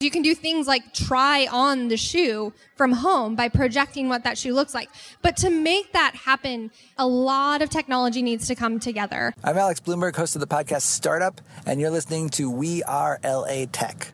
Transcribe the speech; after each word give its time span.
You 0.00 0.12
can 0.12 0.22
do 0.22 0.32
things 0.32 0.68
like 0.68 0.94
try 0.94 1.48
on 1.50 1.88
the 1.88 1.96
shoe 1.96 2.52
from 2.76 2.92
home 2.92 3.34
by 3.34 3.48
projecting 3.48 4.08
what 4.08 4.22
that 4.22 4.38
shoe 4.38 4.54
looks 4.54 4.72
like. 4.72 4.88
But 5.22 5.36
to 5.38 5.50
make 5.50 5.92
that 5.92 6.14
happen, 6.14 6.70
a 6.98 7.06
lot 7.08 7.62
of 7.62 7.70
technology 7.70 8.22
needs 8.22 8.46
to 8.46 8.54
come 8.54 8.78
together. 8.78 9.34
I'm 9.42 9.58
Alex 9.58 9.80
Blumberg, 9.80 10.14
host 10.14 10.36
of 10.36 10.40
the 10.40 10.46
podcast 10.46 10.82
Startup, 10.82 11.40
and 11.66 11.80
you're 11.80 11.90
listening 11.90 12.28
to 12.30 12.48
We 12.48 12.84
Are 12.84 13.18
LA 13.24 13.64
Tech. 13.72 14.12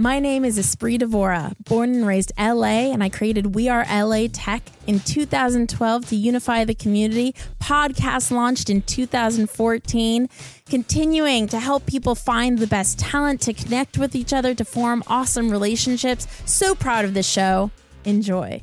My 0.00 0.18
name 0.18 0.46
is 0.46 0.58
Espree 0.58 0.98
Devora, 0.98 1.54
born 1.66 1.94
and 1.94 2.06
raised 2.06 2.32
LA, 2.38 2.90
and 2.90 3.02
I 3.04 3.10
created 3.10 3.54
We 3.54 3.68
Are 3.68 3.84
LA 3.84 4.28
Tech 4.32 4.62
in 4.86 5.00
2012 5.00 6.08
to 6.08 6.16
unify 6.16 6.64
the 6.64 6.74
community. 6.74 7.34
Podcast 7.60 8.30
launched 8.30 8.70
in 8.70 8.80
2014, 8.80 10.30
continuing 10.64 11.48
to 11.48 11.60
help 11.60 11.84
people 11.84 12.14
find 12.14 12.56
the 12.56 12.66
best 12.66 12.98
talent, 12.98 13.42
to 13.42 13.52
connect 13.52 13.98
with 13.98 14.14
each 14.16 14.32
other, 14.32 14.54
to 14.54 14.64
form 14.64 15.04
awesome 15.06 15.50
relationships. 15.50 16.26
So 16.46 16.74
proud 16.74 17.04
of 17.04 17.12
this 17.12 17.28
show. 17.28 17.70
Enjoy. 18.06 18.62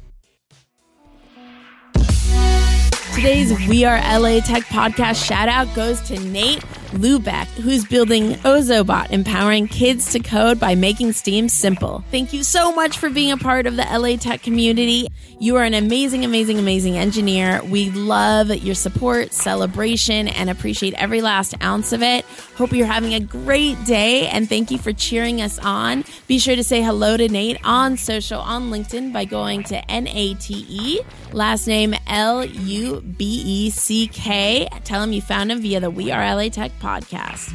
Today's 3.14 3.52
We 3.68 3.86
Are 3.86 3.98
LA 4.20 4.40
Tech 4.40 4.64
podcast 4.64 5.24
shout 5.24 5.50
out 5.50 5.72
goes 5.76 6.02
to 6.08 6.20
Nate 6.20 6.64
Lubeck, 6.92 7.48
who's 7.48 7.86
building 7.86 8.34
Ozobot, 8.44 9.12
empowering 9.12 9.68
kids 9.68 10.12
to 10.14 10.20
code 10.20 10.60
by 10.60 10.76
making 10.76 11.12
STEAM 11.14 11.50
simple. 11.50 12.04
Thank 12.12 12.34
you 12.34 12.44
so 12.44 12.74
much 12.74 12.98
for 12.98 13.10
being 13.10 13.32
a 13.32 13.38
part 13.38 13.68
of 13.68 13.76
the 13.76 13.84
LA 13.84 14.16
Tech 14.18 14.42
community. 14.42 15.08
You 15.40 15.58
are 15.58 15.64
an 15.64 15.74
amazing, 15.74 16.26
amazing, 16.26 16.58
amazing 16.58 16.98
engineer. 16.98 17.62
We 17.64 17.92
love 17.92 18.50
your 18.50 18.74
support, 18.74 19.34
celebration, 19.34 20.28
and 20.30 20.50
appreciate 20.50 20.94
every 20.96 21.22
last 21.22 21.54
ounce 21.62 21.94
of 21.94 22.02
it. 22.02 22.26
Hope 22.56 22.72
you're 22.72 22.88
having 22.88 23.14
a 23.14 23.20
great 23.20 23.84
day, 23.86 24.28
and 24.30 24.50
thank 24.50 24.72
you 24.72 24.80
for 24.80 24.94
cheering 24.94 25.42
us 25.42 25.60
on. 25.60 26.04
Be 26.28 26.40
sure 26.40 26.56
to 26.56 26.64
say 26.64 26.82
hello 26.82 27.18
to 27.18 27.28
Nate 27.28 27.60
on 27.64 27.98
social, 27.98 28.40
on 28.40 28.72
LinkedIn 28.72 29.14
by 29.14 29.26
going 29.26 29.64
to 29.66 29.92
N 29.92 30.08
A 30.08 30.34
T 30.36 30.66
E, 30.68 31.02
last 31.34 31.68
name 31.68 31.94
L 32.08 32.44
U 32.44 33.02
B 33.02 33.44
E 33.46 33.70
C 33.70 34.08
K. 34.08 34.68
Tell 34.86 35.04
him 35.04 35.14
you 35.14 35.22
found 35.22 35.52
him 35.52 35.62
via 35.62 35.80
the 35.80 35.92
We 35.92 36.12
Are 36.12 36.36
LA 36.36 36.50
Tech 36.50 36.72
podcast. 36.80 37.54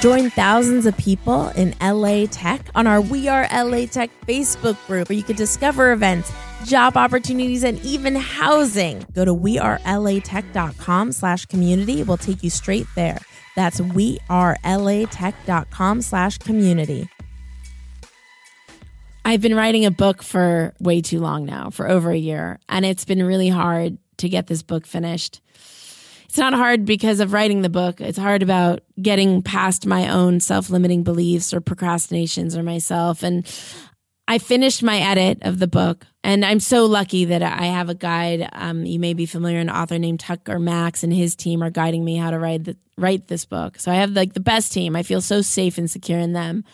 Join 0.00 0.30
thousands 0.30 0.86
of 0.86 0.96
people 0.96 1.48
in 1.50 1.74
LA 1.80 2.26
Tech 2.30 2.60
on 2.76 2.86
our 2.86 3.00
We 3.00 3.26
Are 3.26 3.48
LA 3.52 3.86
Tech 3.86 4.10
Facebook 4.26 4.76
group 4.86 5.08
where 5.08 5.18
you 5.18 5.24
can 5.24 5.34
discover 5.34 5.90
events, 5.92 6.32
job 6.64 6.96
opportunities, 6.96 7.64
and 7.64 7.84
even 7.84 8.14
housing. 8.14 9.04
Go 9.12 9.24
to 9.24 9.34
wearelatech.com 9.34 11.10
slash 11.12 11.46
community. 11.46 12.04
We'll 12.04 12.16
take 12.16 12.44
you 12.44 12.50
straight 12.50 12.86
there. 12.94 13.18
That's 13.56 13.80
wearelatech.com 13.80 16.02
slash 16.02 16.38
community. 16.38 17.08
I've 19.24 19.40
been 19.40 19.56
writing 19.56 19.84
a 19.84 19.90
book 19.90 20.22
for 20.22 20.74
way 20.78 21.00
too 21.02 21.18
long 21.18 21.44
now, 21.44 21.70
for 21.70 21.88
over 21.88 22.12
a 22.12 22.16
year, 22.16 22.60
and 22.68 22.86
it's 22.86 23.04
been 23.04 23.20
really 23.22 23.48
hard 23.48 23.98
to 24.18 24.28
get 24.28 24.46
this 24.46 24.62
book 24.62 24.86
finished. 24.86 25.40
It's 26.28 26.38
not 26.38 26.52
hard 26.52 26.84
because 26.84 27.20
of 27.20 27.32
writing 27.32 27.62
the 27.62 27.70
book. 27.70 28.00
It's 28.02 28.18
hard 28.18 28.42
about 28.42 28.80
getting 29.00 29.42
past 29.42 29.86
my 29.86 30.10
own 30.10 30.40
self 30.40 30.68
limiting 30.68 31.02
beliefs 31.02 31.54
or 31.54 31.60
procrastinations 31.60 32.56
or 32.56 32.62
myself. 32.62 33.22
And 33.22 33.46
I 34.30 34.36
finished 34.36 34.82
my 34.82 34.98
edit 34.98 35.38
of 35.40 35.58
the 35.58 35.66
book, 35.66 36.04
and 36.22 36.44
I'm 36.44 36.60
so 36.60 36.84
lucky 36.84 37.24
that 37.24 37.42
I 37.42 37.64
have 37.64 37.88
a 37.88 37.94
guide. 37.94 38.46
Um, 38.52 38.84
you 38.84 38.98
may 38.98 39.14
be 39.14 39.24
familiar, 39.24 39.58
an 39.58 39.70
author 39.70 39.98
named 39.98 40.20
Tucker 40.20 40.58
Max 40.58 41.02
and 41.02 41.14
his 41.14 41.34
team 41.34 41.62
are 41.62 41.70
guiding 41.70 42.04
me 42.04 42.16
how 42.16 42.30
to 42.30 42.38
write 42.38 42.64
the, 42.64 42.76
write 42.98 43.28
this 43.28 43.46
book. 43.46 43.78
So 43.78 43.90
I 43.90 43.94
have 43.94 44.10
like 44.10 44.34
the 44.34 44.40
best 44.40 44.70
team. 44.70 44.96
I 44.96 45.02
feel 45.02 45.22
so 45.22 45.40
safe 45.40 45.78
and 45.78 45.90
secure 45.90 46.18
in 46.18 46.34
them. 46.34 46.64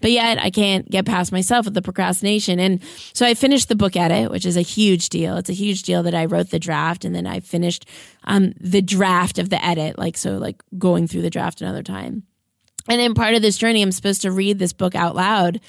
But 0.00 0.10
yet 0.10 0.38
I 0.38 0.50
can't 0.50 0.88
get 0.90 1.06
past 1.06 1.32
myself 1.32 1.64
with 1.64 1.74
the 1.74 1.82
procrastination. 1.82 2.58
And 2.58 2.82
so 3.12 3.26
I 3.26 3.34
finished 3.34 3.68
the 3.68 3.76
book 3.76 3.96
edit, 3.96 4.30
which 4.30 4.46
is 4.46 4.56
a 4.56 4.62
huge 4.62 5.08
deal. 5.08 5.36
It's 5.36 5.50
a 5.50 5.54
huge 5.54 5.82
deal 5.82 6.02
that 6.02 6.14
I 6.14 6.26
wrote 6.26 6.50
the 6.50 6.58
draft 6.58 7.04
and 7.04 7.14
then 7.14 7.26
I 7.26 7.40
finished 7.40 7.86
um, 8.24 8.52
the 8.60 8.82
draft 8.82 9.38
of 9.38 9.50
the 9.50 9.64
edit, 9.64 9.98
like 9.98 10.16
so, 10.16 10.38
like 10.38 10.62
going 10.78 11.06
through 11.06 11.22
the 11.22 11.30
draft 11.30 11.60
another 11.60 11.82
time. 11.82 12.24
And 12.88 13.00
in 13.00 13.14
part 13.14 13.34
of 13.34 13.42
this 13.42 13.56
journey, 13.56 13.82
I'm 13.82 13.92
supposed 13.92 14.22
to 14.22 14.30
read 14.30 14.58
this 14.58 14.72
book 14.72 14.94
out 14.94 15.16
loud 15.16 15.60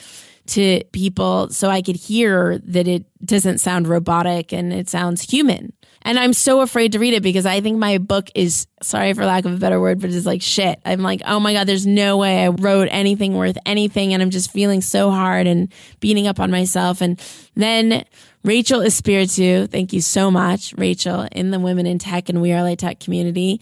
to 0.47 0.83
people 0.91 1.49
so 1.49 1.69
I 1.69 1.81
could 1.81 1.95
hear 1.95 2.59
that 2.59 2.87
it 2.87 3.05
doesn't 3.25 3.59
sound 3.59 3.87
robotic 3.87 4.53
and 4.53 4.71
it 4.71 4.89
sounds 4.89 5.21
human. 5.21 5.73
And 6.03 6.19
I'm 6.19 6.33
so 6.33 6.61
afraid 6.61 6.91
to 6.91 6.99
read 6.99 7.15
it 7.15 7.23
because 7.23 7.47
I 7.47 7.61
think 7.61 7.79
my 7.79 7.97
book 7.97 8.29
is, 8.35 8.67
sorry 8.83 9.13
for 9.13 9.25
lack 9.25 9.45
of 9.45 9.53
a 9.53 9.57
better 9.57 9.81
word, 9.81 9.99
but 9.99 10.11
it's 10.11 10.25
like 10.25 10.43
shit. 10.43 10.79
I'm 10.85 11.01
like, 11.01 11.23
oh 11.25 11.39
my 11.39 11.53
God, 11.53 11.65
there's 11.65 11.87
no 11.87 12.17
way 12.17 12.45
I 12.45 12.49
wrote 12.49 12.89
anything 12.91 13.33
worth 13.33 13.57
anything. 13.65 14.13
And 14.13 14.21
I'm 14.21 14.29
just 14.29 14.51
feeling 14.51 14.81
so 14.81 15.09
hard 15.09 15.47
and 15.47 15.73
beating 15.99 16.27
up 16.27 16.39
on 16.39 16.51
myself. 16.51 17.01
And 17.01 17.19
then 17.55 18.05
Rachel 18.43 18.81
Espiritu, 18.81 19.65
thank 19.65 19.93
you 19.93 20.01
so 20.01 20.29
much, 20.29 20.75
Rachel, 20.77 21.27
in 21.31 21.49
the 21.49 21.59
Women 21.59 21.87
in 21.87 21.97
Tech 21.97 22.29
and 22.29 22.39
We 22.39 22.53
Are 22.53 22.61
LA 22.61 22.75
Tech 22.75 22.99
community, 22.99 23.59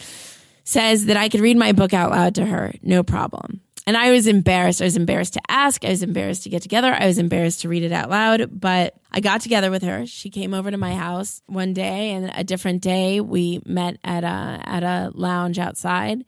says 0.66 1.06
that 1.06 1.16
I 1.16 1.30
could 1.30 1.40
read 1.40 1.56
my 1.56 1.72
book 1.72 1.94
out 1.94 2.12
loud 2.12 2.36
to 2.36 2.46
her, 2.46 2.74
no 2.82 3.04
problem. 3.04 3.62
And 3.86 3.98
I 3.98 4.12
was 4.12 4.28
embarrassed. 4.28 4.82
I 4.82 4.86
was 4.86 4.96
embarrassed 4.96 5.34
to 5.34 5.42
ask. 5.50 5.84
I 5.84 5.90
was 5.90 6.04
embarrassed 6.04 6.44
to 6.44 6.50
get 6.50 6.62
together. 6.62 6.96
I 6.98 7.06
was 7.06 7.18
embarrassed 7.18 7.62
to 7.62 7.70
read 7.70 7.84
it 7.84 7.92
out 7.92 8.10
loud. 8.10 8.50
But 8.60 8.96
I 9.12 9.20
got 9.20 9.42
together 9.42 9.70
with 9.70 9.84
her. 9.84 10.06
She 10.06 10.30
came 10.30 10.54
over 10.54 10.72
to 10.72 10.78
my 10.78 10.96
house 10.96 11.42
one 11.48 11.74
day, 11.74 12.12
and 12.12 12.32
a 12.34 12.44
different 12.44 12.82
day 12.82 13.20
we 13.20 13.62
met 13.66 13.98
at 14.04 14.24
a 14.24 14.62
at 14.66 14.84
a 14.84 15.12
lounge 15.14 15.60
outside. 15.60 16.24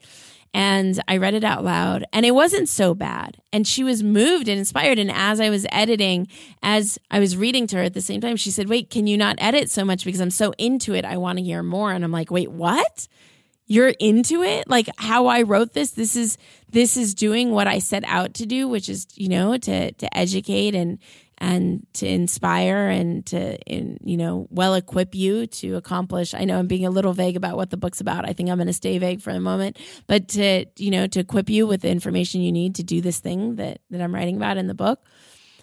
And 0.54 1.02
I 1.10 1.18
read 1.18 1.34
it 1.34 1.44
out 1.44 1.66
loud, 1.66 2.06
and 2.14 2.26
it 2.26 2.32
wasn't 2.32 2.70
so 2.70 2.94
bad. 2.94 3.42
And 3.52 3.68
she 3.68 3.84
was 3.84 4.02
moved 4.02 4.48
and 4.48 4.58
inspired. 4.58 5.00
And 5.00 5.12
as 5.12 5.42
I 5.42 5.50
was 5.50 5.66
editing, 5.70 6.30
as 6.64 6.98
I 7.12 7.20
was 7.20 7.36
reading 7.36 7.68
to 7.68 7.76
her 7.78 7.84
at 7.84 7.94
the 7.94 8.00
same 8.00 8.22
time, 8.22 8.38
she 8.38 8.52
said, 8.52 8.70
Wait, 8.70 8.90
can 8.90 9.06
you 9.06 9.18
not 9.18 9.36
edit 9.40 9.70
so 9.70 9.84
much? 9.84 10.06
Because 10.06 10.22
I'm 10.22 10.30
so 10.30 10.54
into 10.58 10.94
it. 10.94 11.04
I 11.04 11.18
want 11.18 11.40
to 11.40 11.44
hear 11.44 11.62
more. 11.62 11.92
And 11.92 12.06
I'm 12.06 12.12
like, 12.12 12.32
Wait, 12.32 12.50
what? 12.50 13.08
You're 13.68 13.94
into 14.00 14.44
it. 14.44 14.68
Like 14.68 14.90
how 14.98 15.28
i 15.28 15.42
wrote 15.42 15.74
this 15.74 15.92
this 15.92 16.16
is 16.16 16.38
this 16.70 16.98
is 16.98 17.14
doing 17.14 17.52
what 17.52 17.68
i 17.68 17.80
set 17.80 18.03
out 18.06 18.34
to 18.36 18.46
do 18.46 18.68
which 18.68 18.90
is 18.90 19.08
you 19.16 19.30
know 19.30 19.58
to 19.58 19.92
to 19.94 20.18
educate 20.18 20.76
and 20.76 21.00
and 21.38 21.86
to 21.94 22.08
inspire 22.08 22.88
and 22.88 23.25
to 23.25 23.58
in, 23.64 23.98
you 24.04 24.18
know 24.18 24.48
well 24.50 24.74
equip 24.74 25.14
you 25.14 25.48
to 25.48 25.75
accomplish. 25.75 26.34
I 26.34 26.46
know 26.46 26.58
i'm 26.59 26.68
being 26.68 26.86
a 26.86 26.90
little 26.90 27.14
vague 27.14 27.36
about 27.36 27.58
what 27.58 27.70
the 27.70 27.78
book's 27.78 28.02
about. 28.02 28.28
I 28.28 28.34
think 28.34 28.50
i'm 28.50 28.58
going 28.58 28.68
to 28.68 28.74
stay 28.74 28.98
vague 28.98 29.22
for 29.22 29.34
the 29.34 29.40
moment 29.40 29.78
but 30.08 30.28
to 30.30 30.66
you 30.78 30.92
know 30.92 31.08
to 31.08 31.20
equip 31.20 31.50
you 31.50 31.68
with 31.68 31.81
the 31.81 31.90
information 31.90 32.42
you 32.42 32.52
need 32.52 32.75
to 32.75 32.84
do 32.84 33.02
this 33.02 33.20
thing 33.20 33.56
that 33.56 33.81
that 33.90 34.02
i'm 34.02 34.14
writing 34.14 34.38
about 34.38 34.58
in 34.58 34.68
the 34.68 34.74
book. 34.74 35.02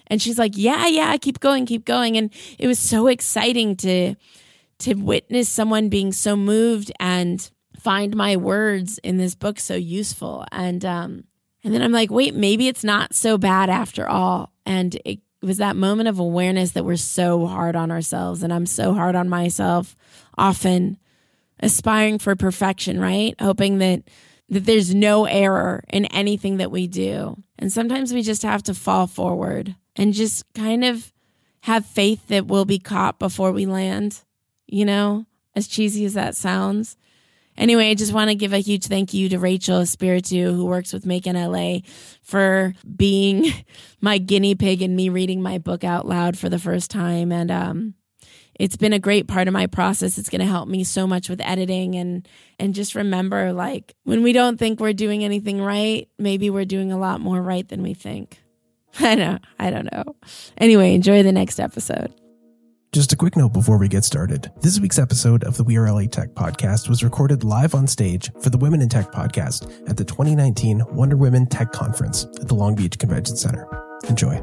And 0.08 0.20
she's 0.20 0.38
like 0.38 0.52
yeah 0.56 0.86
yeah 0.88 1.16
keep 1.16 1.40
going 1.40 1.66
keep 1.66 1.84
going. 1.84 2.16
And 2.16 2.32
it 2.58 2.66
was 2.66 2.78
so 2.78 3.06
exciting 3.06 3.76
to 3.76 4.14
to 4.80 4.94
witness 4.94 5.48
someone 5.48 5.88
being 5.88 6.12
so 6.12 6.36
moved 6.36 6.90
and 6.98 7.50
find 7.82 8.14
my 8.14 8.36
words 8.36 8.98
in 8.98 9.16
this 9.16 9.34
book 9.34 9.58
so 9.58 9.74
useful. 9.74 10.44
And 10.52 10.84
um, 10.84 11.24
and 11.64 11.74
then 11.74 11.82
I'm 11.82 11.92
like, 11.92 12.10
wait, 12.10 12.34
maybe 12.34 12.68
it's 12.68 12.84
not 12.84 13.14
so 13.14 13.38
bad 13.38 13.70
after 13.70 14.08
all. 14.08 14.52
And 14.66 14.96
it 15.04 15.20
was 15.42 15.58
that 15.58 15.76
moment 15.76 16.08
of 16.08 16.18
awareness 16.18 16.72
that 16.72 16.84
we're 16.84 16.96
so 16.96 17.46
hard 17.46 17.74
on 17.76 17.90
ourselves, 17.90 18.42
and 18.42 18.52
I'm 18.52 18.66
so 18.66 18.94
hard 18.94 19.16
on 19.16 19.28
myself, 19.28 19.96
often 20.38 20.98
aspiring 21.60 22.18
for 22.18 22.36
perfection, 22.36 23.00
right? 23.00 23.34
Hoping 23.40 23.78
that 23.78 24.02
that 24.48 24.66
there's 24.66 24.94
no 24.94 25.24
error 25.24 25.82
in 25.88 26.04
anything 26.06 26.58
that 26.58 26.70
we 26.70 26.86
do. 26.86 27.42
And 27.58 27.72
sometimes 27.72 28.12
we 28.12 28.22
just 28.22 28.42
have 28.42 28.62
to 28.64 28.74
fall 28.74 29.06
forward 29.06 29.74
and 29.96 30.12
just 30.12 30.44
kind 30.52 30.84
of 30.84 31.12
have 31.62 31.86
faith 31.86 32.28
that 32.28 32.46
we'll 32.46 32.66
be 32.66 32.78
caught 32.78 33.18
before 33.18 33.50
we 33.52 33.64
land, 33.64 34.20
you 34.66 34.84
know, 34.84 35.24
as 35.54 35.68
cheesy 35.68 36.04
as 36.04 36.14
that 36.14 36.36
sounds. 36.36 36.96
Anyway, 37.56 37.90
I 37.90 37.94
just 37.94 38.12
want 38.12 38.30
to 38.30 38.34
give 38.34 38.52
a 38.52 38.58
huge 38.58 38.86
thank 38.86 39.12
you 39.12 39.28
to 39.28 39.38
Rachel 39.38 39.80
Espiritu, 39.80 40.54
who 40.54 40.64
works 40.64 40.92
with 40.92 41.06
Make 41.06 41.26
in 41.26 41.36
LA, 41.36 41.80
for 42.22 42.74
being 42.96 43.52
my 44.00 44.18
guinea 44.18 44.54
pig 44.54 44.82
and 44.82 44.96
me 44.96 45.08
reading 45.08 45.42
my 45.42 45.58
book 45.58 45.84
out 45.84 46.06
loud 46.06 46.38
for 46.38 46.48
the 46.48 46.58
first 46.58 46.90
time. 46.90 47.30
And 47.30 47.50
um, 47.50 47.94
it's 48.58 48.76
been 48.76 48.92
a 48.92 48.98
great 48.98 49.28
part 49.28 49.48
of 49.48 49.52
my 49.52 49.66
process. 49.66 50.18
It's 50.18 50.30
going 50.30 50.40
to 50.40 50.46
help 50.46 50.68
me 50.68 50.84
so 50.84 51.06
much 51.06 51.28
with 51.28 51.40
editing 51.40 51.94
and 51.96 52.26
and 52.58 52.74
just 52.74 52.94
remember 52.94 53.52
like 53.52 53.94
when 54.04 54.22
we 54.22 54.32
don't 54.32 54.58
think 54.58 54.78
we're 54.78 54.92
doing 54.92 55.24
anything 55.24 55.60
right, 55.60 56.08
maybe 56.18 56.48
we're 56.48 56.64
doing 56.64 56.92
a 56.92 56.98
lot 56.98 57.20
more 57.20 57.42
right 57.42 57.68
than 57.68 57.82
we 57.82 57.92
think. 57.92 58.40
I 59.00 59.14
know. 59.14 59.38
I 59.58 59.70
don't 59.70 59.90
know. 59.92 60.16
Anyway, 60.58 60.94
enjoy 60.94 61.22
the 61.22 61.32
next 61.32 61.58
episode. 61.58 62.14
Just 62.92 63.10
a 63.10 63.16
quick 63.16 63.38
note 63.38 63.54
before 63.54 63.78
we 63.78 63.88
get 63.88 64.04
started. 64.04 64.52
This 64.60 64.78
week's 64.78 64.98
episode 64.98 65.44
of 65.44 65.56
the 65.56 65.64
We 65.64 65.78
Are 65.78 65.90
LA 65.90 66.02
Tech 66.02 66.28
podcast 66.34 66.90
was 66.90 67.02
recorded 67.02 67.42
live 67.42 67.74
on 67.74 67.86
stage 67.86 68.30
for 68.42 68.50
the 68.50 68.58
Women 68.58 68.82
in 68.82 68.90
Tech 68.90 69.10
podcast 69.10 69.88
at 69.88 69.96
the 69.96 70.04
2019 70.04 70.82
Wonder 70.90 71.16
Women 71.16 71.46
Tech 71.46 71.72
Conference 71.72 72.26
at 72.38 72.48
the 72.48 72.54
Long 72.54 72.74
Beach 72.74 72.98
Convention 72.98 73.34
Center. 73.34 73.66
Enjoy. 74.10 74.36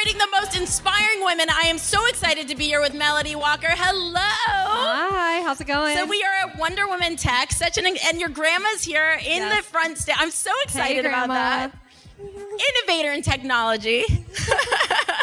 Celebrating 0.00 0.18
the 0.30 0.40
most 0.40 0.56
inspiring 0.56 1.24
women. 1.24 1.48
I 1.50 1.66
am 1.66 1.76
so 1.76 2.06
excited 2.06 2.48
to 2.48 2.56
be 2.56 2.64
here 2.64 2.80
with 2.80 2.94
Melody 2.94 3.34
Walker. 3.34 3.68
Hello. 3.68 4.14
Hi, 4.16 5.42
how's 5.42 5.60
it 5.60 5.66
going? 5.66 5.94
So 5.96 6.06
we 6.06 6.22
are 6.22 6.48
at 6.48 6.58
Wonder 6.58 6.88
Women 6.88 7.16
Tech, 7.16 7.52
such 7.52 7.76
an 7.76 7.84
and 7.86 8.18
your 8.20 8.30
grandma's 8.30 8.82
here 8.82 9.18
in 9.20 9.42
Yes. 9.42 9.56
the 9.58 9.62
front 9.62 9.98
stand. 9.98 10.18
I'm 10.20 10.30
so 10.30 10.50
excited 10.62 11.04
about 11.04 11.28
that. 11.28 11.72
Innovator 12.18 13.12
in 13.12 13.20
technology. 13.22 14.04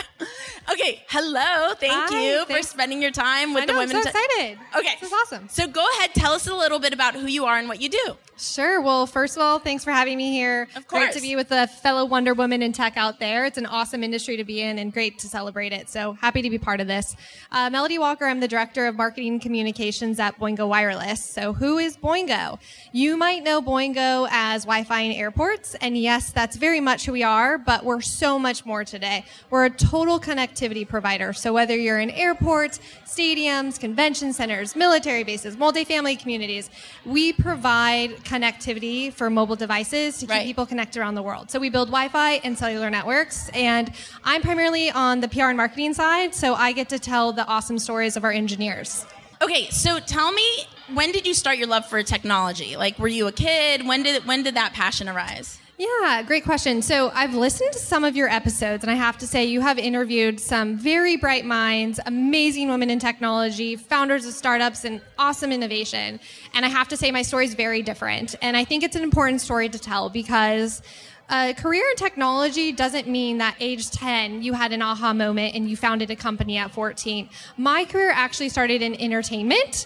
okay, 0.72 1.04
hello. 1.10 1.74
Thank 1.75 1.94
Hi, 1.94 2.22
you 2.22 2.46
for 2.46 2.62
spending 2.62 3.02
your 3.02 3.12
time 3.12 3.54
with 3.54 3.64
I 3.64 3.66
know, 3.66 3.75
the 3.75 3.81
I'm 3.81 3.90
so 3.90 4.00
excited. 4.00 4.60
Okay. 4.78 4.96
This 5.00 5.12
is 5.12 5.14
awesome. 5.14 5.50
So 5.50 5.68
go 5.68 5.86
ahead, 5.98 6.14
tell 6.14 6.34
us 6.34 6.48
a 6.48 6.56
little 6.56 6.80
bit 6.80 6.94
about 6.94 7.16
who 7.16 7.28
you 7.28 7.46
are 7.46 7.58
and 7.58 7.68
what 7.68 7.81
you 7.81 7.90
do. 7.90 8.18
Sure. 8.40 8.80
Well, 8.81 9.08
first 9.08 9.36
of 9.36 9.42
all, 9.42 9.58
thanks 9.58 9.84
for 9.84 9.90
having 9.90 10.16
me 10.16 10.31
here. 10.31 10.68
Of 10.75 10.88
course. 10.88 11.06
Great 11.06 11.14
to 11.14 11.22
be 11.22 11.36
with 11.36 11.50
the 11.50 11.66
fellow 11.66 12.06
Wonder 12.06 12.36
Woman 12.36 12.62
in 12.62 12.72
tech 12.72 12.96
out 12.96 13.19
there. 13.19 13.46
It's 13.46 13.58
an 13.58 13.66
awesome 13.66 14.04
industry 14.04 14.38
to 14.38 14.44
be 14.44 14.62
in 14.62 14.78
and 14.78 14.94
great 14.94 15.18
to 15.19 15.28
celebrate 15.28 15.74
it. 15.74 15.90
So 15.90 16.14
happy 16.14 16.44
to 16.44 16.50
be 16.52 16.60
part 16.60 16.80
of 16.80 16.86
this. 16.86 17.16
Uh, 17.52 17.72
Melody 17.72 17.98
Walker, 17.98 18.25
I'm 18.25 18.40
the 18.40 18.48
director 18.48 18.86
of 18.86 18.96
marketing 18.96 19.40
communications 19.40 20.19
at 20.19 20.40
Boingo 20.40 20.68
Wireless. 20.68 21.28
So 21.28 21.54
who 21.54 21.80
is 21.80 21.98
Boingo? 21.98 22.60
You 22.92 23.18
might 23.18 23.44
know 23.44 23.60
Boingo 23.60 24.28
as 24.30 24.66
Wi-Fi 24.66 25.00
in 25.00 25.14
airports. 25.14 25.74
And 25.81 25.98
yes, 25.98 26.31
that's 26.31 26.58
very 26.58 26.80
much 26.80 27.08
who 27.08 27.14
we 27.14 27.24
are, 27.24 27.58
but 27.58 27.86
we're 27.86 28.02
so 28.02 28.38
much 28.38 28.68
more 28.68 28.84
today. 28.84 29.25
We're 29.50 29.66
a 29.66 29.72
total 29.72 30.19
connectivity 30.19 30.56
provider. 30.88 31.33
So 31.33 31.54
whether 31.54 31.75
you're 31.75 32.00
in 32.00 32.09
airports, 32.09 32.80
stadiums, 33.06 33.80
convention 33.80 34.33
centers, 34.33 34.75
military 34.75 35.24
bases, 35.24 35.56
multifamily 35.56 36.19
communities, 36.19 36.69
we 37.06 37.33
provide 37.33 38.18
connectivity 38.24 39.13
for 39.13 39.30
mobile 39.30 39.56
devices 39.56 40.15
to 40.18 40.25
keep 40.25 40.30
Right. 40.30 40.45
people 40.45 40.65
connected 40.65 41.00
around 41.00 41.15
the 41.15 41.21
world. 41.21 41.51
So 41.51 41.59
we 41.59 41.69
build 41.69 41.89
Wi-Fi 41.89 42.42
and 42.44 42.57
cellular 42.57 42.89
networks, 42.89 43.50
and 43.50 43.92
I'm 44.24 44.42
primarily 44.42 44.92
on 44.92 45.21
the 45.21 45.27
PR 45.27 45.50
and 45.50 45.57
marketing 45.57 45.94
side, 45.94 46.33
so 46.33 46.56
I 46.56 46.71
get 46.71 46.89
to 46.89 47.00
tell 47.00 47.31
the 47.31 47.45
awesome 47.45 47.80
stories 47.80 48.18
of 48.18 48.24
our 48.24 48.31
engineers. 48.31 49.06
Okay, 49.42 49.69
so 49.69 50.00
tell 50.00 50.31
me, 50.31 50.68
when 50.94 51.12
did 51.12 51.27
you 51.27 51.33
start 51.33 51.57
your 51.57 51.68
love 51.68 51.86
for 51.86 52.01
technology? 52.01 52.75
Like, 52.75 52.98
were 52.98 53.07
you 53.07 53.27
a 53.27 53.31
kid? 53.31 53.86
When 53.88 54.01
did 54.01 54.25
when 54.25 54.42
did 54.44 54.56
that 54.56 54.74
passion 54.74 55.07
arise? 55.07 55.59
Yeah, 55.80 56.24
great 56.24 56.44
question. 56.44 56.82
So 56.82 57.12
I've 57.14 57.36
listened 57.36 57.72
to 57.74 57.78
some 57.78 58.04
of 58.04 58.16
your 58.16 58.28
episodes, 58.30 58.84
and 58.84 58.90
I 58.90 58.96
have 58.96 59.16
to 59.20 59.28
say, 59.28 59.46
you 59.46 59.62
have 59.62 59.78
interviewed 59.78 60.40
some 60.40 60.76
very 60.76 61.18
bright 61.18 61.46
minds, 61.46 62.00
amazing 62.08 62.68
women 62.70 62.90
in 62.90 62.98
technology, 62.98 63.76
founders 63.76 64.26
of 64.26 64.34
startups, 64.34 64.86
and 64.86 65.02
awesome 65.20 65.52
innovation. 65.52 66.20
And 66.56 66.66
I 66.66 66.70
have 66.70 66.88
to 66.88 66.98
say, 66.98 67.12
my 67.12 67.22
story 67.22 67.46
is 67.46 67.54
very 67.54 67.84
different. 67.84 68.34
And 68.42 68.58
I 68.58 68.64
think 68.64 68.84
it's 68.84 68.96
an 68.96 69.04
important 69.04 69.40
story 69.40 69.70
to 69.70 69.78
tell 69.78 70.10
because 70.10 70.82
a 71.30 71.54
career 71.54 71.86
in 71.92 71.96
technology 71.96 72.72
doesn't 72.72 73.08
mean 73.08 73.38
that 73.38 73.56
age 73.60 73.92
10 73.92 74.42
you 74.42 74.54
had 74.54 74.72
an 74.74 74.82
aha 74.82 75.14
moment 75.14 75.54
and 75.54 75.70
you 75.70 75.78
founded 75.78 76.10
a 76.10 76.16
company 76.16 76.58
at 76.58 76.72
14. 76.72 77.30
My 77.56 77.86
career 77.86 78.10
actually 78.10 78.50
started 78.50 78.82
in 78.82 78.96
entertainment. 78.96 79.86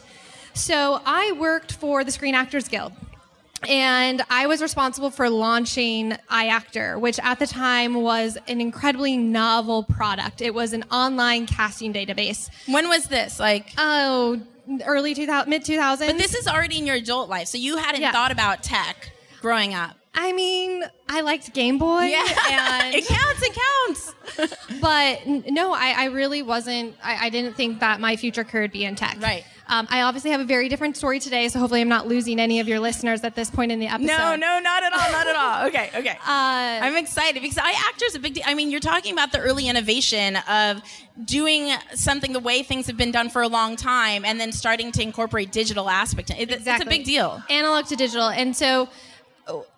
So 0.54 1.02
I 1.06 1.34
worked 1.34 1.74
for 1.74 2.06
the 2.06 2.12
Screen 2.12 2.36
Actors 2.36 2.70
Guild 2.70 2.94
and 3.68 4.22
I 4.30 4.48
was 4.48 4.62
responsible 4.62 5.10
for 5.12 5.30
launching 5.30 6.12
iActor, 6.30 7.00
which 7.00 7.19
at 7.19 7.40
the 7.40 7.48
time 7.48 7.96
was 8.02 8.38
an 8.48 8.60
incredibly 8.62 9.18
novel 9.18 9.84
product. 9.84 10.42
It 10.42 10.54
was 10.54 10.74
an 10.74 10.84
online 10.92 11.46
casting 11.48 11.94
database. 11.94 12.50
When 12.68 12.90
was 12.90 13.06
this? 13.06 13.40
Like, 13.40 13.74
Oh, 13.78 14.40
early 14.86 15.13
2000, 15.13 15.50
mid 15.50 15.63
2000s. 15.63 16.08
but 16.08 16.18
this 16.18 16.34
is 16.36 16.48
already 16.48 16.78
in 16.80 16.86
your 16.88 16.96
adult 16.96 17.30
life, 17.30 17.48
so 17.48 17.58
you 17.58 17.78
hadn't 17.78 18.02
Yeah. 18.02 18.12
thought 18.12 18.31
about 18.31 18.63
tech 18.63 19.12
growing 19.42 19.74
up. 19.74 19.96
I 20.14 20.34
mean, 20.34 20.84
I 21.07 21.22
liked 21.22 21.54
Game 21.54 21.78
Boy. 21.78 22.02
And, 22.04 22.14
it 22.96 23.07
counts. 23.07 23.42
It 23.42 23.57
counts. 24.38 24.57
but 24.81 25.25
no, 25.50 25.72
I, 25.74 25.94
I 25.98 26.06
really 26.06 26.42
wasn't. 26.42 26.96
I, 27.02 27.28
I 27.28 27.30
didn't 27.30 27.56
think 27.56 27.80
that 27.80 28.02
my 28.02 28.18
future 28.18 28.44
career 28.44 28.64
would 28.64 28.72
be 28.74 28.84
in 28.84 28.96
tech. 28.96 29.18
Right. 29.22 29.46
Um, 29.71 29.88
I 29.89 30.01
obviously 30.01 30.31
have 30.31 30.41
a 30.41 30.45
very 30.45 30.68
different 30.68 30.97
story 30.97 31.18
today, 31.18 31.47
so 31.47 31.57
hopefully 31.57 31.79
I'm 31.79 31.88
not 31.88 32.06
losing 32.06 32.41
any 32.41 32.59
of 32.59 32.68
your 32.68 32.81
listeners 32.81 33.23
at 33.23 33.35
this 33.35 33.50
point 33.50 33.71
in 33.71 33.79
the 33.79 33.88
episode. 33.88 34.06
No, 34.06 34.35
no, 34.35 34.59
not 34.59 34.83
at 34.83 34.91
all. 34.91 35.12
Not 35.13 35.27
at 35.27 35.35
all. 35.38 35.68
Okay, 35.68 35.89
okay. 35.95 36.18
Uh, 36.31 36.79
I'm 36.81 36.97
excited 36.97 37.41
because 37.41 37.57
I 37.57 37.71
actors 37.89 38.15
a 38.15 38.19
big 38.19 38.33
deal. 38.33 38.44
I 38.45 38.53
mean, 38.53 38.69
you're 38.69 38.79
talking 38.81 39.13
about 39.13 39.31
the 39.31 39.39
early 39.39 39.68
innovation 39.68 40.38
of 40.50 40.81
doing 41.23 41.71
something 41.94 42.33
the 42.33 42.39
way 42.39 42.63
things 42.63 42.88
have 42.88 42.97
been 42.97 43.12
done 43.12 43.29
for 43.29 43.41
a 43.41 43.47
long 43.47 43.75
time, 43.75 44.25
and 44.25 44.39
then 44.39 44.51
starting 44.51 44.91
to 44.94 45.01
incorporate 45.01 45.51
digital 45.51 45.89
aspect. 45.89 46.31
It, 46.31 46.51
It's 46.51 46.68
a 46.68 46.85
big 46.85 47.06
deal. 47.06 47.41
Analog 47.50 47.85
to 47.88 47.95
digital. 47.95 48.29
And 48.29 48.56
so, 48.56 48.89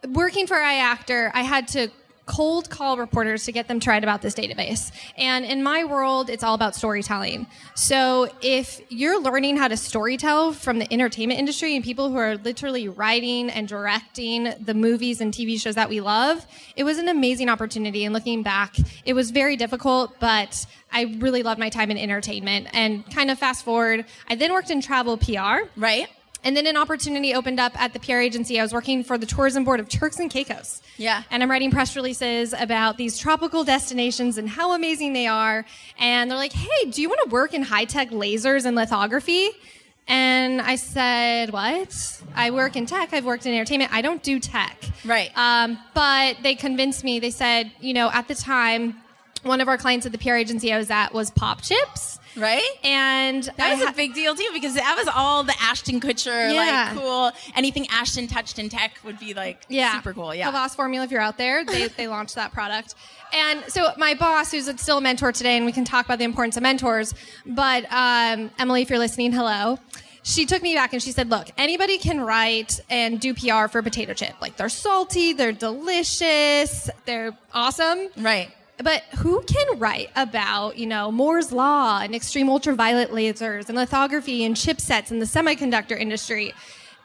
working 0.09 0.47
for 0.47 0.57
iActor, 0.57 1.31
I 1.33 1.43
had 1.43 1.67
to 1.69 1.89
cold 2.25 2.69
call 2.69 2.97
reporters 2.97 3.45
to 3.45 3.51
get 3.51 3.67
them 3.67 3.79
write 3.89 4.03
about 4.03 4.21
this 4.21 4.33
database. 4.33 4.91
And 5.17 5.45
in 5.45 5.61
my 5.63 5.83
world, 5.83 6.29
it's 6.29 6.43
all 6.43 6.55
about 6.55 6.75
storytelling. 6.75 7.47
So, 7.75 8.29
if 8.41 8.81
you're 8.89 9.21
learning 9.21 9.57
how 9.57 9.67
to 9.67 9.75
storytell 9.75 10.53
from 10.55 10.79
the 10.79 10.91
entertainment 10.93 11.39
industry 11.39 11.75
and 11.75 11.83
people 11.83 12.09
who 12.09 12.17
are 12.17 12.37
literally 12.37 12.87
writing 12.87 13.49
and 13.49 13.67
directing 13.67 14.53
the 14.59 14.73
movies 14.73 15.21
and 15.21 15.33
TV 15.33 15.59
shows 15.59 15.75
that 15.75 15.89
we 15.89 16.01
love, 16.01 16.45
it 16.75 16.83
was 16.83 16.97
an 16.97 17.09
amazing 17.09 17.49
opportunity. 17.49 18.05
And 18.05 18.13
looking 18.13 18.43
back, 18.43 18.75
it 19.05 19.13
was 19.13 19.31
very 19.31 19.55
difficult, 19.57 20.19
but 20.19 20.65
I 20.91 21.15
really 21.19 21.43
loved 21.43 21.59
my 21.59 21.69
time 21.69 21.91
in 21.91 21.97
entertainment. 21.97 22.67
And 22.73 23.09
kind 23.11 23.31
of 23.31 23.39
fast 23.39 23.65
forward, 23.65 24.05
I 24.27 24.35
then 24.35 24.53
worked 24.53 24.69
in 24.69 24.81
travel 24.81 25.17
PR. 25.17 25.67
Right? 25.75 26.07
And 26.43 26.57
then 26.57 26.67
an 26.67 26.75
opportunity 26.75 27.33
opened 27.33 27.59
up 27.59 27.79
at 27.81 27.93
the 27.93 27.99
PR 27.99 28.17
agency. 28.17 28.59
I 28.59 28.63
was 28.63 28.73
working 28.73 29.03
for 29.03 29.17
the 29.17 29.25
tourism 29.25 29.63
board 29.63 29.79
of 29.79 29.87
Turks 29.87 30.19
and 30.19 30.29
Caicos. 30.29 30.81
Yeah. 30.97 31.23
And 31.31 31.41
I'm 31.41 31.49
writing 31.49 31.71
press 31.71 31.95
releases 31.95 32.53
about 32.53 32.97
these 32.97 33.17
tropical 33.17 33.63
destinations 33.63 34.37
and 34.37 34.49
how 34.49 34.73
amazing 34.73 35.13
they 35.13 35.27
are. 35.27 35.65
And 35.97 36.29
they're 36.29 36.37
like, 36.37 36.53
hey, 36.53 36.89
do 36.91 37.01
you 37.01 37.09
want 37.09 37.21
to 37.23 37.29
work 37.29 37.53
in 37.53 37.63
high 37.63 37.85
tech 37.85 38.09
lasers 38.09 38.65
and 38.65 38.75
lithography? 38.75 39.51
And 40.07 40.61
I 40.61 40.75
said, 40.75 41.51
what? 41.51 42.21
I 42.35 42.51
work 42.51 42.75
in 42.75 42.85
tech. 42.85 43.13
I've 43.13 43.25
worked 43.25 43.45
in 43.45 43.53
entertainment. 43.53 43.93
I 43.93 44.01
don't 44.01 44.21
do 44.21 44.39
tech. 44.39 44.77
Right. 45.05 45.31
Um, 45.37 45.79
but 45.93 46.37
they 46.43 46.55
convinced 46.55 47.03
me. 47.03 47.19
They 47.19 47.31
said, 47.31 47.71
you 47.79 47.93
know, 47.93 48.09
at 48.11 48.27
the 48.27 48.35
time, 48.35 48.97
one 49.43 49.61
of 49.61 49.67
our 49.67 49.77
clients 49.77 50.05
at 50.05 50.11
the 50.11 50.17
PR 50.17 50.33
agency 50.33 50.73
I 50.73 50.77
was 50.77 50.89
at 50.89 51.13
was 51.13 51.31
Pop 51.31 51.61
Chips. 51.61 52.19
Right? 52.35 52.67
And 52.83 53.43
That 53.57 53.77
was 53.77 53.89
a 53.89 53.93
big 53.93 54.13
deal 54.13 54.35
too 54.35 54.47
because 54.53 54.75
that 54.75 54.95
was 54.97 55.07
all 55.13 55.43
the 55.43 55.53
Ashton 55.61 55.99
Kutcher, 55.99 56.53
Yeah. 56.53 56.91
like 56.93 56.97
cool. 56.97 57.31
Anything 57.55 57.87
Ashton 57.91 58.27
touched 58.27 58.59
in 58.59 58.69
tech 58.69 58.97
would 59.03 59.19
be 59.19 59.33
like 59.33 59.65
yeah. 59.69 59.93
super 59.95 60.13
cool. 60.13 60.33
Yeah. 60.33 60.49
Avast 60.49 60.75
Formula, 60.75 61.05
if 61.05 61.11
you're 61.11 61.21
out 61.21 61.37
there, 61.37 61.63
they, 61.63 61.87
they 61.89 62.07
launched 62.07 62.35
that 62.35 62.51
product. 62.51 62.95
And 63.33 63.63
so 63.67 63.91
my 63.97 64.13
boss, 64.13 64.51
who's 64.51 64.69
still 64.79 64.99
a 64.99 65.01
mentor 65.01 65.31
today, 65.31 65.57
and 65.57 65.65
we 65.65 65.71
can 65.71 65.85
talk 65.85 66.05
about 66.05 66.19
the 66.19 66.25
importance 66.25 66.55
of 66.57 66.63
mentors, 66.63 67.13
but 67.45 67.85
um, 67.91 68.51
Emily, 68.59 68.83
if 68.83 68.89
you're 68.89 68.99
listening, 68.99 69.31
hello. 69.31 69.79
She 70.25 70.45
took 70.45 70.61
me 70.63 70.73
back 70.73 70.93
and 70.93 71.03
she 71.03 71.11
said, 71.11 71.29
look, 71.29 71.49
anybody 71.57 71.97
can 71.97 72.21
write 72.21 72.79
and 72.89 73.19
do 73.19 73.33
PR 73.33 73.67
for 73.67 73.79
a 73.79 73.83
potato 73.83 74.13
chip. 74.13 74.35
Like 74.41 74.55
they're 74.55 74.69
salty, 74.69 75.33
they're 75.33 75.51
delicious, 75.51 76.89
they're 77.05 77.37
awesome. 77.53 78.07
Right. 78.17 78.49
But 78.77 79.03
who 79.17 79.41
can 79.43 79.79
write 79.79 80.09
about, 80.15 80.77
you 80.77 80.87
know, 80.87 81.11
Moore's 81.11 81.51
Law 81.51 81.99
and 82.01 82.15
extreme 82.15 82.49
ultraviolet 82.49 83.11
lasers 83.11 83.69
and 83.69 83.77
lithography 83.77 84.43
and 84.43 84.55
chipsets 84.55 85.11
in 85.11 85.19
the 85.19 85.25
semiconductor 85.25 85.97
industry? 85.97 86.53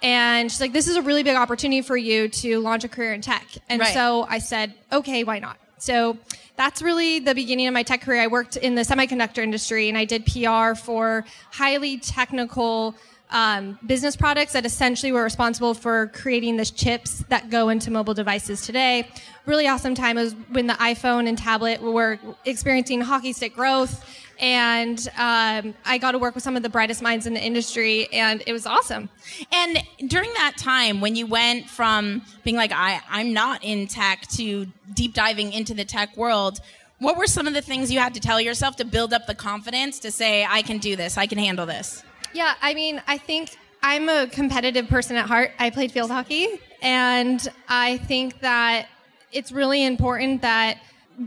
And 0.02 0.50
she's 0.50 0.60
like, 0.60 0.72
this 0.72 0.88
is 0.88 0.96
a 0.96 1.02
really 1.02 1.22
big 1.22 1.36
opportunity 1.36 1.82
for 1.82 1.96
you 1.96 2.28
to 2.28 2.60
launch 2.60 2.84
a 2.84 2.88
career 2.88 3.12
in 3.12 3.20
tech. 3.20 3.46
And 3.68 3.80
Right. 3.80 3.92
so 3.92 4.26
I 4.28 4.38
said, 4.38 4.74
okay, 4.92 5.24
why 5.24 5.40
not? 5.40 5.58
So 5.78 6.16
that's 6.56 6.82
really 6.82 7.18
the 7.18 7.34
beginning 7.34 7.66
of 7.66 7.74
my 7.74 7.82
tech 7.82 8.00
career. 8.00 8.22
I 8.22 8.26
worked 8.28 8.56
in 8.56 8.74
the 8.74 8.82
semiconductor 8.82 9.38
industry 9.42 9.88
and 9.88 9.98
I 9.98 10.04
did 10.04 10.24
PR 10.26 10.74
for 10.74 11.24
highly 11.52 11.98
technical 11.98 12.94
um, 13.30 13.78
business 13.86 14.16
products 14.16 14.52
that 14.52 14.64
essentially 14.64 15.12
were 15.12 15.22
responsible 15.22 15.74
for 15.74 16.08
creating 16.08 16.56
the 16.56 16.64
chips 16.64 17.24
that 17.28 17.50
go 17.50 17.68
into 17.68 17.90
mobile 17.90 18.14
devices 18.14 18.62
today. 18.62 19.08
Really 19.46 19.66
awesome 19.66 19.94
time 19.94 20.16
was 20.16 20.34
when 20.50 20.66
the 20.66 20.74
iPhone 20.74 21.28
and 21.28 21.36
tablet 21.36 21.82
were 21.82 22.18
experiencing 22.44 23.00
hockey 23.00 23.32
stick 23.32 23.54
growth. 23.54 24.04
And 24.40 25.00
um, 25.18 25.74
I 25.84 25.98
got 25.98 26.12
to 26.12 26.18
work 26.18 26.34
with 26.34 26.44
some 26.44 26.56
of 26.56 26.62
the 26.62 26.68
brightest 26.68 27.02
minds 27.02 27.26
in 27.26 27.34
the 27.34 27.44
industry, 27.44 28.08
and 28.12 28.40
it 28.46 28.52
was 28.52 28.66
awesome. 28.66 29.08
And 29.50 29.78
during 30.06 30.32
that 30.34 30.56
time, 30.56 31.00
when 31.00 31.16
you 31.16 31.26
went 31.26 31.68
from 31.68 32.22
being 32.44 32.54
like, 32.54 32.70
I, 32.72 33.00
I'm 33.10 33.32
not 33.32 33.64
in 33.64 33.88
tech 33.88 34.28
to 34.36 34.66
deep 34.94 35.12
diving 35.12 35.52
into 35.52 35.74
the 35.74 35.84
tech 35.84 36.16
world, 36.16 36.60
what 37.00 37.16
were 37.16 37.26
some 37.26 37.48
of 37.48 37.54
the 37.54 37.62
things 37.62 37.90
you 37.90 37.98
had 37.98 38.14
to 38.14 38.20
tell 38.20 38.40
yourself 38.40 38.76
to 38.76 38.84
build 38.84 39.12
up 39.12 39.26
the 39.26 39.34
confidence 39.34 39.98
to 40.00 40.12
say, 40.12 40.46
I 40.48 40.62
can 40.62 40.78
do 40.78 40.94
this, 40.94 41.18
I 41.18 41.26
can 41.26 41.38
handle 41.38 41.66
this? 41.66 42.04
Yeah, 42.34 42.54
I 42.60 42.74
mean, 42.74 43.02
I 43.06 43.18
think 43.18 43.56
I'm 43.82 44.08
a 44.08 44.26
competitive 44.26 44.88
person 44.88 45.16
at 45.16 45.26
heart. 45.26 45.52
I 45.58 45.70
played 45.70 45.92
field 45.92 46.10
hockey, 46.10 46.60
and 46.82 47.46
I 47.68 47.98
think 47.98 48.40
that 48.40 48.88
it's 49.32 49.52
really 49.52 49.84
important 49.84 50.42
that 50.42 50.78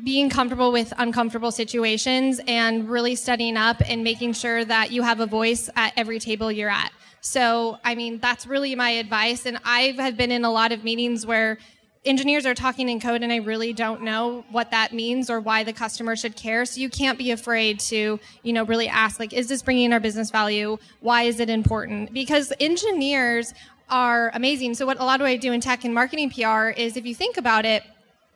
being 0.04 0.30
comfortable 0.30 0.72
with 0.72 0.94
uncomfortable 0.98 1.52
situations 1.52 2.40
and 2.48 2.90
really 2.90 3.16
studying 3.16 3.58
up 3.58 3.82
and 3.86 4.04
making 4.04 4.34
sure 4.34 4.64
that 4.64 4.92
you 4.92 5.02
have 5.02 5.20
a 5.20 5.26
voice 5.26 5.70
at 5.76 5.94
every 5.98 6.18
table 6.20 6.52
you're 6.52 6.70
at. 6.70 6.92
So, 7.20 7.78
I 7.84 7.96
mean, 7.96 8.20
that's 8.20 8.48
really 8.48 8.74
my 8.76 8.92
advice. 8.92 9.46
And 9.46 9.60
I 9.66 9.94
have 9.98 10.16
been 10.16 10.32
in 10.32 10.46
a 10.46 10.52
lot 10.52 10.72
of 10.72 10.84
meetings 10.84 11.26
where 11.26 11.58
engineers 12.04 12.46
are 12.46 12.56
talking 12.56 12.90
in 12.90 13.00
code 13.00 13.22
and 13.22 13.32
I 13.32 13.38
really 13.38 13.74
don't 13.74 14.02
know 14.02 14.44
what 14.50 14.72
that 14.72 14.92
means 14.94 15.30
or 15.30 15.40
why 15.40 15.64
the 15.64 15.74
customer 15.74 16.16
should 16.16 16.36
care. 16.36 16.66
So 16.66 16.80
you 16.80 16.90
can't 16.90 17.18
be 17.18 17.32
afraid 17.32 17.80
to, 17.82 18.20
you 18.44 18.54
know, 18.54 18.64
really 18.64 18.88
ask 18.88 19.20
like, 19.20 19.34
is 19.34 19.48
this 19.48 19.62
bringing 19.62 19.94
our 19.94 20.00
business 20.00 20.32
value? 20.32 20.78
Why 21.02 21.24
is 21.24 21.40
it 21.40 21.50
important? 21.50 22.12
Because 22.14 22.52
engineers 22.60 23.54
are 23.90 24.32
amazing. 24.34 24.74
So 24.74 24.86
what 24.86 25.00
a 25.00 25.04
lot 25.04 25.22
of 25.22 25.26
what 25.26 25.32
I 25.32 25.38
do 25.38 25.52
in 25.52 25.62
tech 25.62 25.84
and 25.84 25.94
marketing 25.94 26.32
PR 26.32 26.70
is 26.70 26.98
if 26.98 27.06
you 27.06 27.14
think 27.14 27.38
about 27.38 27.66
it, 27.66 27.84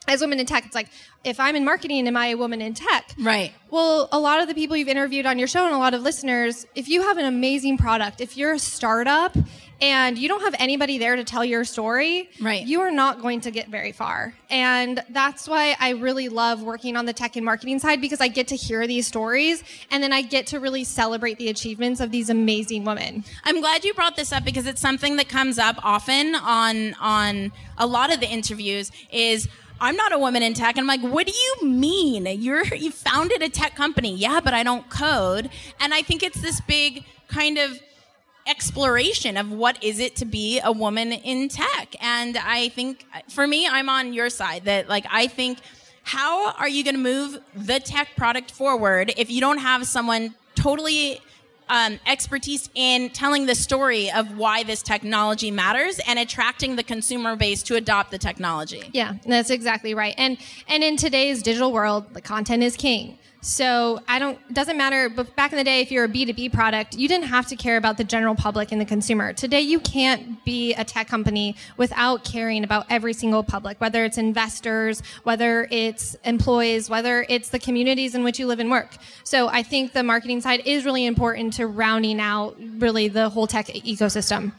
as 0.08 0.22
women 0.22 0.40
in 0.40 0.46
tech, 0.46 0.66
it's 0.66 0.76
like, 0.76 0.90
if 1.24 1.40
I'm 1.40 1.56
in 1.56 1.66
marketing, 1.66 2.08
am 2.08 2.16
I 2.16 2.28
a 2.28 2.36
woman 2.36 2.62
in 2.62 2.76
tech? 2.76 3.12
Right. 3.20 3.52
Well, 3.72 4.08
a 4.12 4.20
lot 4.20 4.40
of 4.40 4.48
the 4.48 4.54
people 4.54 4.78
you've 4.78 4.88
interviewed 4.88 5.26
on 5.26 5.40
your 5.40 5.48
show 5.48 5.66
and 5.66 5.74
a 5.74 5.80
lot 5.80 5.96
of 5.96 6.04
listeners, 6.04 6.68
if 6.76 6.88
you 6.88 7.02
have 7.02 7.18
an 7.18 7.26
amazing 7.26 7.80
product, 7.80 8.22
if 8.22 8.38
you're 8.38 8.54
a 8.54 8.60
startup 8.60 9.36
and 9.82 10.18
you 10.18 10.28
don't 10.28 10.42
have 10.42 10.56
anybody 10.58 10.98
there 10.98 11.16
to 11.16 11.24
tell 11.24 11.44
your 11.44 11.66
story, 11.66 12.30
right. 12.42 12.66
you 12.66 12.82
are 12.82 12.92
not 12.92 13.22
going 13.22 13.42
to 13.42 13.52
get 13.52 13.68
very 13.68 13.92
far. 13.92 14.34
And 14.50 15.04
that's 15.10 15.48
why 15.48 15.76
I 15.80 15.92
really 15.92 16.30
love 16.30 16.64
working 16.64 16.96
on 16.96 17.06
the 17.06 17.14
tech 17.14 17.36
and 17.36 17.44
marketing 17.44 17.80
side 17.80 18.00
because 18.00 18.22
I 18.22 18.30
get 18.30 18.48
to 18.50 18.56
hear 18.56 18.88
these 18.88 19.06
stories 19.06 19.64
and 19.92 20.02
then 20.02 20.14
I 20.14 20.22
get 20.22 20.48
to 20.48 20.60
really 20.60 20.84
celebrate 20.84 21.38
the 21.38 21.50
achievements 21.50 22.00
of 22.00 22.12
these 22.12 22.30
amazing 22.30 22.86
women. 22.86 23.26
I'm 23.44 23.60
glad 23.60 23.84
you 23.84 23.94
brought 23.94 24.16
this 24.16 24.32
up 24.32 24.46
because 24.46 24.66
it's 24.66 24.82
something 24.82 25.18
that 25.18 25.28
comes 25.28 25.60
up 25.60 25.78
often 25.84 26.36
on 26.36 26.94
on 26.96 27.52
a 27.78 27.86
lot 27.86 28.14
of 28.14 28.20
the 28.20 28.28
interviews 28.28 28.92
is 29.12 29.50
I'm 29.82 29.98
not 29.98 30.14
a 30.14 30.20
woman 30.20 30.42
in 30.42 30.54
tech. 30.54 30.78
And 30.78 30.90
I'm 30.90 31.02
like, 31.02 31.12
what 31.12 31.28
do 31.28 31.34
you 31.34 31.70
mean? 31.70 32.26
You're 32.26 32.64
you 32.76 32.92
founded 32.92 33.42
a 33.42 33.50
tech 33.50 33.76
company. 33.76 34.16
Yeah, 34.16 34.40
but 34.42 34.54
I 34.54 34.64
don't 34.64 34.90
code. 34.90 35.50
And 35.80 35.94
I 35.94 36.02
think 36.02 36.24
it's 36.24 36.42
this 36.42 36.62
big 36.62 37.04
kind 37.28 37.58
of 37.58 37.80
exploration 38.48 39.38
of 39.38 39.52
what 39.52 39.84
is 39.84 40.00
it 40.00 40.16
to 40.18 40.26
be 40.26 40.60
a 40.64 40.72
woman 40.72 41.12
in 41.12 41.50
tech. 41.50 41.96
And 42.00 42.38
I 42.38 42.70
think 42.70 43.06
for 43.30 43.48
me, 43.48 43.68
I'm 43.68 43.90
on 43.90 44.14
your 44.14 44.30
side 44.30 44.66
that 44.66 44.88
like 44.88 45.06
I 45.12 45.28
think 45.28 45.60
how 46.04 46.52
are 46.54 46.70
you 46.70 46.84
going 46.84 46.96
to 46.96 47.02
move 47.02 47.40
the 47.56 47.80
tech 47.80 48.10
product 48.16 48.52
forward 48.52 49.12
if 49.18 49.32
you 49.32 49.42
don't 49.42 49.58
have 49.58 49.88
someone 49.88 50.36
totally 50.54 51.20
um, 51.70 52.00
expertise 52.06 52.70
in 52.76 53.10
telling 53.10 53.48
the 53.48 53.56
story 53.56 54.12
of 54.12 54.38
why 54.38 54.64
this 54.64 54.84
technology 54.84 55.50
matters 55.50 56.00
and 56.08 56.20
attracting 56.20 56.76
the 56.76 56.84
consumer 56.84 57.36
base 57.36 57.64
to 57.64 57.76
adopt 57.76 58.12
the 58.12 58.20
technology. 58.20 58.84
Yeah, 58.94 59.16
that's 59.26 59.50
exactly 59.50 59.94
right. 59.96 60.14
And 60.18 60.38
and 60.68 60.84
in 60.84 60.96
today's 60.98 61.42
digital 61.42 61.72
world, 61.72 62.14
the 62.14 62.22
content 62.22 62.62
is 62.62 62.78
king. 62.78 63.18
So 63.46 64.02
I 64.08 64.18
don't 64.18 64.40
doesn't 64.56 64.76
matter 64.76 65.08
but 65.08 65.36
back 65.36 65.52
in 65.52 65.60
the 65.60 65.64
day 65.64 65.80
if 65.80 65.92
you're 65.92 66.06
a 66.06 66.10
B2B 66.10 66.52
product, 66.52 66.96
you 66.96 67.08
didn't 67.08 67.28
have 67.28 67.46
to 67.50 67.56
care 67.56 67.78
about 67.78 67.96
the 67.96 68.04
general 68.04 68.34
public 68.34 68.72
and 68.72 68.82
the 68.82 68.86
consumer. 68.86 69.34
Today 69.34 69.62
you 69.62 69.80
can't 69.80 70.44
be 70.44 70.74
a 70.74 70.84
tech 70.84 71.08
company 71.08 71.56
without 71.78 72.24
caring 72.24 72.64
about 72.64 72.88
every 72.90 73.14
single 73.14 73.44
public, 73.44 73.80
whether 73.80 74.04
it's 74.04 74.18
investors, 74.18 75.04
whether 75.22 75.68
it's 75.70 76.16
employees, 76.24 76.90
whether 76.90 77.24
it's 77.30 77.50
the 77.50 77.60
communities 77.60 78.16
in 78.16 78.24
which 78.24 78.40
you 78.40 78.48
live 78.48 78.60
and 78.60 78.72
work. 78.72 78.98
So 79.24 79.48
I 79.48 79.62
think 79.62 79.94
the 79.94 80.02
marketing 80.02 80.42
side 80.42 80.64
is 80.66 80.84
really 80.84 81.06
important 81.06 81.54
to 81.54 81.68
rounding 81.68 82.20
out 82.20 82.58
really 82.80 83.10
the 83.10 83.30
whole 83.30 83.46
tech 83.46 83.68
ecosystem. 83.68 84.54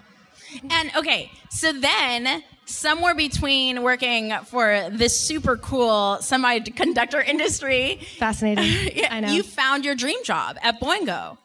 And 0.71 0.93
okay, 0.95 1.33
so 1.51 1.73
then 1.73 2.45
somewhere 2.67 3.15
between 3.15 3.83
working 3.83 4.33
for 4.45 4.89
this 4.91 5.19
super 5.19 5.57
cool 5.57 6.19
semiconductor 6.21 7.27
industry. 7.27 8.01
Fascinating. 8.19 9.05
I 9.11 9.21
know. 9.21 9.33
You 9.33 9.43
found 9.43 9.85
your 9.85 9.95
dream 9.95 10.23
job 10.25 10.59
at 10.63 10.81
Boingo. 10.81 11.39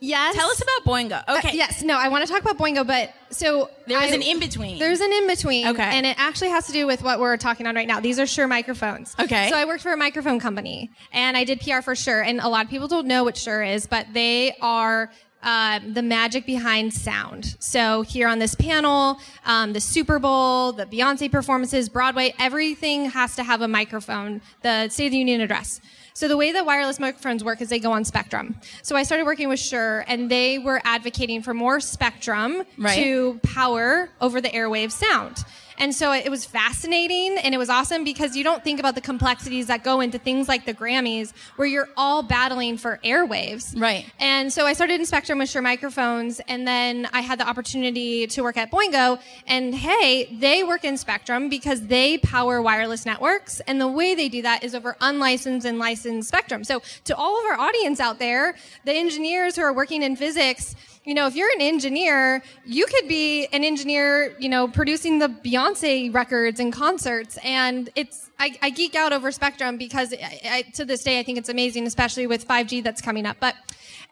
Yes. 0.00 0.34
Tell 0.34 0.48
us 0.48 0.62
about 0.62 0.90
Boingo. 0.90 1.22
Okay. 1.28 1.50
Uh, 1.50 1.52
yes. 1.52 1.82
No, 1.82 1.98
I 1.98 2.08
want 2.08 2.26
to 2.26 2.32
talk 2.32 2.40
about 2.40 2.56
Boingo, 2.56 2.86
but 2.86 3.12
so 3.28 3.68
there 3.86 4.02
is 4.02 4.12
I, 4.12 4.14
an 4.14 4.22
in 4.22 4.40
between. 4.40 4.78
There's 4.78 5.00
an 5.00 5.12
in 5.12 5.26
between. 5.26 5.66
Okay. 5.68 5.82
And 5.82 6.06
it 6.06 6.16
actually 6.18 6.50
has 6.50 6.66
to 6.66 6.72
do 6.72 6.86
with 6.86 7.02
what 7.02 7.20
we're 7.20 7.36
talking 7.36 7.66
on 7.66 7.74
right 7.74 7.86
now. 7.86 8.00
These 8.00 8.18
are 8.18 8.26
Shure 8.26 8.48
microphones. 8.48 9.14
Okay. 9.20 9.50
So 9.50 9.56
I 9.56 9.66
worked 9.66 9.82
for 9.82 9.92
a 9.92 9.96
microphone 9.98 10.40
company 10.40 10.90
and 11.12 11.36
I 11.36 11.44
did 11.44 11.60
PR 11.60 11.82
for 11.82 11.94
Shure. 11.94 12.22
And 12.22 12.40
a 12.40 12.48
lot 12.48 12.64
of 12.64 12.70
people 12.70 12.88
don't 12.88 13.06
know 13.06 13.24
what 13.24 13.36
Shure 13.36 13.62
is, 13.62 13.86
but 13.86 14.06
they 14.14 14.56
are 14.62 15.10
um, 15.42 15.94
the 15.94 16.02
magic 16.02 16.46
behind 16.46 16.92
sound. 16.92 17.56
So 17.58 18.02
here 18.02 18.28
on 18.28 18.38
this 18.38 18.54
panel, 18.54 19.18
um, 19.44 19.72
the 19.72 19.80
Super 19.80 20.18
Bowl, 20.18 20.72
the 20.72 20.86
Beyonce 20.86 21.30
performances, 21.30 21.88
Broadway, 21.88 22.34
everything 22.38 23.06
has 23.10 23.36
to 23.36 23.42
have 23.42 23.62
a 23.62 23.68
microphone. 23.68 24.40
The 24.62 24.88
State 24.88 25.06
of 25.06 25.12
the 25.12 25.18
Union 25.18 25.40
address. 25.40 25.80
So 26.12 26.28
the 26.28 26.36
way 26.36 26.52
that 26.52 26.66
wireless 26.66 27.00
microphones 27.00 27.42
work 27.42 27.62
is 27.62 27.68
they 27.68 27.78
go 27.78 27.92
on 27.92 28.04
spectrum. 28.04 28.60
So 28.82 28.96
I 28.96 29.04
started 29.04 29.24
working 29.24 29.48
with 29.48 29.60
Shure, 29.60 30.04
and 30.06 30.30
they 30.30 30.58
were 30.58 30.80
advocating 30.84 31.40
for 31.40 31.54
more 31.54 31.80
spectrum 31.80 32.64
right. 32.76 32.96
to 32.96 33.40
power 33.42 34.10
over 34.20 34.40
the 34.40 34.50
airwave 34.50 34.90
sound. 34.90 35.38
And 35.80 35.94
so 35.94 36.12
it 36.12 36.30
was 36.30 36.44
fascinating 36.44 37.38
and 37.38 37.54
it 37.54 37.58
was 37.58 37.70
awesome 37.70 38.04
because 38.04 38.36
you 38.36 38.44
don't 38.44 38.62
think 38.62 38.78
about 38.78 38.94
the 38.94 39.00
complexities 39.00 39.68
that 39.68 39.82
go 39.82 40.00
into 40.00 40.18
things 40.18 40.46
like 40.46 40.66
the 40.66 40.74
Grammys 40.74 41.32
where 41.56 41.66
you're 41.66 41.88
all 41.96 42.22
battling 42.22 42.76
for 42.76 43.00
airwaves. 43.02 43.72
Right. 43.80 44.04
And 44.18 44.52
so 44.52 44.66
I 44.66 44.74
started 44.74 45.00
in 45.00 45.06
Spectrum 45.06 45.38
with 45.38 45.48
Shure 45.48 45.62
microphones 45.62 46.38
and 46.48 46.68
then 46.68 47.08
I 47.14 47.22
had 47.22 47.40
the 47.40 47.48
opportunity 47.48 48.26
to 48.26 48.42
work 48.42 48.58
at 48.58 48.70
Boingo 48.70 49.18
and 49.46 49.74
hey, 49.74 50.26
they 50.38 50.62
work 50.62 50.84
in 50.84 50.98
Spectrum 50.98 51.48
because 51.48 51.86
they 51.86 52.18
power 52.18 52.60
wireless 52.60 53.06
networks 53.06 53.60
and 53.60 53.80
the 53.80 53.88
way 53.88 54.14
they 54.14 54.28
do 54.28 54.42
that 54.42 54.62
is 54.62 54.74
over 54.74 54.98
unlicensed 55.00 55.66
and 55.66 55.78
licensed 55.78 56.28
Spectrum. 56.28 56.62
So 56.62 56.82
to 57.04 57.16
all 57.16 57.40
of 57.40 57.46
our 57.46 57.58
audience 57.58 58.00
out 58.00 58.18
there, 58.18 58.54
the 58.84 58.92
engineers 58.92 59.56
who 59.56 59.62
are 59.62 59.72
working 59.72 60.02
in 60.02 60.14
physics, 60.14 60.76
you 61.04 61.14
know, 61.14 61.26
if 61.26 61.34
you're 61.34 61.50
an 61.54 61.62
engineer, 61.62 62.42
you 62.66 62.84
could 62.84 63.08
be 63.08 63.46
an 63.46 63.64
engineer, 63.64 64.36
you 64.38 64.50
know, 64.50 64.68
producing 64.68 65.18
the 65.18 65.28
Beyonce 65.28 65.69
records 66.12 66.60
and 66.60 66.72
concerts. 66.72 67.38
And 67.44 67.90
it's, 67.94 68.30
I, 68.38 68.58
I 68.62 68.70
geek 68.70 68.94
out 68.94 69.12
over 69.12 69.30
Spectrum 69.30 69.76
because 69.76 70.12
I, 70.12 70.40
I, 70.44 70.62
to 70.74 70.84
this 70.84 71.02
day, 71.02 71.18
I 71.18 71.22
think 71.22 71.38
it's 71.38 71.48
amazing, 71.48 71.86
especially 71.86 72.26
with 72.26 72.46
5G 72.46 72.82
that's 72.82 73.00
coming 73.00 73.26
up. 73.26 73.36
But 73.40 73.54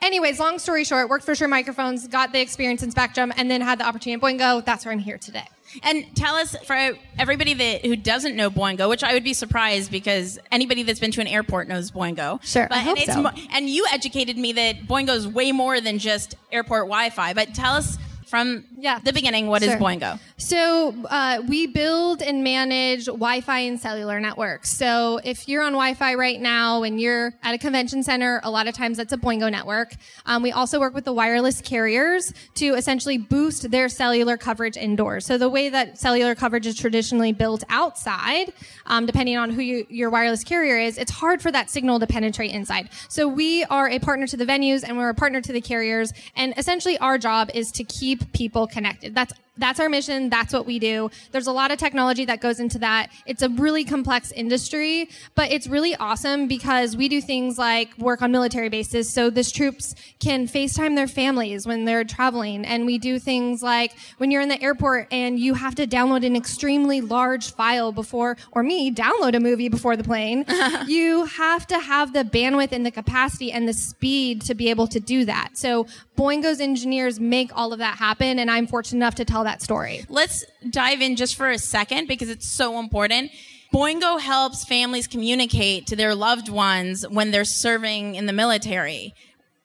anyways, 0.03 0.39
long 0.39 0.59
story 0.59 0.85
short, 0.85 1.09
worked 1.09 1.25
for 1.25 1.35
Shure 1.35 1.49
Microphones, 1.49 2.07
got 2.07 2.33
the 2.33 2.41
experience 2.41 2.83
in 2.83 2.91
Spectrum, 2.91 3.33
and 3.37 3.51
then 3.51 3.61
had 3.61 3.79
the 3.81 3.87
opportunity 3.87 4.15
at 4.15 4.39
Boingo. 4.39 4.65
That's 4.65 4.85
where 4.85 4.93
I'm 4.93 4.99
here 4.99 5.19
today. 5.19 5.47
And 5.83 6.07
tell 6.17 6.35
us 6.35 6.57
for 6.65 6.97
everybody 7.19 7.53
that 7.55 7.85
who 7.85 7.95
doesn't 7.95 8.35
know 8.35 8.51
Boingo, 8.51 8.89
which 8.89 9.05
I 9.05 9.13
would 9.13 9.25
be 9.25 9.35
surprised 9.35 9.91
because 9.91 10.39
anybody 10.51 10.83
that's 10.83 11.01
been 11.01 11.11
to 11.13 11.21
an 11.21 11.27
airport 11.27 11.69
knows 11.69 11.91
Boingo. 11.91 12.43
Sure, 12.43 12.67
but 12.69 12.79
I 12.79 12.81
hope 12.81 12.97
and, 12.97 13.05
it's 13.07 13.15
so. 13.15 13.23
mo- 13.23 13.33
and 13.53 13.69
you 13.69 13.85
educated 13.93 14.39
me 14.39 14.53
that 14.53 14.87
Boingo 14.87 15.11
is 15.11 15.29
way 15.29 15.53
more 15.53 15.81
than 15.81 15.99
just 15.99 16.37
airport 16.51 16.85
Wi-Fi. 16.85 17.35
But 17.35 17.55
tell 17.55 17.75
us 17.75 17.99
from 18.29 18.65
Yeah. 18.79 18.99
the 19.03 19.13
beginning, 19.13 19.47
what 19.49 19.63
is 19.63 19.71
Sure. 19.71 19.79
Boingo? 19.79 20.19
So 20.37 20.95
uh, 21.11 21.43
we 21.49 21.67
build 21.67 22.23
and 22.23 22.45
manage 22.45 23.07
Wi-Fi 23.07 23.59
and 23.61 23.81
cellular 23.81 24.21
networks. 24.21 24.71
So 24.71 25.21
if 25.25 25.49
you're 25.49 25.63
on 25.63 25.73
Wi-Fi 25.73 26.15
right 26.15 26.41
now 26.41 26.83
and 26.83 27.01
you're 27.01 27.35
at 27.43 27.55
a 27.55 27.59
convention 27.59 28.03
center, 28.03 28.41
a 28.45 28.51
lot 28.51 28.67
of 28.69 28.75
times 28.75 28.97
that's 28.99 29.13
a 29.13 29.17
Boingo 29.17 29.51
network. 29.51 29.95
Um, 30.27 30.43
we 30.43 30.53
also 30.53 30.79
work 30.79 30.95
with 30.95 31.05
the 31.05 31.13
wireless 31.13 31.61
carriers 31.61 32.33
to 32.57 32.75
essentially 32.75 33.19
boost 33.19 33.71
their 33.71 33.89
cellular 33.89 34.37
coverage 34.37 34.77
indoors. 34.77 35.27
So 35.27 35.39
the 35.39 35.49
way 35.49 35.69
that 35.71 35.99
cellular 35.99 36.35
coverage 36.35 36.67
is 36.67 36.77
traditionally 36.77 37.33
built 37.33 37.65
outside, 37.69 38.53
um, 38.87 39.07
depending 39.07 39.37
on 39.37 39.51
who 39.51 39.63
you, 39.63 39.87
your 39.89 40.11
wireless 40.11 40.45
carrier 40.45 40.79
is, 40.79 40.99
it's 40.99 41.11
hard 41.13 41.43
for 41.43 41.51
that 41.53 41.71
signal 41.71 41.99
to 42.01 42.07
penetrate 42.07 42.53
inside. 42.53 42.91
So 43.09 43.27
we 43.27 43.65
are 43.65 43.89
a 43.89 43.99
partner 43.99 44.27
to 44.27 44.37
the 44.37 44.45
venues 44.47 44.85
and 44.87 44.97
we're 44.99 45.09
a 45.09 45.15
partner 45.15 45.41
to 45.41 45.53
the 45.53 45.61
carriers. 45.61 46.13
And 46.37 46.55
essentially 46.57 46.99
our 46.99 47.19
job 47.19 47.51
is 47.55 47.71
to 47.73 47.85
keep 47.85 48.18
people 48.33 48.67
connected. 48.67 49.15
That's 49.15 49.33
that's 49.59 49.81
our 49.81 49.89
mission. 49.89 50.31
That's 50.31 50.53
what 50.53 50.67
we 50.67 50.79
do. 50.79 51.11
There's 51.33 51.47
a 51.47 51.53
lot 51.53 51.71
of 51.71 51.79
technology 51.79 52.25
that 52.25 52.41
goes 52.41 52.61
into 52.61 52.79
that. 52.79 53.11
It's 53.27 53.43
a 53.43 53.49
really 53.49 53.85
complex 53.85 54.33
industry, 54.33 55.11
but 55.35 55.51
it's 55.51 55.67
really 55.67 55.95
awesome 55.97 56.49
because 56.49 56.97
we 56.97 57.09
do 57.09 57.21
things 57.21 57.59
like 57.59 57.97
work 57.99 58.23
on 58.23 58.33
military 58.33 58.69
bases. 58.69 59.13
So 59.13 59.31
this 59.31 59.51
troops 59.51 59.95
can 60.21 60.47
FaceTime 60.47 60.95
their 60.95 61.09
families 61.09 61.67
when 61.67 61.85
they're 61.85 62.05
traveling. 62.05 62.65
And 62.65 62.87
we 62.87 62.99
do 62.99 63.19
things 63.19 63.63
like 63.63 63.93
when 64.19 64.31
you're 64.31 64.43
in 64.43 64.49
the 64.49 64.63
airport 64.63 65.09
and 65.11 65.39
you 65.39 65.55
have 65.55 65.75
to 65.77 65.87
download 65.87 66.25
an 66.25 66.37
extremely 66.37 67.01
large 67.01 67.53
file 67.53 67.93
before, 67.93 68.37
or 68.53 68.63
me, 68.63 68.93
download 68.93 69.35
a 69.35 69.41
movie 69.41 69.69
before 69.69 69.97
the 69.97 70.05
plane. 70.05 70.45
you 70.87 71.25
have 71.25 71.67
to 71.67 71.79
have 71.79 72.13
the 72.13 72.25
bandwidth 72.25 72.73
and 72.73 72.87
the 72.87 72.91
capacity 72.91 73.53
and 73.53 73.69
the 73.69 73.73
speed 73.73 74.43
to 74.43 74.55
be 74.55 74.71
able 74.71 74.87
to 74.87 75.01
do 75.01 75.25
that. 75.25 75.57
So 75.57 75.87
Boingo's 76.17 76.61
engineers 76.61 77.21
make 77.21 77.51
all 77.57 77.73
of 77.73 77.79
that 77.79 77.97
happen. 77.97 78.39
And 78.39 78.51
I'm 78.51 78.67
fortunate 78.67 78.99
enough 78.99 79.15
to 79.17 79.25
tell 79.25 79.45
that 79.49 79.63
story. 79.63 80.05
Let's 80.09 80.45
dive 80.69 81.01
in 81.01 81.17
just 81.17 81.37
for 81.37 81.51
a 81.51 81.59
second 81.59 82.07
because 82.07 82.29
it's 82.29 82.47
so 82.47 82.79
important. 82.79 83.33
Boingo 83.75 84.21
helps 84.21 84.65
families 84.65 85.07
communicate 85.07 85.87
to 85.89 85.97
their 85.97 86.15
loved 86.15 86.49
ones 86.49 87.07
when 87.09 87.31
they're 87.31 87.45
serving 87.45 88.15
in 88.15 88.27
the 88.27 88.33
military. 88.33 89.15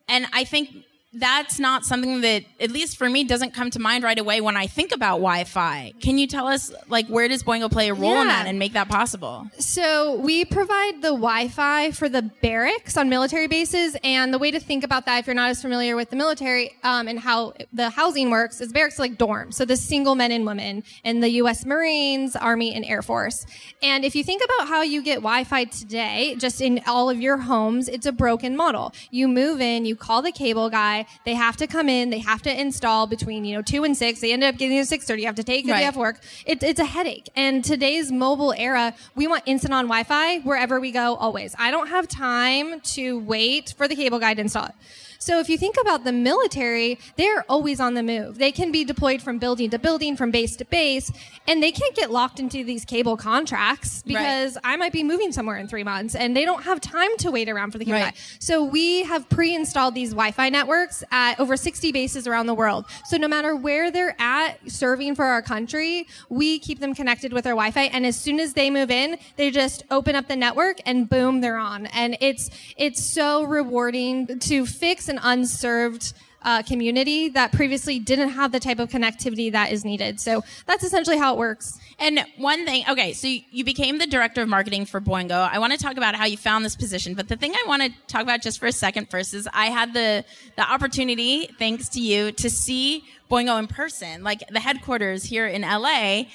And 0.07 0.25
I 0.33 0.43
think 0.45 0.69
that's 1.13 1.59
not 1.59 1.85
something 1.85 2.21
that, 2.21 2.43
at 2.59 2.71
least 2.71 2.97
for 2.97 3.09
me, 3.09 3.23
doesn't 3.23 3.53
come 3.53 3.69
to 3.71 3.79
mind 3.79 4.03
right 4.03 4.17
away 4.17 4.41
when 4.41 4.57
I 4.57 4.67
think 4.67 4.91
about 4.91 5.17
Wi-Fi. 5.17 5.93
Can 6.01 6.17
you 6.17 6.27
tell 6.27 6.47
us, 6.47 6.71
like, 6.87 7.07
where 7.07 7.27
does 7.27 7.43
Boingo 7.43 7.71
play 7.71 7.89
a 7.89 7.93
role 7.93 8.19
in 8.21 8.27
that 8.27 8.47
and 8.47 8.57
make 8.57 8.73
that 8.73 8.89
possible? 8.89 9.47
So 9.59 10.15
we 10.15 10.43
provide 10.45 11.01
the 11.01 11.09
Wi-Fi 11.09 11.91
for 11.91 12.09
the 12.09 12.23
barracks 12.23 12.97
on 12.97 13.09
military 13.09 13.47
bases, 13.47 13.95
and 14.03 14.33
the 14.33 14.39
way 14.39 14.49
to 14.51 14.59
think 14.59 14.83
about 14.83 15.05
that, 15.05 15.19
if 15.19 15.27
you're 15.27 15.35
not 15.35 15.51
as 15.51 15.61
familiar 15.61 15.95
with 15.95 16.09
the 16.09 16.15
military 16.15 16.71
um, 16.83 17.07
and 17.07 17.19
how 17.19 17.53
the 17.71 17.89
housing 17.91 18.31
works, 18.31 18.59
is 18.59 18.73
barracks 18.73 18.99
are 18.99 19.03
like 19.03 19.17
dorms. 19.17 19.53
So 19.53 19.65
the 19.65 19.77
single 19.77 20.15
men 20.15 20.31
and 20.31 20.45
women 20.45 20.83
in 21.03 21.19
the 21.19 21.29
U.S. 21.29 21.65
Marines, 21.65 22.35
Army, 22.35 22.73
and 22.73 22.83
Air 22.85 23.01
Force. 23.01 23.45
And 23.81 24.03
if 24.03 24.15
you 24.15 24.23
think 24.23 24.41
about 24.43 24.67
how 24.67 24.81
you 24.81 25.01
get 25.03 25.17
Wi-Fi 25.17 25.65
today, 25.65 26.35
just 26.39 26.59
in 26.59 26.81
all 26.87 27.09
of 27.09 27.21
your 27.21 27.37
homes, 27.37 27.87
it's 27.87 28.05
a 28.05 28.11
broken 28.11 28.55
model. 28.55 28.93
You 29.11 29.27
move 29.27 29.61
in, 29.61 29.85
you 29.85 29.95
call 29.95 30.21
the 30.21 30.31
cable 30.31 30.69
guy. 30.69 31.02
They 31.25 31.33
have 31.33 31.57
to 31.57 31.67
come 31.67 31.89
in. 31.89 32.09
They 32.09 32.19
have 32.19 32.41
to 32.43 32.61
install 32.61 33.07
between 33.07 33.45
you 33.45 33.55
know 33.55 33.61
two 33.61 33.83
and 33.83 33.95
six. 33.95 34.21
They 34.21 34.33
end 34.33 34.43
up 34.43 34.57
getting 34.57 34.77
to 34.77 34.85
six 34.85 35.05
thirty. 35.05 35.21
You 35.23 35.27
have 35.27 35.35
to 35.35 35.43
take 35.43 35.65
Right. 35.67 35.79
day 35.79 35.87
off 35.87 35.95
work. 35.95 36.19
It, 36.45 36.61
it's 36.63 36.79
a 36.79 36.85
headache. 36.85 37.29
And 37.35 37.63
today's 37.63 38.11
mobile 38.11 38.53
era, 38.57 38.93
we 39.15 39.27
want 39.27 39.43
instant 39.45 39.73
on 39.73 39.85
Wi-Fi 39.85 40.39
wherever 40.39 40.79
we 40.79 40.91
go. 40.91 41.15
Always. 41.15 41.55
I 41.57 41.71
don't 41.71 41.87
have 41.87 42.07
time 42.07 42.79
to 42.95 43.19
wait 43.19 43.73
for 43.77 43.87
the 43.87 43.95
cable 43.95 44.19
guy 44.19 44.33
to 44.33 44.41
install 44.41 44.65
it. 44.65 44.73
So 45.19 45.39
if 45.39 45.47
you 45.47 45.57
think 45.57 45.77
about 45.79 46.03
the 46.03 46.11
military, 46.11 46.99
they're 47.15 47.45
always 47.47 47.79
on 47.79 47.93
the 47.93 48.03
move. 48.03 48.39
They 48.39 48.51
can 48.51 48.73
be 48.73 48.83
deployed 48.83 49.21
from 49.21 49.37
building 49.39 49.69
to 49.69 49.79
building, 49.79 50.17
from 50.17 50.31
base 50.31 50.57
to 50.57 50.65
base, 50.65 51.13
and 51.47 51.63
they 51.63 51.71
can't 51.71 51.95
get 51.95 52.11
locked 52.11 52.41
into 52.41 52.65
these 52.65 52.83
cable 52.83 53.15
contracts 53.15 54.03
because 54.05 54.57
I 54.65 54.75
might 54.75 54.91
be 54.91 55.01
moving 55.01 55.31
somewhere 55.31 55.55
in 55.55 55.69
three 55.69 55.85
months 55.85 56.13
and 56.13 56.35
they 56.35 56.43
don't 56.43 56.63
have 56.63 56.81
time 56.81 57.15
to 57.19 57.31
wait 57.31 57.47
around 57.47 57.71
for 57.71 57.77
the 57.77 57.85
cable 57.85 57.99
Right. 57.99 58.13
guy. 58.13 58.19
So 58.39 58.65
we 58.65 59.03
have 59.03 59.29
pre-installed 59.29 59.95
these 59.95 60.09
Wi-Fi 60.09 60.49
networks 60.49 60.92
at 61.09 61.39
over 61.39 61.55
60 61.55 61.91
bases 61.91 62.27
around 62.27 62.47
the 62.47 62.53
world. 62.53 62.85
So 63.05 63.17
no 63.17 63.27
matter 63.27 63.55
where 63.55 63.89
they're 63.89 64.15
at 64.19 64.59
serving 64.69 65.15
for 65.15 65.25
our 65.25 65.41
country, 65.41 66.07
we 66.29 66.59
keep 66.59 66.79
them 66.79 66.93
connected 66.93 67.31
with 67.31 67.45
our 67.47 67.53
Wi-Fi. 67.53 67.85
And 67.85 68.05
as 68.05 68.19
soon 68.19 68.39
as 68.39 68.53
they 68.53 68.69
move 68.69 68.91
in, 68.91 69.17
they 69.37 69.49
just 69.49 69.83
open 69.89 70.15
up 70.15 70.27
the 70.27 70.35
network 70.35 70.79
and 70.85 71.09
boom, 71.09 71.41
they're 71.41 71.57
on. 71.57 71.87
And 71.87 72.17
it's 72.19 72.49
it's 72.77 73.03
so 73.03 73.43
rewarding 73.43 74.39
to 74.39 74.65
fix 74.65 75.07
an 75.09 75.19
unserved 75.23 76.13
uh, 76.43 76.61
community 76.63 77.29
that 77.29 77.51
previously 77.51 77.99
didn't 77.99 78.29
have 78.29 78.51
the 78.51 78.59
type 78.59 78.79
of 78.79 78.89
connectivity 78.89 79.51
that 79.51 79.71
is 79.71 79.83
needed. 79.85 80.19
So 80.19 80.43
that's 80.65 80.83
essentially 80.83 81.17
how 81.17 81.33
it 81.33 81.37
works. 81.37 81.79
And 81.99 82.25
one 82.37 82.65
thing, 82.65 82.83
okay, 82.89 83.13
so 83.13 83.27
you- 83.27 83.63
became 83.63 83.97
the 83.97 84.05
director 84.07 84.41
of 84.41 84.49
marketing 84.49 84.85
for 84.85 84.99
Boingo. 84.99 85.49
I 85.49 85.57
want 85.57 85.71
to 85.71 85.79
talk 85.79 85.95
about 85.95 86.15
how 86.15 86.25
you 86.25 86.35
found 86.35 86.65
this 86.65 86.75
position, 86.75 87.13
but 87.13 87.29
the 87.29 87.37
thing 87.37 87.53
I 87.53 87.63
want 87.65 87.81
to 87.81 87.89
talk 88.07 88.21
about 88.23 88.41
just 88.41 88.59
for 88.59 88.65
a 88.65 88.73
second 88.73 89.09
first 89.09 89.33
is 89.33 89.47
I 89.53 89.67
had 89.67 89.93
the 89.93 90.25
the 90.57 90.69
opportunity, 90.69 91.49
thanks 91.57 91.87
to 91.89 92.01
you, 92.01 92.33
to 92.33 92.49
see 92.49 93.05
Boingo 93.31 93.57
in 93.57 93.67
person, 93.67 94.21
like 94.23 94.43
the 94.51 94.59
headquarters 94.59 95.23
here 95.23 95.47
in 95.47 95.61
LA. 95.61 96.25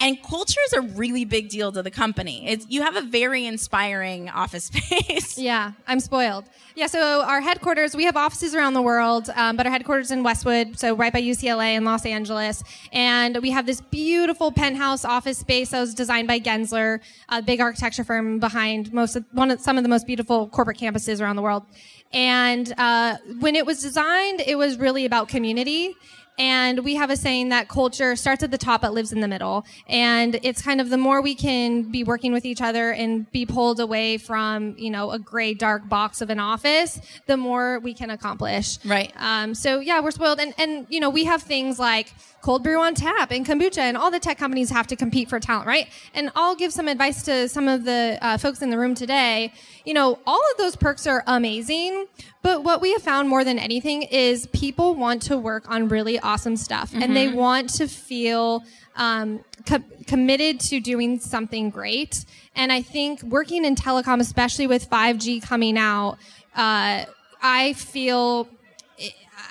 And 0.00 0.22
culture 0.22 0.60
is 0.66 0.72
a 0.72 0.80
really 0.80 1.26
big 1.26 1.50
deal 1.50 1.70
to 1.72 1.82
the 1.82 1.90
company. 1.90 2.48
It's, 2.48 2.66
you 2.70 2.80
have 2.82 2.96
a 2.96 3.02
very 3.02 3.44
inspiring 3.44 4.30
office 4.30 4.64
space. 4.72 5.36
Yeah, 5.36 5.72
I'm 5.86 6.00
spoiled. 6.00 6.46
Yeah, 6.74 6.86
so 6.86 7.22
our 7.22 7.42
headquarters, 7.42 7.94
we 7.94 8.04
have 8.04 8.16
offices 8.16 8.54
around 8.54 8.72
the 8.72 8.80
world, 8.82 9.28
um, 9.36 9.56
but 9.56 9.66
our 9.66 9.72
headquarters 9.72 10.10
in 10.10 10.22
Westwood, 10.22 10.78
so 10.78 10.94
right 10.94 11.12
by 11.12 11.20
UCLA 11.20 11.74
in 11.74 11.84
Los 11.84 12.06
Angeles. 12.06 12.62
And 12.92 13.36
we 13.42 13.50
have 13.50 13.66
this 13.66 13.82
beautiful 13.82 14.50
penthouse 14.50 15.04
office 15.04 15.36
space 15.36 15.70
that 15.70 15.80
was 15.80 15.94
designed 15.94 16.28
by 16.28 16.40
Gensler, 16.40 17.00
a 17.28 17.42
big 17.42 17.60
architecture 17.60 18.04
firm 18.04 18.38
behind 18.38 18.92
most 18.94 19.16
of, 19.16 19.24
one 19.32 19.50
of, 19.50 19.60
some 19.60 19.76
of 19.76 19.82
the 19.82 19.90
most 19.90 20.06
beautiful 20.06 20.48
corporate 20.48 20.78
campuses 20.78 21.20
around 21.20 21.36
the 21.36 21.42
world. 21.42 21.64
And 22.12 22.72
uh, 22.78 23.18
when 23.38 23.54
it 23.54 23.66
was 23.66 23.82
designed, 23.82 24.40
it 24.40 24.56
was 24.56 24.78
really 24.78 25.04
about 25.04 25.28
community. 25.28 25.94
And 26.40 26.80
we 26.84 26.94
have 26.94 27.10
a 27.10 27.18
saying 27.18 27.50
that 27.50 27.68
culture 27.68 28.16
starts 28.16 28.42
at 28.42 28.50
the 28.50 28.56
top 28.56 28.80
but 28.80 28.94
lives 28.94 29.12
in 29.12 29.20
the 29.20 29.28
middle. 29.28 29.66
And 29.86 30.40
it's 30.42 30.62
kind 30.62 30.80
of 30.80 30.88
the 30.88 30.96
more 30.96 31.20
we 31.20 31.34
can 31.34 31.82
be 31.82 32.02
working 32.02 32.32
with 32.32 32.46
each 32.46 32.62
other 32.62 32.92
and 32.92 33.30
be 33.30 33.44
pulled 33.44 33.78
away 33.78 34.16
from, 34.16 34.74
you 34.78 34.88
know, 34.88 35.10
a 35.10 35.18
gray, 35.18 35.52
dark 35.52 35.86
box 35.86 36.22
of 36.22 36.30
an 36.30 36.40
office, 36.40 36.98
the 37.26 37.36
more 37.36 37.78
we 37.80 37.92
can 37.92 38.08
accomplish. 38.08 38.82
Right. 38.86 39.12
Um, 39.16 39.54
so 39.54 39.80
yeah, 39.80 40.00
we're 40.00 40.12
spoiled. 40.12 40.40
And, 40.40 40.54
and, 40.56 40.86
you 40.88 40.98
know, 40.98 41.10
we 41.10 41.24
have 41.24 41.42
things 41.42 41.78
like 41.78 42.14
cold 42.42 42.62
brew 42.62 42.80
on 42.80 42.94
tap 42.94 43.30
and 43.30 43.44
kombucha 43.44 43.78
and 43.78 43.96
all 43.96 44.10
the 44.10 44.18
tech 44.18 44.38
companies 44.38 44.70
have 44.70 44.86
to 44.86 44.96
compete 44.96 45.28
for 45.28 45.38
talent, 45.38 45.66
right? 45.66 45.88
And 46.14 46.30
I'll 46.34 46.56
give 46.56 46.72
some 46.72 46.88
advice 46.88 47.22
to 47.24 47.48
some 47.48 47.68
of 47.68 47.84
the 47.84 48.18
uh, 48.20 48.38
folks 48.38 48.62
in 48.62 48.70
the 48.70 48.78
room 48.78 48.94
today. 48.94 49.52
You 49.84 49.94
know, 49.94 50.18
all 50.26 50.40
of 50.52 50.58
those 50.58 50.76
perks 50.76 51.06
are 51.06 51.22
amazing, 51.26 52.06
but 52.42 52.64
what 52.64 52.80
we 52.80 52.92
have 52.92 53.02
found 53.02 53.28
more 53.28 53.44
than 53.44 53.58
anything 53.58 54.02
is 54.02 54.46
people 54.48 54.94
want 54.94 55.22
to 55.22 55.36
work 55.36 55.70
on 55.70 55.88
really 55.88 56.18
awesome 56.20 56.56
stuff 56.56 56.92
and 56.94 57.14
they 57.14 57.28
want 57.28 57.70
to 57.74 57.86
feel 57.86 58.64
um, 58.96 59.44
co- 59.66 59.84
committed 60.06 60.60
to 60.60 60.80
doing 60.80 61.18
something 61.18 61.70
great. 61.70 62.24
And 62.56 62.72
I 62.72 62.82
think 62.82 63.22
working 63.22 63.64
in 63.64 63.74
telecom, 63.74 64.20
especially 64.20 64.66
with 64.66 64.88
5G 64.88 65.42
coming 65.42 65.78
out, 65.78 66.18
uh, 66.56 67.04
I 67.42 67.72
feel 67.74 68.48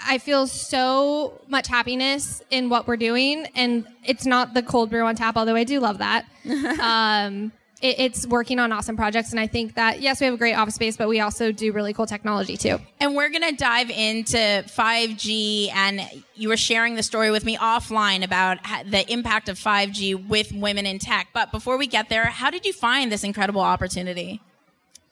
I 0.06 0.18
feel 0.18 0.48
so 0.48 1.40
much 1.48 1.68
happiness 1.68 2.42
in 2.50 2.70
what 2.70 2.88
we're 2.88 2.98
doing, 2.98 3.48
and 3.56 3.86
it's 4.04 4.26
not 4.26 4.54
the 4.54 4.64
cold 4.64 4.90
brew 4.90 5.06
on 5.06 5.16
tap, 5.16 5.38
although 5.38 5.56
I 5.56 5.64
do 5.64 5.80
love 5.80 6.00
that. 6.00 6.26
um, 6.80 7.52
it, 7.82 8.00
it's 8.00 8.28
working 8.28 8.60
on 8.60 8.72
awesome 8.72 8.96
projects, 8.96 9.32
and 9.32 9.40
I 9.40 9.48
think 9.48 9.76
that 9.76 10.02
yes, 10.02 10.20
we 10.20 10.26
have 10.26 10.34
a 10.34 10.38
great 10.38 10.54
office 10.54 10.76
space, 10.76 10.98
but 10.98 11.08
we 11.08 11.20
also 11.20 11.52
do 11.52 11.72
really 11.72 11.94
cool 11.94 12.06
technology 12.06 12.58
too. 12.58 12.80
And 13.00 13.16
we're 13.16 13.30
going 13.30 13.44
to 13.44 13.56
dive 13.56 13.90
into 13.90 14.38
5G. 14.38 15.72
And 15.74 16.02
you 16.36 16.50
were 16.50 16.58
sharing 16.58 16.96
the 16.96 17.04
story 17.04 17.32
with 17.32 17.46
me 17.46 17.58
offline 17.58 18.24
about 18.24 18.58
the 18.86 19.10
impact 19.12 19.50
of 19.50 19.58
5G 19.58 20.28
with 20.28 20.52
women 20.52 20.86
in 20.86 21.00
tech. 21.00 21.30
But 21.34 21.52
before 21.52 21.78
we 21.78 21.88
get 21.88 22.10
there, 22.10 22.26
how 22.26 22.50
did 22.50 22.66
you 22.66 22.74
find 22.74 23.12
this 23.12 23.24
incredible 23.24 23.62
opportunity? 23.62 24.42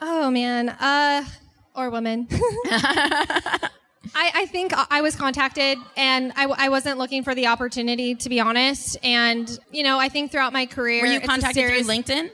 Oh 0.01 0.29
man, 0.29 0.69
uh, 0.69 1.25
or 1.75 1.89
woman. 1.89 2.27
I, 4.15 4.31
I 4.35 4.45
think 4.45 4.73
I 4.91 5.01
was 5.01 5.15
contacted 5.15 5.77
and 5.95 6.33
I 6.35 6.69
wasn't 6.69 6.97
looking 6.97 7.23
for 7.23 7.35
the 7.35 7.47
opportunity 7.47 8.15
to 8.15 8.29
be 8.29 8.39
honest. 8.39 8.97
And, 9.03 9.57
you 9.71 9.83
know, 9.83 9.99
I 9.99 10.09
think 10.09 10.31
throughout 10.31 10.53
my 10.53 10.65
career, 10.65 11.01
Were 11.01 11.07
you 11.07 11.21
contacted 11.21 11.67
through 11.67 11.81
LinkedIn? 11.81 12.31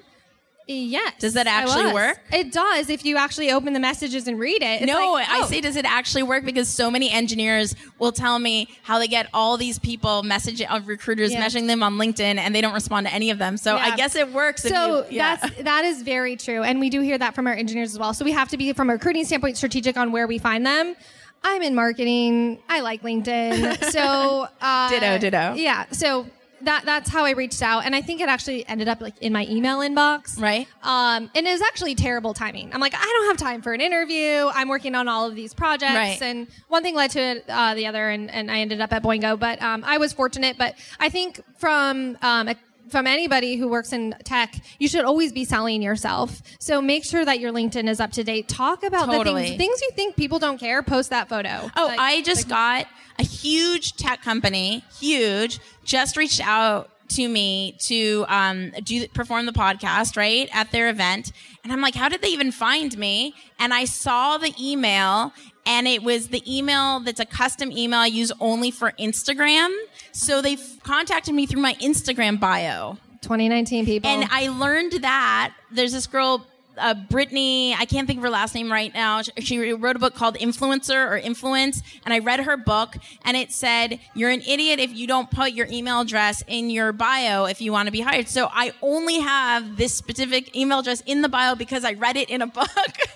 Yes. 0.66 1.14
Does 1.20 1.34
that 1.34 1.46
actually 1.46 1.94
work? 1.94 2.22
It 2.32 2.54
does 2.54 2.90
if 2.90 3.06
you 3.06 3.18
actually 3.18 3.52
open 3.52 3.74
the 3.74 3.80
messages 3.80 4.28
and 4.28 4.40
read 4.40 4.62
it. 4.62 4.82
It's 4.82 4.86
no, 4.86 5.14
like, 5.14 5.30
I 5.30 5.42
oh. 5.42 5.46
say, 5.46 5.60
does 5.60 5.76
it 5.76 5.86
actually 5.86 6.24
work? 6.24 6.46
Because 6.46 6.70
so 6.70 6.90
many 6.90 7.12
engineers 7.12 7.76
will 8.00 8.14
tell 8.14 8.40
me 8.40 8.70
how 8.84 8.98
they 8.98 9.08
get 9.08 9.28
all 9.34 9.58
these 9.58 9.78
people 9.78 10.24
messaging 10.24 10.74
of 10.74 10.88
recruiters 10.88 11.34
Yeah. 11.34 11.46
messaging 11.46 11.68
them 11.68 11.84
on 11.84 11.96
LinkedIn 11.98 12.38
and 12.38 12.56
they 12.56 12.62
don't 12.62 12.74
respond 12.74 13.08
to 13.08 13.14
any 13.14 13.30
of 13.30 13.40
them. 13.40 13.58
So 13.58 13.76
I 13.76 13.96
guess 13.96 14.16
it 14.16 14.32
works. 14.32 14.64
So 14.64 15.00
you- 15.00 15.18
yeah. 15.18 15.36
that's 15.36 15.64
that 15.64 15.86
is 15.86 16.02
very 16.02 16.38
true, 16.38 16.64
and 16.64 16.80
we 16.80 16.90
do 16.90 17.02
hear 17.02 17.18
that 17.18 17.36
from 17.36 17.48
our 17.48 17.54
engineers 17.54 17.92
as 17.92 18.00
well. 18.00 18.14
So 18.14 18.24
we 18.24 18.32
have 18.32 18.50
to 18.50 18.58
be, 18.58 18.72
from 18.74 18.90
a 18.90 18.94
recruiting 18.94 19.26
standpoint, 19.26 19.58
strategic 19.58 19.98
on 19.98 20.12
where 20.12 20.28
we 20.28 20.38
find 20.38 20.66
them. 20.66 20.96
I'm 21.44 21.62
in 21.62 21.76
marketing. 21.76 22.60
I 22.70 22.82
like 22.82 23.02
LinkedIn. 23.02 23.84
So 23.92 24.48
uh, 24.62 24.90
Ditto, 24.90 25.18
ditto. 25.18 25.54
Yeah. 25.56 25.86
So 25.92 26.26
that 26.62 26.86
that's 26.86 27.10
how 27.10 27.26
I 27.26 27.32
reached 27.32 27.62
out, 27.62 27.86
and 27.86 27.94
I 27.94 28.02
think 28.02 28.22
it 28.22 28.30
actually 28.30 28.66
ended 28.68 28.88
up 28.88 29.02
like 29.02 29.16
in 29.22 29.34
my 29.34 29.46
email 29.50 29.80
inbox. 29.80 30.40
Right. 30.40 30.66
Um, 30.82 31.30
and 31.36 31.46
it 31.46 31.52
was 31.52 31.62
actually 31.62 31.94
terrible 31.96 32.34
timing. 32.34 32.74
I'm 32.74 32.80
like, 32.80 32.94
I 32.96 33.04
don't 33.04 33.28
have 33.28 33.38
time 33.38 33.62
for 33.62 33.74
an 33.74 33.82
interview. 33.82 34.50
I'm 34.54 34.70
working 34.70 34.96
on 34.96 35.08
all 35.10 35.28
of 35.28 35.36
these 35.36 35.54
projects, 35.54 35.94
Right. 35.94 36.22
and 36.22 36.48
one 36.70 36.82
thing 36.82 36.96
led 36.96 37.12
to 37.12 37.42
uh, 37.50 37.76
the 37.76 37.88
other, 37.88 38.10
and, 38.10 38.32
and 38.32 38.50
I 38.50 38.60
ended 38.60 38.80
up 38.80 38.94
at 38.94 39.04
Boingo. 39.04 39.38
But 39.38 39.62
um, 39.62 39.84
I 39.86 39.98
was 39.98 40.14
fortunate. 40.14 40.58
But 40.58 40.76
I 41.00 41.10
think 41.10 41.42
from 41.58 42.18
um, 42.22 42.48
a 42.48 42.56
from 42.90 43.08
anybody 43.08 43.56
who 43.56 43.68
works 43.68 43.94
in 43.94 44.16
tech, 44.24 44.56
you 44.80 44.88
should 44.88 45.06
always 45.06 45.32
be 45.32 45.46
selling 45.46 45.82
yourself. 45.82 46.42
So 46.60 46.82
make 46.82 47.04
sure 47.04 47.24
that 47.26 47.40
your 47.40 47.52
LinkedIn 47.52 47.88
is 47.90 48.00
up 48.00 48.12
to 48.14 48.24
date. 48.24 48.48
Talk 48.48 48.84
about 48.84 49.08
the 49.08 49.14
things, 49.24 49.58
things 49.58 49.82
you 49.82 49.92
think 49.96 50.16
people 50.16 50.40
don't 50.40 50.58
care. 50.60 50.84
Post 50.84 51.10
that 51.12 51.30
photo. 51.30 51.70
Oh, 51.76 51.86
Like- 51.88 52.00
I 52.00 52.22
just 52.22 52.48
got 52.50 52.88
a 53.20 53.24
huge 53.24 53.94
tech 53.96 54.22
company, 54.22 54.84
huge, 55.00 55.60
just 55.84 56.18
reached 56.18 56.42
out 56.46 56.90
to 57.10 57.28
me 57.28 57.76
to 57.80 58.26
um, 58.28 58.72
do 58.84 59.08
perform 59.10 59.46
the 59.46 59.52
podcast 59.52 60.18
right 60.18 60.50
at 60.52 60.72
their 60.72 60.90
event, 60.90 61.32
and 61.64 61.72
I'm 61.72 61.80
like, 61.82 61.94
how 61.94 62.10
did 62.10 62.22
they 62.22 62.30
even 62.30 62.52
find 62.52 62.98
me? 62.98 63.36
And 63.60 63.72
I 63.74 63.86
saw 63.86 64.38
the 64.40 64.52
email, 64.60 65.32
and 65.66 65.88
it 65.88 66.04
was 66.04 66.28
the 66.28 66.44
email 66.52 67.00
that's 67.00 67.20
a 67.20 67.26
custom 67.26 67.72
email 67.72 68.00
I 68.00 68.08
use 68.08 68.32
only 68.40 68.72
for 68.72 68.92
Instagram. 69.00 69.74
So 70.12 70.42
they 70.42 70.58
contacted 70.84 71.34
me 71.34 71.46
through 71.46 71.62
my 71.62 71.74
Instagram 71.76 72.40
bio. 72.40 72.98
2019 73.22 73.86
people. 73.86 74.10
And 74.10 74.28
I 74.32 74.50
learned 74.50 74.94
that 75.04 75.54
there's 75.72 75.94
this 75.94 76.08
girl, 76.08 76.46
uh, 76.78 76.94
Brittany, 76.94 77.74
I 77.74 77.86
can't 77.86 78.06
think 78.06 78.18
of 78.18 78.24
her 78.24 78.30
last 78.30 78.54
name 78.54 78.70
right 78.70 78.94
now. 78.94 79.22
She, 79.22 79.32
she 79.42 79.74
wrote 79.74 79.96
a 79.96 80.00
book 80.00 80.14
called 80.14 80.36
Influencer 80.36 81.10
or 81.10 81.18
Influence. 81.18 81.82
And 82.04 82.14
I 82.14 82.20
read 82.20 82.42
her 82.42 82.58
book 82.58 82.98
and 83.24 83.38
it 83.38 83.54
said, 83.54 84.02
you're 84.14 84.30
an 84.30 84.42
idiot 84.42 84.80
if 84.80 84.94
you 84.94 85.08
don't 85.08 85.32
put 85.32 85.54
your 85.54 85.68
email 85.72 86.02
address 86.02 86.44
in 86.48 86.70
your 86.70 86.92
bio 86.92 87.46
if 87.46 87.62
you 87.62 87.72
want 87.72 87.88
to 87.88 87.92
be 87.94 88.02
hired. 88.02 88.28
So 88.28 88.50
I 88.52 88.74
only 88.82 89.20
have 89.20 89.78
this 89.78 89.96
specific 89.96 90.54
email 90.56 90.80
address 90.80 91.02
in 91.06 91.22
the 91.22 91.30
bio 91.30 91.56
because 91.56 91.86
I 91.86 91.94
read 91.94 92.18
it 92.18 92.30
in 92.30 92.42
a 92.42 92.48
book. 92.48 92.68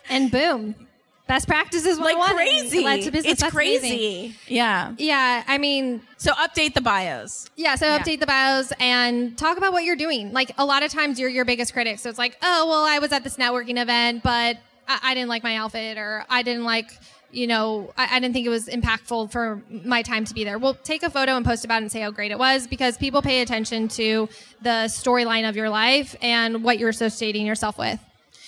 and 0.09 0.31
boom, 0.31 0.75
best 1.27 1.47
practices 1.47 1.99
like 1.99 2.17
crazy. 2.33 2.83
Led 2.83 3.03
to 3.03 3.11
business. 3.11 3.33
It's 3.33 3.41
That's 3.41 3.53
crazy. 3.53 3.87
amazing. 3.89 4.35
Yeah. 4.47 4.93
Yeah, 4.97 5.43
I 5.47 5.57
mean, 5.57 6.01
So 6.17 6.31
update 6.33 6.73
the 6.73 6.81
bios. 6.81 7.49
Yeah, 7.55 7.75
so 7.75 7.85
Yeah. 7.85 7.99
update 7.99 8.19
the 8.19 8.25
bios 8.25 8.71
and 8.79 9.37
talk 9.37 9.57
about 9.57 9.73
what 9.73 9.83
you're 9.83 9.95
doing. 9.95 10.31
Like 10.33 10.51
a 10.57 10.65
lot 10.65 10.83
of 10.83 10.91
times 10.91 11.19
you're 11.19 11.29
your 11.29 11.45
biggest 11.45 11.73
critic. 11.73 11.99
So 11.99 12.09
it's 12.09 12.17
like, 12.19 12.37
oh, 12.41 12.67
well, 12.67 12.83
I 12.85 12.99
was 12.99 13.11
at 13.11 13.23
this 13.23 13.37
networking 13.37 13.79
event, 13.81 14.23
but 14.23 14.57
I, 14.87 14.99
I 15.03 15.13
didn't 15.13 15.29
like 15.29 15.43
my 15.43 15.55
outfit 15.57 15.97
or 15.97 16.25
I 16.29 16.41
didn't 16.41 16.63
like, 16.63 16.89
you 17.29 17.45
know, 17.45 17.93
I, 17.97 18.15
I 18.15 18.19
didn't 18.19 18.33
think 18.33 18.45
it 18.47 18.49
was 18.49 18.67
impactful 18.67 19.31
for 19.31 19.61
my 19.69 20.01
time 20.01 20.23
to 20.25 20.33
be 20.33 20.43
there. 20.45 20.57
Well, 20.57 20.73
take 20.75 21.03
a 21.03 21.09
photo 21.09 21.35
and 21.35 21.45
post 21.45 21.65
about 21.65 21.77
it 21.81 21.83
and 21.83 21.91
say 21.91 21.99
how 22.01 22.09
great 22.09 22.31
it 22.31 22.39
was 22.39 22.67
because 22.67 22.97
people 22.97 23.21
pay 23.21 23.41
attention 23.41 23.89
to 23.89 24.29
the 24.61 24.85
storyline 24.87 25.47
of 25.47 25.55
your 25.55 25.69
life 25.69 26.15
and 26.21 26.63
what 26.63 26.79
you're 26.79 26.89
associating 26.89 27.45
yourself 27.45 27.77
with. 27.77 27.99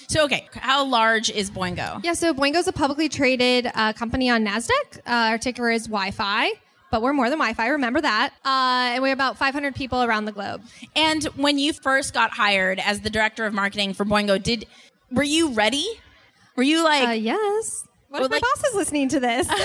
So, 0.09 0.23
okay, 0.25 0.47
how 0.53 0.85
large 0.85 1.29
is 1.29 1.51
Boingo? 1.51 2.03
Yeah, 2.03 2.13
so 2.13 2.33
Boingo's 2.33 2.67
a 2.67 2.73
publicly 2.73 3.09
traded 3.09 3.69
uh, 3.75 3.93
company 3.93 4.27
on 4.29 4.43
NASDAQ. 4.43 4.97
Uh, 4.97 5.01
our 5.05 5.37
ticker 5.37 5.69
is 5.69 5.83
Wi 5.85 6.09
Fi. 6.11 6.49
But 6.91 7.03
we're 7.03 7.13
more 7.13 7.29
than 7.29 7.37
Wi 7.37 7.53
Fi, 7.53 7.67
remember 7.67 8.01
that. 8.01 8.33
Uh, 8.43 8.93
and 8.95 9.03
we're 9.03 9.13
about 9.13 9.37
500 9.37 9.75
people 9.75 10.01
around 10.01 10.25
the 10.25 10.31
globe. 10.31 10.63
And 10.95 11.23
when 11.35 11.59
you 11.59 11.71
first 11.73 12.15
got 12.15 12.31
hired 12.31 12.79
as 12.79 13.01
the 13.01 13.11
director 13.11 13.45
of 13.45 13.53
marketing 13.53 13.93
for 13.93 14.03
Boingo, 14.03 14.41
did 14.41 14.65
were 15.11 15.21
you 15.21 15.49
ready? 15.49 15.85
Were 16.55 16.63
you 16.63 16.83
like 16.83 17.07
Uh, 17.07 17.11
yes. 17.11 17.85
What 18.09 18.21
Well, 18.21 18.25
if 18.25 18.31
my 18.31 18.35
like- 18.37 18.41
boss 18.41 18.63
is 18.69 18.73
listening 18.73 19.09
to 19.09 19.19
this? 19.19 19.47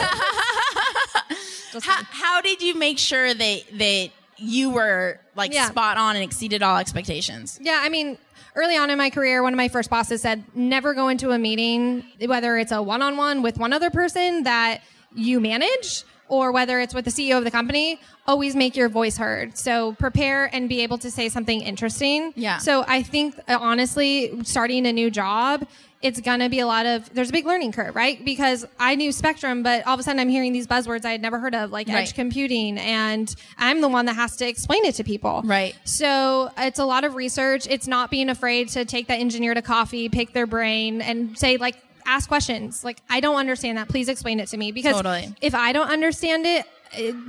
How, 1.82 2.04
how 2.10 2.40
did 2.40 2.62
you 2.62 2.74
make 2.76 2.98
sure 2.98 3.34
that 3.34 3.62
that 3.78 4.10
you 4.36 4.70
were 4.70 5.18
like 5.34 5.52
Yeah. 5.52 5.66
spot 5.68 5.96
on 5.96 6.14
and 6.14 6.22
exceeded 6.24 6.62
all 6.62 6.76
expectations? 6.76 7.58
yeah, 7.60 7.80
I 7.82 7.88
mean, 7.88 8.16
early 8.54 8.76
on 8.76 8.90
in 8.90 8.98
my 8.98 9.10
career, 9.10 9.42
one 9.42 9.52
of 9.52 9.56
my 9.56 9.68
first 9.68 9.90
bosses 9.90 10.22
said, 10.22 10.44
never 10.54 10.94
go 10.94 11.08
into 11.08 11.30
a 11.30 11.38
meeting, 11.38 12.04
whether 12.26 12.56
it's 12.56 12.72
a 12.72 12.82
one 12.82 13.02
on 13.02 13.16
one 13.16 13.42
with 13.42 13.58
one 13.58 13.72
other 13.72 13.90
person 13.90 14.44
that 14.44 14.80
you 15.14 15.40
manage 15.40 16.04
or 16.28 16.52
whether 16.52 16.80
it's 16.80 16.94
with 16.94 17.04
the 17.04 17.10
CEO 17.10 17.36
of 17.36 17.44
the 17.44 17.50
company, 17.50 18.00
always 18.26 18.56
make 18.56 18.74
your 18.76 18.88
voice 18.88 19.16
heard. 19.18 19.58
So 19.58 19.92
prepare 19.92 20.46
and 20.54 20.68
be 20.68 20.80
able 20.80 20.96
to 20.98 21.10
say 21.10 21.28
something 21.28 21.60
interesting. 21.60 22.32
Yeah. 22.34 22.58
So 22.58 22.84
I 22.88 23.02
think 23.02 23.38
honestly, 23.46 24.42
starting 24.42 24.86
a 24.86 24.92
new 24.92 25.10
job, 25.10 25.66
it's 26.04 26.20
gonna 26.20 26.50
be 26.50 26.60
a 26.60 26.66
lot 26.66 26.84
of 26.84 27.12
there's 27.14 27.30
a 27.30 27.32
big 27.32 27.46
learning 27.46 27.72
curve, 27.72 27.96
right? 27.96 28.22
Because 28.22 28.66
I 28.78 28.94
knew 28.94 29.10
Spectrum, 29.10 29.62
but 29.62 29.86
all 29.86 29.94
of 29.94 30.00
a 30.00 30.02
sudden 30.02 30.20
I'm 30.20 30.28
hearing 30.28 30.52
these 30.52 30.66
buzzwords 30.66 31.04
I 31.06 31.12
had 31.12 31.22
never 31.22 31.38
heard 31.38 31.54
of, 31.54 31.72
like 31.72 31.88
Right. 31.88 31.96
edge 32.02 32.14
computing, 32.14 32.76
and 32.78 33.34
I'm 33.58 33.80
the 33.80 33.88
one 33.88 34.04
that 34.04 34.14
has 34.14 34.36
to 34.36 34.46
explain 34.46 34.84
it 34.84 34.94
to 34.96 35.04
people. 35.04 35.40
Right. 35.44 35.74
So 35.84 36.50
it's 36.58 36.78
a 36.78 36.84
lot 36.84 37.04
of 37.04 37.14
research. 37.14 37.66
It's 37.68 37.86
not 37.88 38.10
being 38.10 38.28
afraid 38.28 38.68
to 38.70 38.84
take 38.84 39.06
that 39.08 39.18
engineer 39.18 39.54
to 39.54 39.62
coffee, 39.62 40.10
pick 40.10 40.34
their 40.34 40.46
brain, 40.46 41.00
and 41.00 41.38
say 41.38 41.56
like 41.56 41.76
ask 42.06 42.28
questions. 42.28 42.84
Like 42.84 42.98
I 43.08 43.20
don't 43.20 43.36
understand 43.36 43.78
that. 43.78 43.88
Please 43.88 44.10
explain 44.10 44.40
it 44.40 44.48
to 44.48 44.58
me 44.58 44.72
because 44.72 44.96
Totally. 44.96 45.34
if 45.40 45.54
I 45.54 45.72
don't 45.72 45.88
understand 45.88 46.44
it, 46.44 46.66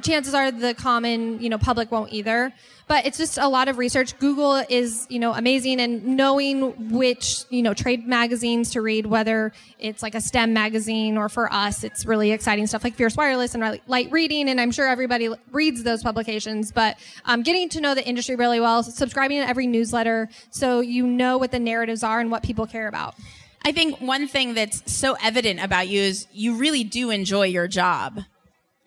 chances 0.02 0.34
are 0.34 0.52
the 0.52 0.74
common 0.74 1.42
you 1.42 1.50
know 1.50 1.58
public 1.58 1.92
won't 1.92 2.14
either. 2.14 2.54
But 2.88 3.08
it's 3.08 3.18
just 3.18 3.40
a 3.40 3.48
lot 3.48 3.68
of 3.68 3.80
research. 3.80 4.18
Google 4.20 4.58
is 4.70 5.08
you 5.10 5.20
know 5.20 5.34
amazing 5.34 5.80
and 5.80 6.06
knowing 6.18 6.92
which 6.92 7.46
you 7.50 7.62
know 7.64 7.74
trade 7.74 8.08
magazines 8.08 8.72
to 8.72 8.82
read, 8.82 9.06
whether 9.06 9.54
it's 9.80 10.04
like 10.04 10.16
a 10.16 10.22
STEM 10.22 10.54
magazine 10.54 11.18
or 11.18 11.30
for 11.30 11.52
us, 11.52 11.84
it's 11.84 12.06
really 12.06 12.32
exciting 12.32 12.68
stuff 12.68 12.84
like 12.84 12.96
Fierce 12.96 13.16
Wireless 13.16 13.56
and 13.56 13.80
Light 13.88 14.12
Reading. 14.12 14.50
And 14.50 14.62
I'm 14.62 14.72
sure 14.72 14.88
everybody 14.88 15.30
reads 15.52 15.84
those 15.84 16.04
publications. 16.04 16.72
But 16.72 16.98
um, 17.26 17.42
getting 17.42 17.70
to 17.70 17.82
know 17.82 17.96
the 17.96 18.06
industry 18.06 18.36
really 18.36 18.60
well, 18.60 18.84
subscribing 18.84 19.42
to 19.42 19.50
every 19.50 19.68
newsletter 19.68 20.30
so 20.52 20.80
you 20.80 21.08
know 21.08 21.38
what 21.38 21.52
the 21.52 21.60
narratives 21.60 22.04
are 22.04 22.20
and 22.20 22.30
what 22.30 22.44
people 22.44 22.68
care 22.68 22.88
about. 22.88 23.16
I 23.64 23.72
think 23.72 24.00
one 24.00 24.28
thing 24.28 24.54
that's 24.54 24.94
so 24.94 25.18
evident 25.24 25.60
about 25.60 25.88
you 25.88 26.00
is 26.00 26.28
you 26.32 26.56
really 26.58 26.84
do 26.84 27.10
enjoy 27.10 27.48
your 27.48 27.68
job. 27.68 28.22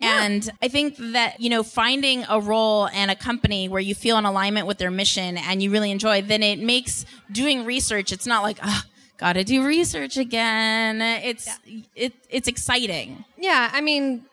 And 0.01 0.51
I 0.63 0.69
think 0.69 0.97
that, 0.99 1.41
you 1.41 1.51
know, 1.51 1.63
finding 1.63 2.25
a 2.29 2.41
role 2.41 2.89
and 2.89 3.11
a 3.11 3.17
company 3.17 3.69
where 3.69 3.81
you 3.81 3.95
feel 3.95 4.17
in 4.19 4.25
alignment 4.25 4.67
with 4.67 4.79
their 4.79 4.91
mission 4.91 5.37
and 5.37 5.63
you 5.63 5.71
really 5.71 5.91
enjoy, 5.91 6.23
then 6.23 6.43
it 6.43 6.61
makes 6.61 7.05
doing 7.33 7.65
research, 7.65 8.13
it's 8.13 8.27
not 8.27 8.43
like, 8.43 8.59
oh, 8.63 8.83
gotta 9.17 9.43
do 9.43 9.67
research 9.67 10.17
again. 10.17 11.03
It's, 11.03 11.49
it, 11.97 12.13
it's 12.31 12.47
exciting. 12.47 13.25
Yeah, 13.37 13.71
I 13.73 13.81
mean, 13.81 14.25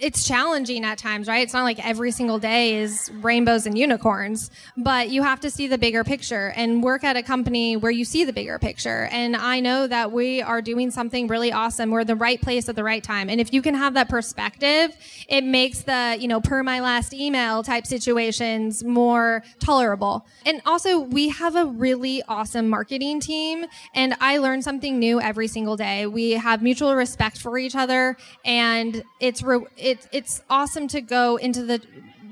it's 0.00 0.26
challenging 0.26 0.84
at 0.84 0.98
times, 0.98 1.28
right? 1.28 1.42
It's 1.42 1.52
not 1.52 1.64
like 1.64 1.84
every 1.84 2.10
single 2.10 2.38
day 2.38 2.76
is 2.76 3.10
rainbows 3.20 3.66
and 3.66 3.76
unicorns, 3.76 4.50
but 4.76 5.10
you 5.10 5.22
have 5.22 5.40
to 5.40 5.50
see 5.50 5.66
the 5.66 5.78
bigger 5.78 6.04
picture 6.04 6.52
and 6.56 6.82
work 6.82 7.04
at 7.04 7.16
a 7.16 7.22
company 7.22 7.76
where 7.76 7.90
you 7.90 8.04
see 8.04 8.24
the 8.24 8.32
bigger 8.32 8.58
picture. 8.58 9.08
And 9.10 9.36
I 9.36 9.60
know 9.60 9.86
that 9.86 10.12
we 10.12 10.42
are 10.42 10.62
doing 10.62 10.90
something 10.90 11.26
really 11.26 11.52
awesome. 11.52 11.90
We're 11.90 12.04
the 12.04 12.16
right 12.16 12.40
place 12.40 12.68
at 12.68 12.76
the 12.76 12.84
right 12.84 13.02
time. 13.02 13.28
And 13.28 13.40
if 13.40 13.52
you 13.52 13.62
can 13.62 13.74
have 13.74 13.94
that 13.94 14.08
perspective, 14.08 14.96
it 15.28 15.44
makes 15.44 15.82
the, 15.82 16.16
you 16.18 16.28
know, 16.28 16.40
per 16.40 16.62
my 16.62 16.80
last 16.80 17.12
email 17.12 17.62
type 17.62 17.86
situations 17.86 18.84
more 18.84 19.42
tolerable. 19.60 20.26
And 20.46 20.62
also, 20.64 21.00
we 21.00 21.28
have 21.28 21.56
a 21.56 21.66
really 21.66 22.22
awesome 22.28 22.68
marketing 22.68 23.20
team, 23.20 23.66
and 23.94 24.14
I 24.20 24.38
learn 24.38 24.62
something 24.62 24.98
new 24.98 25.20
every 25.20 25.48
single 25.48 25.76
day. 25.76 26.06
We 26.06 26.32
have 26.32 26.62
mutual 26.62 26.94
respect 26.94 27.38
for 27.38 27.58
each 27.58 27.74
other, 27.74 28.16
and 28.44 29.02
it's 29.20 29.42
re- 29.42 29.66
it's 29.90 30.08
it's 30.12 30.42
awesome 30.50 30.88
to 30.88 31.00
go 31.00 31.36
into 31.36 31.64
the 31.64 31.80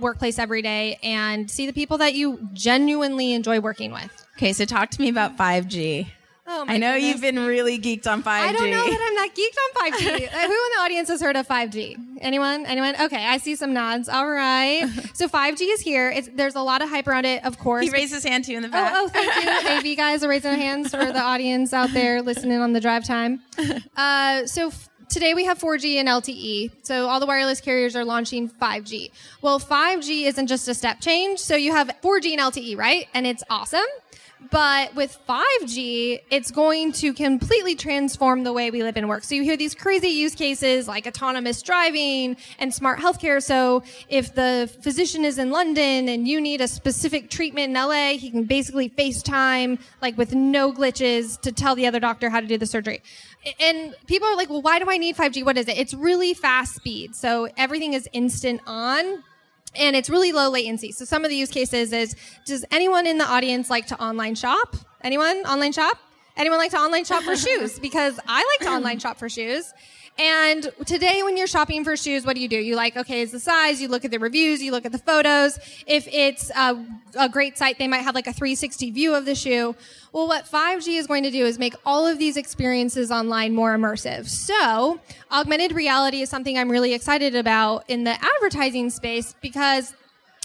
workplace 0.01 0.38
every 0.38 0.62
day 0.62 0.99
and 1.03 1.51
see 1.51 1.66
the 1.66 1.73
people 1.73 1.99
that 1.99 2.14
you 2.14 2.49
genuinely 2.53 3.33
enjoy 3.33 3.61
working 3.61 3.92
with. 3.92 4.11
Okay, 4.37 4.53
so 4.53 4.64
talk 4.64 4.90
to 4.90 5.01
me 5.01 5.09
about 5.09 5.37
5G. 5.37 6.09
Oh, 6.49 6.64
my 6.64 6.75
I 6.75 6.77
know 6.77 6.92
goodness. 6.95 7.09
you've 7.11 7.21
been 7.23 7.40
really 7.45 7.77
geeked 7.79 8.07
on 8.07 8.23
5G. 8.23 8.29
I 8.29 8.53
don't 8.53 8.71
know 8.71 8.85
that 8.88 9.01
I'm 9.03 9.14
not 9.14 9.35
geeked 9.35 9.57
on 9.64 9.90
5G. 9.90 10.29
Uh, 10.37 10.38
Who 10.38 10.53
in 10.53 10.71
the 10.77 10.83
audience 10.83 11.09
has 11.09 11.21
heard 11.21 11.35
of 11.37 11.49
5G? 11.49 12.19
Anyone? 12.21 12.66
Anyone? 12.66 12.95
Okay, 13.01 13.25
I 13.25 13.38
see 13.38 13.57
some 13.57 13.73
nods. 13.73 14.09
All 14.09 14.29
right. 14.31 14.87
So 15.14 15.29
5G 15.29 15.62
is 15.73 15.81
here. 15.81 16.11
It's, 16.11 16.29
there's 16.35 16.55
a 16.55 16.61
lot 16.61 16.83
of 16.83 16.88
hype 16.88 17.09
around 17.09 17.25
it, 17.25 17.45
of 17.45 17.59
course. 17.59 17.85
He 17.85 17.90
raised 17.90 18.12
his 18.14 18.23
hand 18.25 18.45
too 18.45 18.53
in 18.53 18.62
the 18.62 18.69
back. 18.69 18.92
Oh, 18.95 19.07
oh, 19.07 19.09
thank 19.09 19.85
you. 19.85 19.90
AV 19.92 19.97
guys 19.97 20.23
are 20.23 20.29
raising 20.29 20.53
their 20.53 20.61
hands 20.61 20.90
for 20.90 21.05
the 21.05 21.21
audience 21.21 21.73
out 21.73 21.90
there 21.92 22.23
listening 22.23 22.61
on 22.61 22.73
the 22.73 22.81
drive 22.81 23.05
time. 23.05 23.40
Uh, 23.97 24.47
so 24.47 24.71
today 25.09 25.35
we 25.35 25.45
have 25.45 25.59
4G 25.59 25.97
and 25.97 26.09
LTE. 26.09 26.71
So 26.83 27.09
all 27.09 27.21
the 27.21 27.27
wireless 27.27 27.61
carriers 27.61 27.97
are 27.97 28.05
launching 28.05 28.49
5G. 28.49 29.11
Well, 29.42 29.59
5G 29.59 30.27
isn't 30.27 30.47
just 30.47 30.69
a 30.69 30.75
step 30.75 31.01
change. 31.01 31.38
So 31.38 31.57
you 31.57 31.73
have 31.73 31.88
4G 32.03 32.33
and 32.33 32.40
LTE, 32.40 32.77
right? 32.77 33.09
And 33.14 33.27
it's 33.27 33.42
awesome. 33.51 33.81
But 34.51 34.94
with 34.94 35.18
5G, 35.27 36.20
it's 36.31 36.51
going 36.51 36.92
to 36.92 37.14
completely 37.14 37.75
transform 37.75 38.44
the 38.44 38.53
way 38.53 38.70
we 38.70 38.83
live 38.83 38.96
and 38.96 39.09
work. 39.09 39.25
So 39.25 39.35
you 39.35 39.42
hear 39.42 39.57
these 39.57 39.75
crazy 39.75 40.09
use 40.09 40.35
cases 40.35 40.87
like 40.87 41.07
autonomous 41.07 41.62
driving 41.62 42.37
and 42.59 42.72
smart 42.72 43.01
healthcare. 43.01 43.42
So 43.42 43.83
if 44.09 44.35
the 44.35 44.70
physician 44.83 45.25
is 45.25 45.38
in 45.38 45.51
London 45.51 46.09
and 46.09 46.29
you 46.29 46.40
need 46.40 46.61
a 46.61 46.68
specific 46.68 47.31
treatment 47.31 47.70
in 47.70 47.75
LA, 47.75 48.18
he 48.18 48.31
can 48.31 48.44
basically 48.44 48.90
FaceTime 48.90 49.81
like 50.03 50.18
with 50.18 50.35
no 50.35 50.72
glitches 50.72 51.40
to 51.40 51.51
tell 51.51 51.75
the 51.75 51.87
other 51.87 51.99
doctor 51.99 52.29
how 52.29 52.40
to 52.40 52.46
do 52.46 52.59
the 52.59 52.66
surgery. 52.66 53.03
And 53.59 53.94
people 54.07 54.29
are 54.29 54.37
like, 54.37 54.51
well, 54.51 54.62
why 54.62 54.79
do 54.79 54.90
I 54.90 54.99
need 54.99 55.16
5G? 55.16 55.44
What 55.44 55.57
is 55.57 55.66
it? 55.66 55.79
It's 55.79 55.94
really 55.94 56.35
fast 56.35 56.75
speed. 56.75 57.16
So 57.16 57.49
everything 57.57 57.94
is 57.94 58.07
instant 58.12 58.61
on 58.66 59.22
and 59.79 59.97
it's 59.97 60.11
really 60.11 60.33
low 60.33 60.51
latency. 60.51 60.93
So 60.93 61.05
some 61.05 61.25
of 61.25 61.31
the 61.31 61.37
use 61.37 61.51
cases 61.51 61.93
is, 61.93 62.17
does 62.45 62.65
anyone 62.71 63.07
in 63.07 63.19
the 63.19 63.27
audience 63.27 63.71
like 63.71 63.87
to 63.89 64.03
online 64.03 64.35
shop? 64.35 64.77
Anyone 65.03 65.39
online 65.47 65.73
shop? 65.73 65.99
Anyone 66.37 66.59
like 66.59 66.71
to 66.73 66.79
online 66.79 67.05
shop 67.05 67.23
for 67.23 67.37
shoes? 67.47 67.79
Because 67.79 68.19
I 68.27 68.57
like 68.61 68.69
to 68.69 68.75
online 68.75 68.99
shop 68.99 69.19
for 69.19 69.29
shoes. 69.29 69.73
And 70.18 70.70
today, 70.87 71.22
when 71.22 71.37
you're 71.37 71.46
shopping 71.46 71.85
for 71.85 71.94
shoes, 71.94 72.24
what 72.24 72.37
do 72.37 72.40
you 72.40 72.48
do? 72.48 72.57
You 72.57 72.74
like, 72.74 72.96
okay, 72.96 73.20
is 73.20 73.33
the 73.33 73.40
size? 73.40 73.83
You 73.83 73.88
look 73.88 74.05
at 74.05 74.11
the 74.11 74.18
reviews, 74.18 74.62
you 74.62 74.72
look 74.72 74.87
at 74.87 74.92
the 74.92 74.98
photos. 74.98 75.59
If 75.87 76.09
it's 76.11 76.50
a, 76.50 76.83
a, 77.18 77.29
great 77.29 77.59
site, 77.59 77.79
they 77.79 77.87
might 77.87 77.98
have 77.98 78.14
like 78.14 78.26
a 78.26 78.33
360 78.33 78.92
view 78.92 79.14
of 79.14 79.26
the 79.26 79.35
shoe. 79.35 79.76
Well, 80.12 80.26
what 80.26 80.46
5G 80.46 80.98
is 80.98 81.07
going 81.07 81.24
to 81.24 81.31
do 81.31 81.44
is 81.44 81.59
make 81.59 81.74
all 81.85 82.07
of 82.07 82.18
these 82.18 82.38
experiences 82.38 83.11
online 83.11 83.55
more 83.55 83.76
immersive. 83.76 84.26
So, 84.26 85.00
augmented 85.31 85.72
reality 85.72 86.22
is 86.22 86.31
something 86.31 86.57
I'm 86.57 86.70
really 86.70 86.94
excited 86.94 87.35
about 87.35 87.85
in 87.88 88.05
the 88.05 88.16
advertising 88.18 88.88
space 88.88 89.35
because 89.42 89.92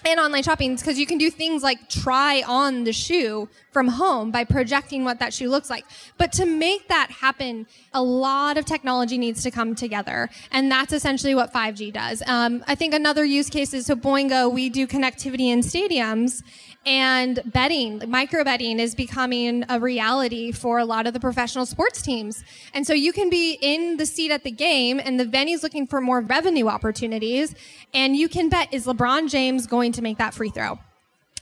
and 0.04 0.20
online 0.20 0.44
shopping 0.44 0.76
because 0.76 0.98
you 0.98 1.06
can 1.06 1.18
do 1.18 1.30
things 1.30 1.64
like 1.64 1.90
try 1.90 2.44
on 2.48 2.84
the 2.84 2.94
shoe 2.94 3.48
from 3.72 3.88
home 3.88 4.32
by 4.32 4.44
projecting 4.44 5.04
what 5.04 5.20
that 5.20 5.34
shoe 5.34 5.50
looks 5.50 5.70
like. 5.70 5.86
But 6.18 6.32
to 6.34 6.46
make 6.46 6.88
that 6.90 7.10
happen, 7.10 7.68
a 7.94 8.04
lot 8.04 8.58
of 8.58 8.66
technology 8.66 9.18
needs 9.18 9.44
to 9.44 9.52
come 9.52 9.76
together. 9.76 10.30
And 10.52 10.72
that's 10.72 10.94
essentially 10.94 11.36
what 11.36 11.54
5G 11.54 11.94
does. 11.94 12.22
Um, 12.28 12.64
I 12.68 12.76
think 12.76 12.94
another 12.94 13.26
use 13.26 13.50
case 13.50 13.74
is 13.74 13.86
so 13.86 13.96
Boingo, 13.96 14.52
we 14.52 14.70
do 14.70 14.88
connectivity 14.88 15.48
in 15.48 15.62
stadiums 15.62 16.44
and 16.86 17.40
betting, 17.46 18.02
micro 18.08 18.44
betting 18.44 18.80
is 18.80 18.96
becoming 18.96 19.64
a 19.70 19.80
reality 19.80 20.52
for 20.52 20.80
a 20.80 20.86
lot 20.86 21.06
of 21.06 21.14
the 21.14 21.20
professional 21.20 21.68
sports 21.68 22.02
teams. 22.02 22.44
And 22.74 22.88
so 22.88 22.94
you 22.94 23.14
can 23.14 23.30
be 23.30 23.58
in 23.62 23.98
the 23.98 24.06
seat 24.06 24.32
at 24.32 24.44
the 24.44 24.52
game 24.52 25.00
and 25.00 25.20
the 25.20 25.26
venue's 25.26 25.62
looking 25.62 25.86
for 25.86 26.02
more 26.02 26.22
revenue 26.22 26.68
opportunities. 26.68 27.54
And 27.94 28.16
you 28.16 28.28
can 28.28 28.50
bet, 28.50 28.74
is 28.74 28.88
LeBron 28.88 29.30
James 29.30 29.68
going 29.68 29.92
to 29.92 30.02
make 30.02 30.18
that 30.18 30.34
free 30.34 30.50
throw? 30.50 30.80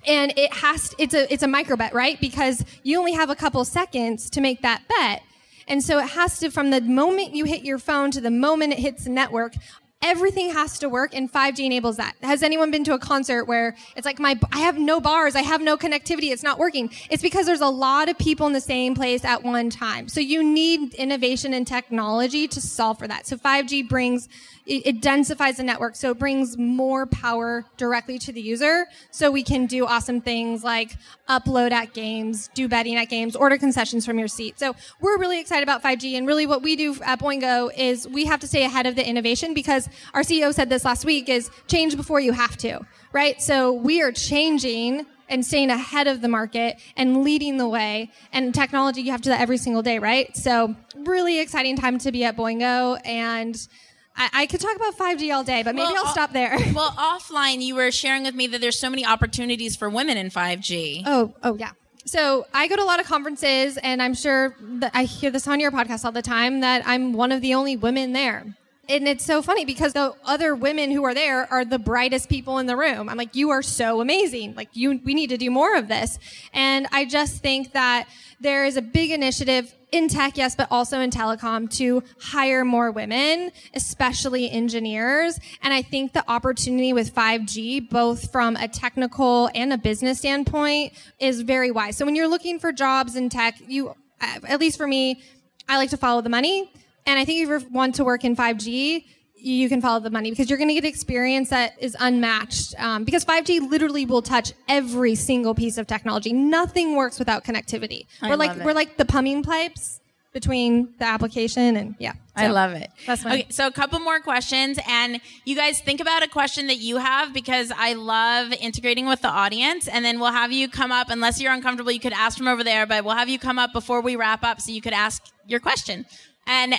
And 0.06 0.34
it 0.38 0.54
has, 0.54 0.96
it's 0.98 1.14
a, 1.14 1.32
it's 1.32 1.44
a 1.44 1.48
micro 1.48 1.76
bet, 1.76 1.94
right? 1.94 2.20
Because 2.20 2.64
you 2.84 2.98
only 2.98 3.14
have 3.14 3.30
a 3.30 3.36
couple 3.36 3.64
seconds 3.66 4.30
to 4.32 4.42
make 4.42 4.62
that 4.62 4.84
bet. 4.88 5.24
And 5.68 5.84
so 5.84 6.00
it 6.00 6.10
has 6.10 6.40
to, 6.40 6.50
from 6.50 6.72
the 6.72 6.82
moment 6.82 7.36
you 7.36 7.46
hit 7.46 7.64
your 7.64 7.78
phone 7.78 8.12
to 8.12 8.22
the 8.22 8.32
moment 8.32 8.74
it 8.74 8.80
hits 8.80 9.04
the 9.04 9.12
network, 9.12 9.54
everything 10.02 10.52
has 10.52 10.80
to 10.80 10.88
work 10.90 11.14
and 11.14 11.32
5G 11.32 11.66
enables 11.66 11.98
that. 11.98 12.16
Has 12.22 12.42
anyone 12.42 12.72
been 12.72 12.84
to 12.86 12.94
a 12.94 13.00
concert 13.00 13.46
where 13.46 13.76
it's 13.96 14.06
like 14.06 14.20
my 14.20 14.40
I 14.52 14.60
have 14.60 14.78
no 14.78 15.02
bars, 15.02 15.36
I 15.36 15.42
have 15.42 15.62
no 15.62 15.78
connectivity, 15.78 16.32
it's 16.32 16.44
not 16.44 16.58
working. 16.58 16.90
It's 17.10 17.22
because 17.22 17.46
there's 17.46 17.62
a 17.62 17.68
lot 17.68 18.10
of 18.10 18.18
people 18.18 18.48
in 18.48 18.54
the 18.54 18.62
same 18.62 18.96
place 18.96 19.26
at 19.26 19.44
one 19.44 19.70
time. 19.70 20.08
So 20.08 20.22
you 20.22 20.44
need 20.44 20.94
innovation 20.94 21.54
and 21.54 21.68
technology 21.68 22.48
to 22.48 22.62
solve 22.62 23.00
for 23.00 23.08
that. 23.08 23.28
So 23.28 23.36
5G 23.36 23.90
brings 23.90 24.30
it, 24.70 24.86
it 24.86 25.02
densifies 25.02 25.58
the 25.58 25.64
network, 25.64 25.96
so 25.96 26.12
it 26.12 26.20
brings 26.20 26.58
more 26.58 27.08
power 27.08 27.66
directly 27.76 28.20
to 28.20 28.32
the 28.32 28.42
user. 28.42 28.86
So 29.10 29.32
we 29.32 29.44
can 29.44 29.66
do 29.66 29.86
awesome 29.86 30.22
things 30.22 30.64
like 30.64 30.96
upload 31.28 31.72
at 31.72 31.94
games, 31.94 32.50
do 32.54 32.68
betting 32.68 32.96
at 32.96 33.10
games, 33.10 33.36
order 33.36 33.58
concessions 33.58 34.06
from 34.06 34.20
your 34.20 34.28
seat. 34.28 34.60
So 34.60 34.76
we're 35.02 35.18
really 35.18 35.40
excited 35.40 35.64
about 35.64 35.82
5G, 35.82 36.18
and 36.18 36.28
really 36.28 36.46
what 36.46 36.62
we 36.62 36.76
do 36.76 36.96
at 37.04 37.20
Boingo 37.20 37.72
is 37.76 38.08
we 38.08 38.26
have 38.26 38.40
to 38.42 38.48
stay 38.48 38.64
ahead 38.64 38.86
of 38.86 38.96
the 38.96 39.08
innovation 39.08 39.54
because 39.54 39.90
our 40.14 40.22
CEO 40.22 40.54
said 40.54 40.70
this 40.70 40.86
last 40.86 41.04
week: 41.04 41.28
is 41.30 41.50
change 41.68 41.98
before 41.98 42.20
you 42.20 42.32
have 42.32 42.56
to, 42.58 42.80
right? 43.12 43.42
So 43.42 43.74
we 43.74 44.02
are 44.04 44.12
changing 44.12 45.08
and 45.30 45.46
staying 45.46 45.70
ahead 45.70 46.08
of 46.08 46.22
the 46.22 46.28
market 46.28 46.80
and 46.98 47.24
leading 47.24 47.58
the 47.58 47.68
way. 47.68 48.12
And 48.34 48.54
technology, 48.54 49.02
you 49.02 49.12
have 49.12 49.22
to 49.22 49.26
do 49.26 49.30
that 49.30 49.42
every 49.42 49.58
single 49.58 49.84
day, 49.84 50.00
right? 50.00 50.36
So 50.36 50.76
really 50.96 51.40
exciting 51.40 51.78
time 51.78 52.00
to 52.00 52.12
be 52.12 52.24
at 52.26 52.36
Boingo 52.36 53.00
and 53.06 53.68
I, 54.16 54.30
I, 54.34 54.46
could 54.48 54.60
talk 54.60 54.76
about 54.76 54.98
5G 54.98 55.34
all 55.34 55.44
day, 55.44 55.64
but 55.64 55.76
maybe 55.76 55.94
well, 55.94 56.06
I'll 56.06 56.12
stop 56.12 56.34
there. 56.34 56.58
Well, 56.74 56.92
offline, 56.92 57.62
you 57.62 57.76
were 57.76 57.92
sharing 57.92 58.24
with 58.24 58.36
me 58.36 58.48
that 58.48 58.62
there's 58.62 58.78
so 58.78 58.90
many 58.90 59.06
opportunities 59.06 59.76
for 59.76 59.90
women 59.90 60.18
in 60.18 60.30
5G. 60.30 61.04
Oh, 61.06 61.34
oh 61.44 61.56
yeah. 61.56 61.72
So 62.06 62.48
I 62.54 62.68
go 62.68 62.76
to 62.76 62.84
a 62.84 62.86
lot 62.86 63.00
of 63.00 63.06
conferences, 63.06 63.78
and 63.78 64.02
I'm 64.02 64.14
sure 64.14 64.56
that 64.60 64.92
I 64.94 65.04
hear 65.04 65.30
this 65.30 65.48
on 65.48 65.60
your 65.60 65.72
podcast 65.72 66.06
all 66.06 66.12
the 66.12 66.22
time 66.22 66.62
that 66.62 66.84
I'm 66.86 67.14
one 67.14 67.32
of 67.32 67.42
the 67.42 67.54
only 67.54 67.78
women 67.78 68.14
there. 68.14 68.56
And 68.90 69.08
it's 69.08 69.24
so 69.24 69.44
funny 69.44 69.66
because 69.66 69.94
the 69.94 70.16
other 70.26 70.56
women 70.56 70.90
who 70.90 71.04
are 71.04 71.14
there 71.14 71.52
are 71.54 71.64
the 71.64 71.78
brightest 71.78 72.28
people 72.28 72.58
in 72.58 72.66
the 72.66 72.76
room. 72.76 73.08
I'm 73.08 73.18
like, 73.18 73.36
you 73.36 73.52
are 73.52 73.62
so 73.62 74.02
amazing. 74.02 74.56
Like 74.56 74.70
you, 74.74 75.00
we 75.06 75.14
need 75.14 75.30
to 75.30 75.38
do 75.38 75.52
more 75.52 75.78
of 75.78 75.88
this. 75.88 76.18
And 76.54 76.88
I 76.92 77.06
just 77.06 77.44
think 77.44 77.74
that 77.74 78.10
there 78.42 78.66
is 78.66 78.78
a 78.78 78.82
big 78.82 79.12
initiative 79.12 79.72
in 79.92 80.08
tech, 80.08 80.38
yes, 80.38 80.56
but 80.56 80.68
also 80.72 81.02
in 81.02 81.12
telecom 81.12 81.70
to 81.78 82.02
hire 82.20 82.66
more 82.66 82.90
women, 82.90 83.52
especially 83.76 84.50
engineers. 84.50 85.40
And 85.62 85.72
I 85.72 85.84
think 85.84 86.14
the 86.14 86.28
opportunity 86.28 86.92
with 86.92 87.14
5G, 87.14 87.92
both 87.92 88.32
from 88.32 88.56
a 88.56 88.68
technical 88.68 89.52
and 89.54 89.72
a 89.72 89.78
business 89.78 90.18
standpoint, 90.18 90.94
is 91.20 91.42
very 91.42 91.70
wise. 91.70 91.96
So 91.96 92.06
when 92.06 92.16
you're 92.16 92.28
looking 92.28 92.58
for 92.58 92.72
jobs 92.72 93.16
in 93.16 93.30
tech, 93.30 93.56
you, 93.68 93.94
at 94.20 94.60
least 94.60 94.78
for 94.78 94.88
me, 94.88 95.22
I 95.68 95.78
like 95.78 95.92
to 95.92 95.98
follow 95.98 96.22
the 96.22 96.30
money. 96.30 96.72
And 97.10 97.18
I 97.18 97.26
think 97.26 97.42
if 97.42 97.50
you 97.50 97.70
want 97.72 97.96
to 97.96 98.04
work 98.04 98.24
in 98.24 98.36
5G, 98.36 99.04
you 99.34 99.68
can 99.68 99.82
follow 99.82 100.00
the 100.00 100.12
money 100.12 100.30
because 100.30 100.48
you're 100.48 100.60
going 100.60 100.68
to 100.68 100.76
get 100.76 100.86
experience 100.86 101.50
that 101.50 101.74
is 101.82 101.98
unmatched. 102.00 102.80
Um, 102.80 103.04
because 103.04 103.26
5G 103.26 103.68
literally 103.68 104.06
will 104.06 104.22
touch 104.22 104.54
every 104.68 105.16
single 105.16 105.56
piece 105.56 105.80
of 105.80 105.88
technology. 105.88 106.34
Nothing 106.34 106.96
works 106.96 107.18
without 107.18 107.44
connectivity. 107.44 108.06
I 108.22 108.30
we're 108.30 108.36
like 108.36 108.58
it. 108.58 108.64
we're 108.64 108.74
like 108.74 108.98
the 108.98 109.06
plumbing 109.06 109.42
pipes 109.42 110.02
between 110.34 110.94
the 111.00 111.06
application 111.06 111.78
and 111.78 111.96
yeah. 111.98 112.12
So, 112.12 112.20
I 112.36 112.48
love 112.50 112.74
it. 112.74 112.92
That's 113.08 113.24
fine. 113.24 113.34
Okay, 113.34 113.48
so 113.50 113.66
a 113.66 113.72
couple 113.72 113.98
more 114.00 114.20
questions, 114.20 114.78
and 114.88 115.20
you 115.46 115.56
guys 115.56 115.82
think 115.82 116.00
about 116.00 116.22
a 116.22 116.28
question 116.28 116.68
that 116.68 116.78
you 116.78 116.98
have 116.98 117.34
because 117.34 117.72
I 117.76 117.94
love 117.94 118.54
integrating 118.54 119.08
with 119.08 119.24
the 119.24 119.30
audience, 119.30 119.88
and 119.88 120.06
then 120.06 120.20
we'll 120.20 120.32
have 120.32 120.52
you 120.52 120.70
come 120.70 120.92
up. 120.92 121.10
Unless 121.10 121.42
you're 121.42 121.52
uncomfortable, 121.52 121.92
you 121.92 122.00
could 122.00 122.14
ask 122.14 122.38
from 122.38 122.48
over 122.48 122.64
there, 122.64 122.86
but 122.86 123.04
we'll 123.04 123.16
have 123.16 123.30
you 123.30 123.40
come 123.40 123.58
up 123.58 123.74
before 123.74 124.02
we 124.02 124.16
wrap 124.16 124.44
up 124.44 124.62
so 124.62 124.72
you 124.72 124.82
could 124.82 124.94
ask 124.94 125.26
your 125.48 125.60
question. 125.60 126.06
And 126.46 126.76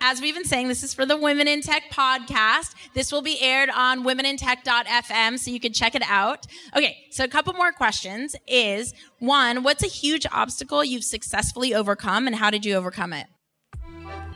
as 0.00 0.20
we've 0.20 0.34
been 0.34 0.44
saying, 0.44 0.68
this 0.68 0.82
is 0.82 0.94
for 0.94 1.04
the 1.04 1.16
Women 1.16 1.46
in 1.46 1.60
Tech 1.60 1.84
podcast. 1.90 2.74
This 2.94 3.12
will 3.12 3.22
be 3.22 3.40
aired 3.40 3.70
on 3.70 4.04
womenintech.fm, 4.04 5.38
so 5.38 5.50
you 5.50 5.60
can 5.60 5.72
check 5.72 5.94
it 5.94 6.02
out. 6.06 6.46
Okay, 6.76 6.96
so 7.10 7.24
a 7.24 7.28
couple 7.28 7.52
more 7.54 7.72
questions 7.72 8.34
is 8.46 8.94
one, 9.18 9.62
what's 9.62 9.82
a 9.82 9.88
huge 9.88 10.26
obstacle 10.32 10.82
you've 10.82 11.04
successfully 11.04 11.74
overcome, 11.74 12.26
and 12.26 12.36
how 12.36 12.50
did 12.50 12.64
you 12.64 12.74
overcome 12.74 13.12
it? 13.12 13.26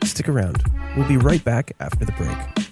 Stick 0.03 0.29
around. 0.29 0.63
We'll 0.95 1.07
be 1.07 1.17
right 1.17 1.43
back 1.43 1.73
after 1.79 2.05
the 2.05 2.11
break. 2.13 2.71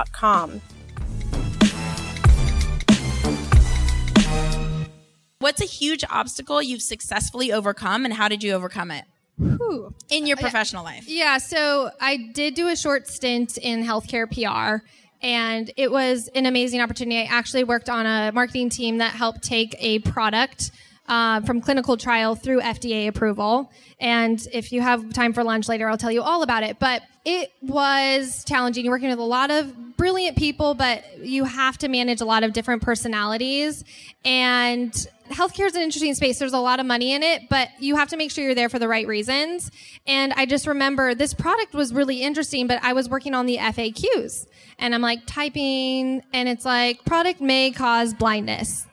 What's 5.39 5.61
a 5.61 5.65
huge 5.65 6.03
obstacle 6.09 6.61
you've 6.61 6.83
successfully 6.83 7.51
overcome 7.51 8.05
and 8.05 8.13
how 8.13 8.27
did 8.27 8.43
you 8.43 8.53
overcome 8.53 8.91
it? 8.91 9.05
Whew. 9.37 9.93
In 10.09 10.27
your 10.27 10.37
professional 10.37 10.83
life. 10.83 11.05
Yeah, 11.07 11.39
so 11.39 11.89
I 11.99 12.17
did 12.33 12.53
do 12.53 12.67
a 12.67 12.75
short 12.75 13.07
stint 13.07 13.57
in 13.57 13.83
healthcare 13.83 14.29
PR 14.29 14.85
and 15.21 15.71
it 15.77 15.91
was 15.91 16.27
an 16.35 16.45
amazing 16.45 16.81
opportunity. 16.81 17.17
I 17.17 17.23
actually 17.23 17.63
worked 17.63 17.89
on 17.89 18.05
a 18.05 18.31
marketing 18.31 18.69
team 18.69 18.97
that 18.99 19.13
helped 19.13 19.43
take 19.43 19.75
a 19.79 19.99
product 19.99 20.71
uh, 21.07 21.41
from 21.41 21.61
clinical 21.61 21.97
trial 21.97 22.35
through 22.35 22.61
FDA 22.61 23.07
approval. 23.07 23.71
And 23.99 24.45
if 24.53 24.71
you 24.71 24.81
have 24.81 25.11
time 25.13 25.33
for 25.33 25.43
lunch 25.43 25.67
later, 25.67 25.89
I'll 25.89 25.97
tell 25.97 26.11
you 26.11 26.21
all 26.21 26.43
about 26.43 26.63
it. 26.63 26.79
But 26.79 27.03
it 27.23 27.51
was 27.61 28.43
challenging. 28.43 28.83
You're 28.83 28.93
working 28.93 29.09
with 29.09 29.19
a 29.19 29.23
lot 29.23 29.51
of 29.51 29.97
brilliant 29.97 30.37
people, 30.37 30.73
but 30.73 31.19
you 31.19 31.43
have 31.45 31.77
to 31.79 31.87
manage 31.87 32.21
a 32.21 32.25
lot 32.25 32.43
of 32.43 32.53
different 32.53 32.81
personalities. 32.81 33.83
And 34.25 34.91
healthcare 35.29 35.67
is 35.67 35.75
an 35.75 35.83
interesting 35.83 36.15
space. 36.15 36.39
There's 36.39 36.53
a 36.53 36.59
lot 36.59 36.79
of 36.79 36.85
money 36.85 37.13
in 37.13 37.21
it, 37.21 37.43
but 37.49 37.69
you 37.79 37.95
have 37.95 38.09
to 38.09 38.17
make 38.17 38.31
sure 38.31 38.43
you're 38.43 38.55
there 38.55 38.69
for 38.69 38.79
the 38.79 38.87
right 38.87 39.07
reasons. 39.07 39.69
And 40.07 40.33
I 40.33 40.45
just 40.45 40.65
remember 40.65 41.13
this 41.13 41.33
product 41.33 41.73
was 41.73 41.93
really 41.93 42.23
interesting, 42.23 42.65
but 42.65 42.83
I 42.83 42.93
was 42.93 43.07
working 43.09 43.35
on 43.35 43.45
the 43.45 43.57
FAQs 43.57 44.47
and 44.79 44.95
I'm 44.95 45.01
like 45.01 45.19
typing 45.27 46.23
and 46.33 46.49
it's 46.49 46.65
like 46.65 47.05
product 47.05 47.39
may 47.39 47.71
cause 47.71 48.15
blindness. 48.15 48.87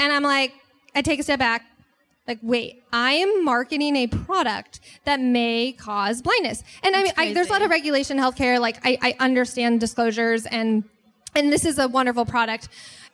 And 0.00 0.12
I'm 0.12 0.22
like, 0.22 0.54
I 0.94 1.02
take 1.02 1.20
a 1.20 1.22
step 1.22 1.38
back. 1.38 1.66
Like, 2.26 2.38
wait, 2.42 2.82
I 2.92 3.12
am 3.12 3.44
marketing 3.44 3.96
a 3.96 4.06
product 4.06 4.80
that 5.04 5.20
may 5.20 5.72
cause 5.72 6.22
blindness. 6.22 6.62
And 6.82 6.94
That's 6.94 7.10
I 7.18 7.22
mean, 7.24 7.30
I, 7.30 7.34
there's 7.34 7.48
a 7.48 7.52
lot 7.52 7.62
of 7.62 7.70
regulation 7.70 8.18
in 8.18 8.24
healthcare. 8.24 8.58
Like, 8.58 8.78
I, 8.84 8.98
I 9.02 9.16
understand 9.20 9.80
disclosures 9.80 10.46
and, 10.46 10.84
and 11.34 11.52
this 11.52 11.64
is 11.66 11.78
a 11.78 11.86
wonderful 11.86 12.24
product. 12.24 12.68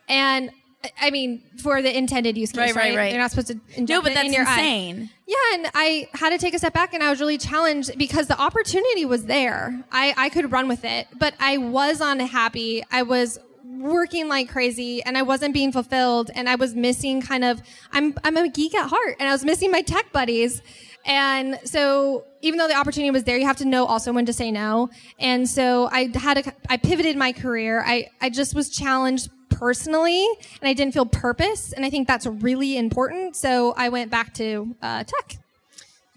And 0.07 0.51
I 0.99 1.11
mean, 1.11 1.43
for 1.61 1.81
the 1.81 1.95
intended 1.95 2.37
use 2.37 2.51
case, 2.53 2.57
Right, 2.57 2.75
right? 2.75 2.89
right, 2.91 2.97
right. 2.97 3.11
You're 3.11 3.21
not 3.21 3.31
supposed 3.31 3.47
to 3.49 3.59
inject 3.75 3.89
No, 3.89 4.01
but 4.01 4.13
that's 4.13 4.27
in 4.27 4.33
your 4.33 4.45
eye. 4.47 4.59
insane. 4.59 5.09
Yeah, 5.27 5.35
and 5.53 5.67
I 5.75 6.07
had 6.13 6.29
to 6.31 6.37
take 6.37 6.53
a 6.53 6.57
step 6.57 6.73
back 6.73 6.93
and 6.93 7.03
I 7.03 7.09
was 7.09 7.19
really 7.19 7.37
challenged 7.37 7.97
because 7.97 8.27
the 8.27 8.39
opportunity 8.39 9.05
was 9.05 9.25
there. 9.25 9.83
I, 9.91 10.13
I 10.17 10.29
could 10.29 10.51
run 10.51 10.67
with 10.67 10.83
it, 10.85 11.07
but 11.19 11.33
I 11.39 11.57
was 11.57 12.01
unhappy. 12.01 12.83
I 12.91 13.03
was 13.03 13.39
working 13.81 14.27
like 14.27 14.49
crazy 14.49 15.03
and 15.03 15.17
I 15.17 15.21
wasn't 15.21 15.53
being 15.53 15.71
fulfilled 15.71 16.31
and 16.33 16.47
I 16.49 16.55
was 16.55 16.75
missing 16.75 17.21
kind 17.21 17.43
of 17.43 17.61
I'm 17.91 18.15
I'm 18.23 18.37
a 18.37 18.49
geek 18.49 18.75
at 18.75 18.89
heart 18.89 19.17
and 19.19 19.27
I 19.27 19.31
was 19.31 19.43
missing 19.43 19.71
my 19.71 19.81
tech 19.81 20.11
buddies. 20.11 20.61
And 21.05 21.59
so 21.63 22.25
even 22.41 22.59
though 22.59 22.67
the 22.67 22.75
opportunity 22.75 23.11
was 23.11 23.23
there, 23.23 23.37
you 23.37 23.45
have 23.45 23.57
to 23.57 23.65
know 23.65 23.85
also 23.85 24.13
when 24.13 24.25
to 24.27 24.33
say 24.33 24.51
no. 24.51 24.89
And 25.19 25.49
so 25.49 25.89
I 25.91 26.11
had 26.13 26.37
a, 26.39 26.53
I 26.69 26.77
pivoted 26.77 27.17
my 27.17 27.33
career. 27.33 27.83
I, 27.85 28.09
I 28.21 28.29
just 28.29 28.53
was 28.53 28.69
challenged 28.69 29.29
personally 29.49 30.25
and 30.61 30.67
I 30.67 30.73
didn't 30.73 30.93
feel 30.93 31.05
purpose. 31.05 31.73
And 31.73 31.85
I 31.85 31.89
think 31.89 32.07
that's 32.07 32.25
really 32.25 32.77
important. 32.77 33.35
So 33.35 33.73
I 33.75 33.89
went 33.89 34.11
back 34.11 34.33
to 34.35 34.75
uh, 34.81 35.03
tech. 35.03 35.37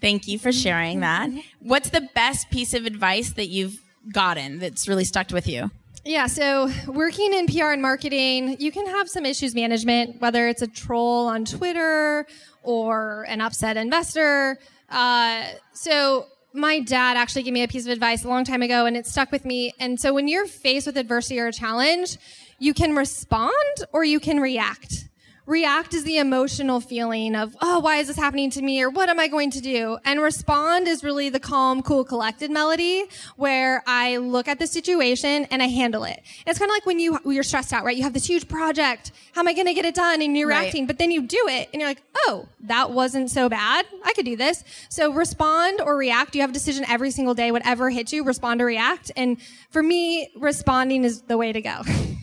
Thank 0.01 0.27
you 0.27 0.37
for 0.37 0.51
sharing 0.51 0.99
that. 0.99 1.29
Mm-hmm. 1.29 1.39
What's 1.67 1.89
the 1.89 2.07
best 2.13 2.49
piece 2.51 2.73
of 2.73 2.85
advice 2.85 3.33
that 3.33 3.47
you've 3.47 3.79
gotten 4.11 4.59
that's 4.59 4.87
really 4.87 5.05
stuck 5.05 5.31
with 5.31 5.47
you? 5.47 5.71
Yeah, 6.07 6.27
so 6.27 6.69
working 6.85 7.33
in 7.33 7.47
PR 7.47 7.71
and 7.71 7.81
marketing, 7.81 8.57
you 8.59 8.71
can 8.71 8.85
have 8.85 9.09
some 9.09 9.25
issues 9.25 9.55
management, 9.55 10.21
whether 10.21 10.47
it's 10.47 10.61
a 10.61 10.67
troll 10.67 11.25
on 11.25 11.45
Twitter 11.45 12.27
or 12.61 13.25
an 13.27 13.41
upset 13.41 13.75
investor. 13.75 14.59
Uh, 14.87 15.45
so 15.73 16.27
my 16.53 16.79
dad 16.79 17.17
actually 17.17 17.41
gave 17.41 17.53
me 17.53 17.63
a 17.63 17.67
piece 17.67 17.87
of 17.87 17.91
advice 17.91 18.23
a 18.23 18.27
long 18.27 18.43
time 18.43 18.61
ago 18.61 18.85
and 18.85 18.95
it 18.95 19.07
stuck 19.07 19.31
with 19.31 19.45
me. 19.45 19.73
And 19.79 19.99
so 19.99 20.13
when 20.13 20.27
you're 20.27 20.45
faced 20.45 20.85
with 20.85 20.95
adversity 20.95 21.39
or 21.39 21.47
a 21.47 21.51
challenge, 21.51 22.17
you 22.59 22.75
can 22.75 22.95
respond 22.95 23.53
or 23.91 24.03
you 24.03 24.19
can 24.19 24.39
react. 24.39 25.09
React 25.45 25.93
is 25.93 26.03
the 26.05 26.17
emotional 26.17 26.79
feeling 26.79 27.35
of, 27.35 27.55
oh, 27.61 27.79
why 27.79 27.97
is 27.97 28.07
this 28.07 28.17
happening 28.17 28.49
to 28.49 28.61
me? 28.63 28.81
Or 28.81 28.89
what 28.89 29.09
am 29.09 29.19
I 29.19 29.27
going 29.27 29.51
to 29.51 29.61
do? 29.61 29.99
And 30.03 30.19
respond 30.19 30.87
is 30.87 31.03
really 31.03 31.29
the 31.29 31.39
calm, 31.39 31.83
cool, 31.83 32.03
collected 32.03 32.49
melody 32.49 33.03
where 33.35 33.83
I 33.85 34.17
look 34.17 34.47
at 34.47 34.57
the 34.57 34.65
situation 34.65 35.45
and 35.51 35.61
I 35.61 35.67
handle 35.67 36.03
it. 36.03 36.21
It's 36.47 36.57
kind 36.57 36.71
of 36.71 36.73
like 36.75 36.87
when 36.87 36.97
you, 36.99 37.17
when 37.17 37.35
you're 37.35 37.43
stressed 37.43 37.73
out, 37.73 37.83
right? 37.85 37.95
You 37.95 38.01
have 38.03 38.13
this 38.13 38.25
huge 38.27 38.47
project. 38.47 39.11
How 39.33 39.41
am 39.41 39.47
I 39.47 39.53
going 39.53 39.67
to 39.67 39.75
get 39.75 39.85
it 39.85 39.93
done? 39.93 40.21
And 40.23 40.35
you're 40.35 40.49
Right. 40.49 40.61
reacting, 40.61 40.87
but 40.87 40.97
then 40.97 41.11
you 41.11 41.21
do 41.21 41.43
it 41.47 41.69
and 41.71 41.79
you're 41.79 41.89
like, 41.89 42.01
oh, 42.25 42.47
that 42.61 42.89
wasn't 42.89 43.29
so 43.29 43.47
bad. 43.47 43.85
I 44.03 44.13
could 44.13 44.25
do 44.25 44.35
this. 44.35 44.63
So 44.89 45.13
respond 45.13 45.79
or 45.79 45.95
react. 45.95 46.33
You 46.33 46.41
have 46.41 46.49
a 46.49 46.53
decision 46.53 46.85
every 46.89 47.11
single 47.11 47.35
day. 47.35 47.51
Whatever 47.51 47.91
hits 47.91 48.11
you, 48.11 48.23
respond 48.23 48.63
or 48.63 48.65
react. 48.65 49.11
And 49.15 49.37
for 49.69 49.83
me, 49.83 50.31
responding 50.35 51.03
is 51.03 51.21
the 51.21 51.37
way 51.37 51.53
to 51.53 51.61
go. 51.61 51.81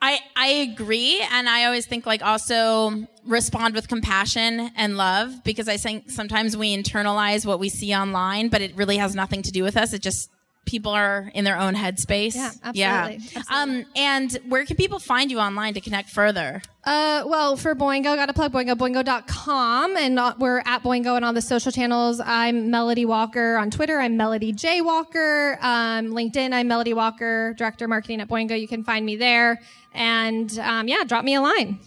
I, 0.00 0.20
I 0.36 0.48
agree. 0.48 1.20
And 1.32 1.48
I 1.48 1.64
always 1.64 1.86
think 1.86 2.06
like 2.06 2.22
also 2.22 3.06
respond 3.24 3.74
with 3.74 3.88
compassion 3.88 4.70
and 4.76 4.96
love 4.96 5.42
because 5.42 5.68
I 5.68 5.78
think 5.78 6.10
sometimes 6.10 6.56
we 6.56 6.76
internalize 6.76 7.46
what 7.46 7.58
we 7.58 7.68
see 7.68 7.94
online, 7.94 8.48
but 8.48 8.60
it 8.60 8.76
really 8.76 8.98
has 8.98 9.14
nothing 9.14 9.42
to 9.42 9.50
do 9.50 9.62
with 9.62 9.76
us. 9.76 9.92
It 9.92 10.02
just, 10.02 10.30
people 10.66 10.92
are 10.92 11.30
in 11.34 11.44
their 11.44 11.56
own 11.56 11.74
headspace. 11.74 12.34
Yeah, 12.34 12.50
absolutely. 12.62 13.30
Absolutely. 13.36 13.42
Um, 13.50 13.86
and 13.96 14.38
where 14.48 14.66
can 14.66 14.76
people 14.76 14.98
find 14.98 15.30
you 15.30 15.38
online 15.38 15.74
to 15.74 15.80
connect 15.80 16.10
further? 16.10 16.60
Uh, 16.84 17.24
well, 17.26 17.56
for 17.56 17.74
Boingo, 17.74 18.14
got 18.16 18.26
to 18.26 18.32
plug 18.32 18.52
Boingo, 18.52 18.74
boingo.com. 18.76 19.96
And 19.96 20.18
uh, 20.18 20.34
we're 20.38 20.58
at 20.66 20.82
Boingo 20.82 21.16
and 21.16 21.24
all 21.24 21.32
the 21.32 21.40
social 21.40 21.72
channels. 21.72 22.20
I'm 22.24 22.70
Melody 22.70 23.04
Walker 23.04 23.56
on 23.56 23.70
Twitter. 23.70 23.98
I'm 23.98 24.16
Melody 24.16 24.52
J. 24.52 24.82
Walker. 24.82 25.58
Um, 25.62 26.08
LinkedIn, 26.08 26.52
I'm 26.52 26.68
Melody 26.68 26.94
Walker, 26.94 27.54
Director 27.56 27.86
of 27.86 27.88
Marketing 27.88 28.20
at 28.20 28.28
Boingo. 28.28 28.60
You 28.60 28.68
can 28.68 28.84
find 28.84 29.06
me 29.06 29.16
there. 29.16 29.60
And 29.94 30.56
um, 30.58 30.88
yeah, 30.88 31.04
drop 31.04 31.24
me 31.24 31.34
a 31.34 31.40
line. 31.40 31.78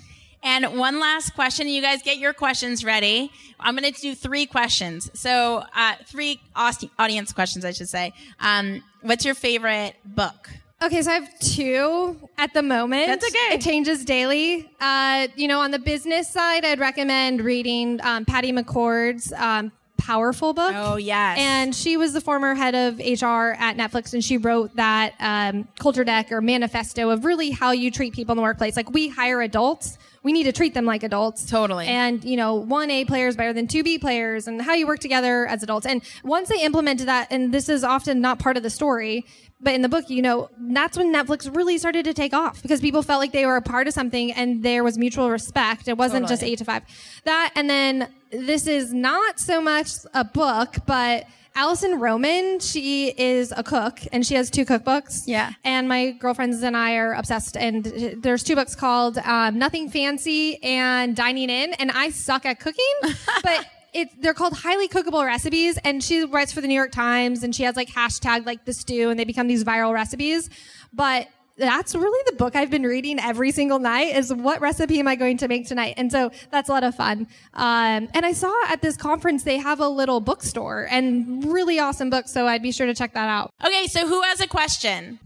And 0.41 0.77
one 0.77 0.99
last 0.99 1.33
question. 1.35 1.67
You 1.67 1.81
guys 1.81 2.01
get 2.01 2.17
your 2.17 2.33
questions 2.33 2.83
ready. 2.83 3.31
I'm 3.59 3.75
going 3.75 3.91
to 3.91 4.01
do 4.01 4.15
three 4.15 4.45
questions. 4.45 5.11
So, 5.13 5.63
uh, 5.75 5.95
three 6.05 6.39
audience 6.55 7.33
questions, 7.33 7.65
I 7.65 7.71
should 7.71 7.89
say. 7.89 8.13
Um, 8.39 8.83
what's 9.01 9.25
your 9.25 9.35
favorite 9.35 9.95
book? 10.05 10.49
Okay, 10.81 11.01
so 11.01 11.11
I 11.11 11.15
have 11.15 11.39
two 11.39 12.17
at 12.37 12.53
the 12.53 12.63
moment. 12.63 13.07
That's 13.07 13.27
okay. 13.27 13.55
It 13.55 13.61
changes 13.61 14.05
daily. 14.05 14.69
Uh, 14.79 15.27
you 15.35 15.49
know, 15.49 15.59
on 15.59 15.71
the 15.71 15.79
business 15.79 16.29
side, 16.29 16.63
I'd 16.63 16.79
recommend 16.79 17.41
reading 17.41 17.99
um, 18.01 18.23
Patty 18.23 18.53
McCord's 18.53 19.33
um, 19.33 19.73
Powerful 19.99 20.53
book. 20.53 20.73
Oh, 20.73 20.95
yes. 20.95 21.37
And 21.39 21.75
she 21.75 21.95
was 21.95 22.13
the 22.13 22.21
former 22.21 22.55
head 22.55 22.73
of 22.73 22.97
HR 22.97 23.53
at 23.59 23.77
Netflix, 23.77 24.13
and 24.13 24.23
she 24.23 24.37
wrote 24.37 24.75
that 24.75 25.13
um, 25.19 25.67
culture 25.77 26.03
deck 26.03 26.31
or 26.31 26.41
manifesto 26.41 27.11
of 27.11 27.25
really 27.25 27.51
how 27.51 27.71
you 27.71 27.91
treat 27.91 28.13
people 28.13 28.31
in 28.33 28.37
the 28.37 28.41
workplace. 28.41 28.75
Like 28.75 28.91
we 28.91 29.09
hire 29.09 29.41
adults. 29.41 29.98
We 30.23 30.33
need 30.33 30.43
to 30.43 30.51
treat 30.51 30.73
them 30.73 30.85
like 30.85 31.03
adults. 31.03 31.45
Totally. 31.45 31.87
And, 31.87 32.23
you 32.23 32.35
know, 32.35 32.55
one 32.55 32.91
A 32.91 33.05
player 33.05 33.27
is 33.27 33.35
better 33.35 33.53
than 33.53 33.67
two 33.67 33.83
B 33.83 33.97
players 33.97 34.47
and 34.47 34.61
how 34.61 34.73
you 34.73 34.85
work 34.85 34.99
together 34.99 35.47
as 35.47 35.63
adults. 35.63 35.85
And 35.85 36.01
once 36.23 36.49
they 36.49 36.61
implemented 36.61 37.07
that, 37.07 37.27
and 37.31 37.53
this 37.53 37.69
is 37.69 37.83
often 37.83 38.19
not 38.21 38.39
part 38.39 38.57
of 38.57 38.63
the 38.63 38.69
story, 38.69 39.25
but 39.61 39.73
in 39.73 39.81
the 39.81 39.89
book, 39.89 40.09
you 40.09 40.21
know, 40.21 40.49
that's 40.57 40.97
when 40.97 41.13
Netflix 41.13 41.53
really 41.53 41.77
started 41.77 42.05
to 42.05 42.13
take 42.13 42.33
off 42.33 42.61
because 42.61 42.79
people 42.79 43.01
felt 43.01 43.19
like 43.19 43.33
they 43.33 43.45
were 43.45 43.57
a 43.57 43.61
part 43.61 43.87
of 43.87 43.93
something 43.93 44.31
and 44.31 44.63
there 44.63 44.83
was 44.83 44.97
mutual 44.97 45.29
respect. 45.29 45.87
It 45.87 45.97
wasn't 45.97 46.27
just 46.27 46.43
eight 46.43 46.59
to 46.59 46.65
five. 46.65 46.83
That, 47.25 47.51
and 47.55 47.69
then 47.69 48.07
this 48.31 48.67
is 48.67 48.93
not 48.93 49.39
so 49.39 49.61
much 49.61 49.89
a 50.13 50.23
book, 50.23 50.75
but 50.85 51.25
Alison 51.59 51.99
Roman, 51.99 52.61
she 52.61 53.09
is 53.09 53.53
a 53.53 53.63
cook 53.63 53.99
and 54.13 54.25
she 54.25 54.33
has 54.35 54.49
two 54.49 54.63
cookbooks. 54.63 55.23
Yeah. 55.25 55.51
And 55.65 55.89
my 55.89 56.11
girlfriends 56.11 56.63
and 56.63 56.77
I 56.77 56.95
are 56.95 57.11
obsessed. 57.11 57.57
And 57.57 57.83
there's 57.83 58.43
two 58.43 58.55
books 58.55 58.75
called 58.75 59.17
um, 59.17 59.59
Nothing 59.59 59.89
Fancy 59.89 60.63
and 60.63 61.17
Dining 61.17 61.49
In. 61.49 61.73
And 61.73 61.91
I 61.91 62.11
suck 62.11 62.45
at 62.45 62.61
cooking, 62.61 62.85
but 63.43 63.65
it, 63.91 64.07
they're 64.21 64.33
called 64.33 64.53
highly 64.53 64.87
cookable 64.87 65.25
recipes. 65.25 65.77
And 65.83 66.01
she 66.01 66.23
writes 66.23 66.53
for 66.53 66.61
the 66.61 66.67
New 66.69 66.75
York 66.75 66.93
Times 66.93 67.43
and 67.43 67.53
she 67.53 67.63
has 67.63 67.75
like 67.75 67.89
hashtag 67.89 68.45
like 68.45 68.63
the 68.63 68.71
stew 68.71 69.09
and 69.09 69.19
they 69.19 69.25
become 69.25 69.49
these 69.49 69.65
viral 69.65 69.93
recipes. 69.93 70.49
But 70.93 71.27
that's 71.59 71.93
really 71.93 72.23
the 72.25 72.35
book 72.37 72.55
I've 72.55 72.71
been 72.71 72.83
reading 72.83 73.19
every 73.19 73.51
single 73.51 73.79
night 73.79 74.15
is 74.15 74.33
what 74.33 74.61
recipe 74.61 74.99
am 74.99 75.07
I 75.07 75.15
going 75.15 75.37
to 75.37 75.47
make 75.47 75.67
tonight? 75.67 75.95
And 75.97 76.11
so 76.11 76.31
that's 76.51 76.69
a 76.69 76.71
lot 76.71 76.83
of 76.83 76.95
fun. 76.95 77.27
Um, 77.53 78.07
and 78.13 78.25
I 78.25 78.31
saw 78.31 78.53
at 78.69 78.81
this 78.81 78.95
conference 78.97 79.43
they 79.43 79.57
have 79.57 79.79
a 79.79 79.87
little 79.87 80.21
bookstore 80.21 80.87
and 80.89 81.45
really 81.51 81.79
awesome 81.79 82.09
books. 82.09 82.31
So 82.31 82.47
I'd 82.47 82.63
be 82.63 82.71
sure 82.71 82.87
to 82.87 82.95
check 82.95 83.13
that 83.13 83.29
out. 83.29 83.53
Okay, 83.63 83.87
so 83.87 84.07
who 84.07 84.21
has 84.21 84.39
a 84.39 84.47
question? 84.47 85.19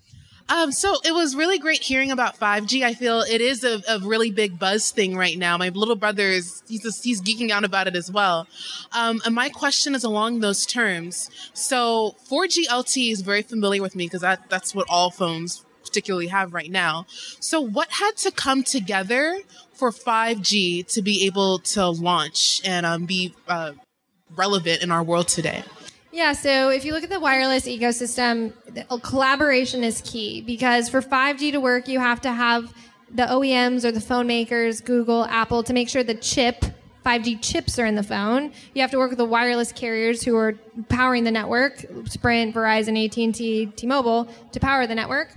Um, 0.50 0.72
so 0.72 0.98
it 1.06 1.14
was 1.14 1.36
really 1.36 1.58
great 1.58 1.82
hearing 1.82 2.12
about 2.12 2.38
5G. 2.38 2.84
I 2.84 2.94
feel 2.94 3.22
it 3.22 3.40
is 3.40 3.64
a, 3.64 3.82
a 3.88 4.00
really 4.00 4.30
big 4.30 4.60
buzz 4.60 4.92
thing 4.92 5.16
right 5.16 5.38
now. 5.38 5.58
My 5.58 5.70
little 5.70 5.96
brother 5.96 6.28
is 6.28 6.64
he's 6.68 6.84
just, 6.84 7.04
he's 7.04 7.22
geeking 7.22 7.50
out 7.50 7.64
about 7.64 7.88
it 7.88 7.96
as 7.96 8.12
well. 8.12 8.48
Um, 8.92 9.22
and 9.26 9.34
my 9.34 9.50
question 9.50 9.96
is 9.96 10.04
along 10.04 10.42
those 10.42 10.66
terms. 10.66 11.30
So 11.54 12.16
4G 12.30 12.66
LTE 12.70 13.12
is 13.12 13.22
very 13.22 13.42
familiar 13.42 13.82
with 13.82 13.96
me 13.96 14.06
because 14.06 14.22
that 14.22 14.50
that's 14.50 14.76
what 14.76 14.86
all 14.90 15.12
phones 15.12 15.64
particularly 15.94 16.28
have 16.28 16.56
right 16.56 16.72
now. 16.72 17.06
So 17.40 17.62
what 17.62 17.88
had 17.92 18.18
to 18.18 18.32
come 18.32 18.64
together 18.64 19.40
for 19.74 19.92
5G 19.92 20.92
to 20.94 21.04
be 21.04 21.28
able 21.28 21.60
to 21.60 21.88
launch 21.88 22.62
and 22.66 22.84
um, 22.84 23.06
be 23.06 23.36
uh, 23.48 23.74
relevant 24.36 24.82
in 24.82 24.90
our 24.92 25.04
world 25.04 25.28
today? 25.28 25.64
Yeah, 26.12 26.34
so 26.34 26.70
if 26.70 26.84
you 26.84 26.94
look 26.94 27.04
at 27.04 27.12
the 27.12 27.20
wireless 27.20 27.68
ecosystem, 27.68 28.54
uh, 28.90 28.98
collaboration 28.98 29.84
is 29.84 30.02
key 30.02 30.42
because 30.42 30.90
for 30.90 31.02
5G 31.02 31.52
to 31.52 31.60
work, 31.60 31.88
you 31.88 32.00
have 32.00 32.22
to 32.22 32.32
have 32.32 32.74
the 33.12 33.24
OEMs 33.24 33.86
or 33.86 33.92
the 33.92 34.02
phone 34.02 34.26
makers, 34.26 34.82
Google, 34.82 35.26
Apple, 35.26 35.62
to 35.62 35.74
make 35.74 35.90
sure 35.90 36.04
the 36.04 36.16
chip, 36.16 36.66
5G 37.06 37.40
chips 37.42 37.78
are 37.78 37.86
in 37.86 37.96
the 37.96 38.04
phone. 38.04 38.52
You 38.74 38.82
have 38.82 38.92
to 38.92 38.98
work 38.98 39.12
with 39.12 39.20
the 39.20 39.26
wireless 39.26 39.72
carriers 39.72 40.24
who 40.24 40.36
are 40.38 40.54
powering 40.90 41.24
the 41.24 41.32
network, 41.32 41.86
Sprint, 42.06 42.56
Verizon, 42.56 43.06
AT&T, 43.06 43.68
T-Mobile, 43.76 44.28
to 44.52 44.60
power 44.60 44.88
the 44.88 44.96
network. 44.96 45.30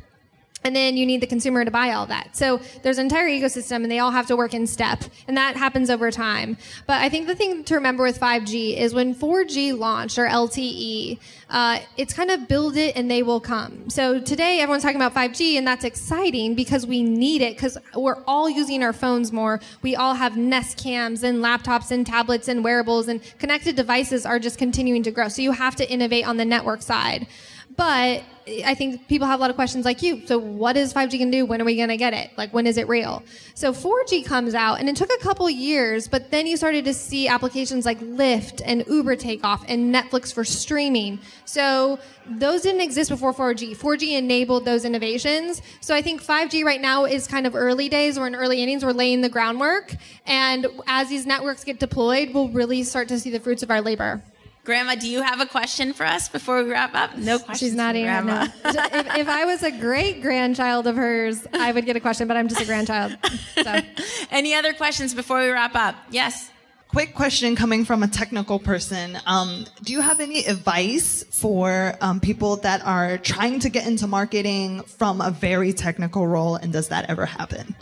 And 0.66 0.74
then 0.74 0.96
you 0.96 1.06
need 1.06 1.20
the 1.20 1.28
consumer 1.28 1.64
to 1.64 1.70
buy 1.70 1.92
all 1.92 2.06
that. 2.06 2.34
So 2.34 2.60
there's 2.82 2.98
an 2.98 3.06
entire 3.06 3.28
ecosystem 3.28 3.84
and 3.84 3.90
they 3.90 4.00
all 4.00 4.10
have 4.10 4.26
to 4.26 4.36
work 4.36 4.52
in 4.52 4.66
step. 4.66 5.04
And 5.28 5.36
that 5.36 5.56
happens 5.56 5.90
over 5.90 6.10
time. 6.10 6.58
But 6.88 7.00
I 7.00 7.08
think 7.08 7.28
the 7.28 7.36
thing 7.36 7.62
to 7.62 7.76
remember 7.76 8.02
with 8.02 8.18
5G 8.18 8.76
is 8.76 8.92
when 8.92 9.14
4G 9.14 9.78
launched 9.78 10.18
or 10.18 10.26
LTE, 10.26 11.20
uh, 11.50 11.78
it's 11.96 12.12
kind 12.12 12.32
of 12.32 12.48
build 12.48 12.76
it 12.76 12.96
and 12.96 13.08
they 13.08 13.22
will 13.22 13.38
come. 13.38 13.88
So 13.88 14.18
today 14.18 14.58
everyone's 14.58 14.82
talking 14.82 15.00
about 15.00 15.14
5G 15.14 15.56
and 15.56 15.64
that's 15.64 15.84
exciting 15.84 16.56
because 16.56 16.84
we 16.84 17.00
need 17.00 17.42
it 17.42 17.54
because 17.54 17.78
we're 17.94 18.24
all 18.26 18.50
using 18.50 18.82
our 18.82 18.92
phones 18.92 19.30
more. 19.30 19.60
We 19.82 19.94
all 19.94 20.14
have 20.14 20.36
Nest 20.36 20.82
cams 20.82 21.22
and 21.22 21.38
laptops 21.38 21.92
and 21.92 22.04
tablets 22.04 22.48
and 22.48 22.64
wearables 22.64 23.06
and 23.06 23.20
connected 23.38 23.76
devices 23.76 24.26
are 24.26 24.40
just 24.40 24.58
continuing 24.58 25.04
to 25.04 25.12
grow. 25.12 25.28
So 25.28 25.42
you 25.42 25.52
have 25.52 25.76
to 25.76 25.88
innovate 25.88 26.26
on 26.26 26.38
the 26.38 26.44
network 26.44 26.82
side. 26.82 27.28
But 27.76 28.22
I 28.64 28.74
think 28.74 29.08
people 29.08 29.26
have 29.26 29.40
a 29.40 29.42
lot 29.42 29.50
of 29.50 29.56
questions 29.56 29.84
like 29.84 30.02
you. 30.02 30.24
So 30.26 30.38
what 30.38 30.76
is 30.76 30.94
5G 30.94 31.18
going 31.18 31.32
to 31.32 31.38
do? 31.38 31.46
When 31.46 31.60
are 31.60 31.64
we 31.64 31.74
going 31.74 31.88
to 31.88 31.96
get 31.96 32.14
it? 32.14 32.30
Like 32.36 32.54
when 32.54 32.64
is 32.64 32.78
it 32.78 32.86
real? 32.86 33.24
So 33.54 33.72
4G 33.72 34.24
comes 34.24 34.54
out 34.54 34.78
and 34.78 34.88
it 34.88 34.94
took 34.94 35.10
a 35.10 35.18
couple 35.18 35.50
years, 35.50 36.06
but 36.06 36.30
then 36.30 36.46
you 36.46 36.56
started 36.56 36.84
to 36.84 36.94
see 36.94 37.26
applications 37.26 37.84
like 37.84 37.98
Lyft 37.98 38.62
and 38.64 38.84
Uber 38.86 39.16
take 39.16 39.42
off 39.42 39.64
and 39.66 39.92
Netflix 39.92 40.32
for 40.32 40.44
streaming. 40.44 41.18
So 41.44 41.98
those 42.28 42.62
didn't 42.62 42.82
exist 42.82 43.10
before 43.10 43.34
4G. 43.34 43.76
4G 43.76 44.16
enabled 44.16 44.64
those 44.64 44.84
innovations. 44.84 45.60
So 45.80 45.92
I 45.92 46.00
think 46.00 46.22
5G 46.22 46.64
right 46.64 46.80
now 46.80 47.04
is 47.04 47.26
kind 47.26 47.48
of 47.48 47.56
early 47.56 47.88
days. 47.88 48.16
We're 48.16 48.28
in 48.28 48.36
early 48.36 48.62
innings. 48.62 48.84
We're 48.84 48.92
laying 48.92 49.22
the 49.22 49.28
groundwork. 49.28 49.92
And 50.24 50.68
as 50.86 51.08
these 51.08 51.26
networks 51.26 51.64
get 51.64 51.80
deployed, 51.80 52.32
we'll 52.32 52.48
really 52.50 52.84
start 52.84 53.08
to 53.08 53.18
see 53.18 53.30
the 53.30 53.40
fruits 53.40 53.64
of 53.64 53.72
our 53.72 53.80
labor. 53.80 54.22
Grandma, 54.66 54.96
do 54.96 55.08
you 55.08 55.22
have 55.22 55.40
a 55.40 55.46
question 55.46 55.92
for 55.92 56.04
us 56.04 56.28
before 56.28 56.64
we 56.64 56.72
wrap 56.72 56.92
up? 56.92 57.16
No 57.16 57.38
questions. 57.38 57.70
She's 57.70 57.74
not 57.76 57.94
even. 57.94 58.10
Grandma. 58.10 58.46
No. 58.46 58.50
if, 58.64 59.16
if 59.16 59.28
I 59.28 59.44
was 59.44 59.62
a 59.62 59.70
great 59.70 60.20
grandchild 60.20 60.88
of 60.88 60.96
hers, 60.96 61.46
I 61.52 61.70
would 61.70 61.86
get 61.86 61.94
a 61.94 62.00
question, 62.00 62.26
but 62.26 62.36
I'm 62.36 62.48
just 62.48 62.60
a 62.60 62.64
grandchild. 62.64 63.16
So. 63.62 63.80
Any 64.32 64.54
other 64.54 64.72
questions 64.72 65.14
before 65.14 65.38
we 65.38 65.50
wrap 65.50 65.76
up? 65.76 65.94
Yes. 66.10 66.50
Quick 66.88 67.14
question 67.14 67.54
coming 67.54 67.84
from 67.84 68.02
a 68.02 68.08
technical 68.08 68.58
person. 68.58 69.16
Um, 69.24 69.66
do 69.84 69.92
you 69.92 70.00
have 70.00 70.20
any 70.20 70.44
advice 70.46 71.24
for 71.30 71.94
um, 72.00 72.20
people 72.20 72.56
that 72.58 72.84
are 72.84 73.18
trying 73.18 73.58
to 73.60 73.68
get 73.68 73.86
into 73.86 74.06
marketing 74.06 74.82
from 74.82 75.20
a 75.20 75.30
very 75.30 75.72
technical 75.72 76.26
role, 76.26 76.56
and 76.56 76.72
does 76.72 76.88
that 76.88 77.10
ever 77.10 77.26
happen? 77.26 77.76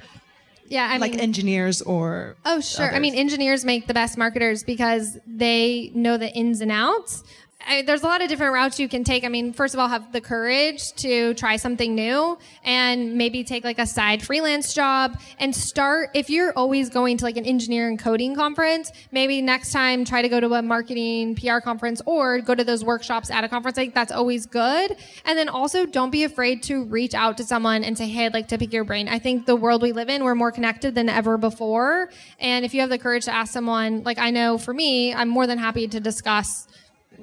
Yeah, 0.66 0.88
I 0.90 0.96
like 0.96 1.12
mean, 1.12 1.20
engineers 1.20 1.82
or 1.82 2.36
Oh, 2.44 2.60
sure. 2.60 2.92
I 2.94 2.98
mean, 2.98 3.14
engineers 3.14 3.64
make 3.64 3.86
the 3.86 3.94
best 3.94 4.16
marketers 4.16 4.64
because 4.64 5.18
they 5.26 5.90
know 5.94 6.16
the 6.16 6.32
ins 6.32 6.60
and 6.60 6.72
outs. 6.72 7.22
I, 7.66 7.82
there's 7.82 8.02
a 8.02 8.06
lot 8.06 8.22
of 8.22 8.28
different 8.28 8.52
routes 8.52 8.78
you 8.78 8.88
can 8.88 9.04
take. 9.04 9.24
I 9.24 9.28
mean, 9.28 9.52
first 9.52 9.74
of 9.74 9.80
all, 9.80 9.88
have 9.88 10.12
the 10.12 10.20
courage 10.20 10.92
to 10.94 11.34
try 11.34 11.56
something 11.56 11.94
new 11.94 12.38
and 12.62 13.14
maybe 13.14 13.44
take 13.44 13.64
like 13.64 13.78
a 13.78 13.86
side 13.86 14.22
freelance 14.22 14.74
job 14.74 15.18
and 15.38 15.54
start. 15.54 16.10
If 16.14 16.30
you're 16.30 16.52
always 16.52 16.90
going 16.90 17.16
to 17.18 17.24
like 17.24 17.36
an 17.36 17.46
engineering 17.46 17.96
coding 17.96 18.34
conference, 18.34 18.92
maybe 19.12 19.40
next 19.40 19.72
time 19.72 20.04
try 20.04 20.22
to 20.22 20.28
go 20.28 20.40
to 20.40 20.54
a 20.54 20.62
marketing 20.62 21.36
PR 21.36 21.58
conference 21.58 22.02
or 22.06 22.40
go 22.40 22.54
to 22.54 22.64
those 22.64 22.84
workshops 22.84 23.30
at 23.30 23.44
a 23.44 23.48
conference. 23.48 23.78
I 23.78 23.82
think 23.82 23.94
that's 23.94 24.12
always 24.12 24.46
good. 24.46 24.96
And 25.24 25.38
then 25.38 25.48
also 25.48 25.86
don't 25.86 26.10
be 26.10 26.24
afraid 26.24 26.62
to 26.64 26.84
reach 26.84 27.14
out 27.14 27.36
to 27.38 27.44
someone 27.44 27.84
and 27.84 27.96
say, 27.96 28.08
Hey, 28.08 28.26
I'd 28.26 28.34
like 28.34 28.48
to 28.48 28.58
pick 28.58 28.72
your 28.72 28.84
brain. 28.84 29.08
I 29.08 29.18
think 29.18 29.46
the 29.46 29.56
world 29.56 29.82
we 29.82 29.92
live 29.92 30.08
in, 30.08 30.24
we're 30.24 30.34
more 30.34 30.52
connected 30.52 30.94
than 30.94 31.08
ever 31.08 31.38
before. 31.38 32.10
And 32.38 32.64
if 32.64 32.74
you 32.74 32.80
have 32.80 32.90
the 32.90 32.98
courage 32.98 33.24
to 33.24 33.34
ask 33.34 33.52
someone, 33.52 34.02
like 34.02 34.18
I 34.18 34.30
know 34.30 34.58
for 34.58 34.74
me, 34.74 35.14
I'm 35.14 35.28
more 35.28 35.46
than 35.46 35.58
happy 35.58 35.88
to 35.88 36.00
discuss 36.00 36.66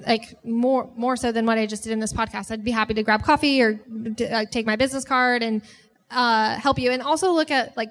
like 0.07 0.43
more 0.43 0.89
more 0.95 1.15
so 1.15 1.31
than 1.31 1.45
what 1.45 1.57
I 1.57 1.65
just 1.65 1.83
did 1.83 1.91
in 1.93 1.99
this 1.99 2.13
podcast. 2.13 2.51
I'd 2.51 2.63
be 2.63 2.71
happy 2.71 2.93
to 2.93 3.03
grab 3.03 3.23
coffee 3.23 3.61
or 3.61 3.73
d- 3.73 4.25
uh, 4.25 4.45
take 4.45 4.65
my 4.65 4.75
business 4.75 5.03
card 5.03 5.43
and 5.43 5.61
uh, 6.09 6.55
help 6.55 6.79
you. 6.79 6.91
And 6.91 7.01
also 7.01 7.31
look 7.31 7.51
at 7.51 7.75
like 7.77 7.89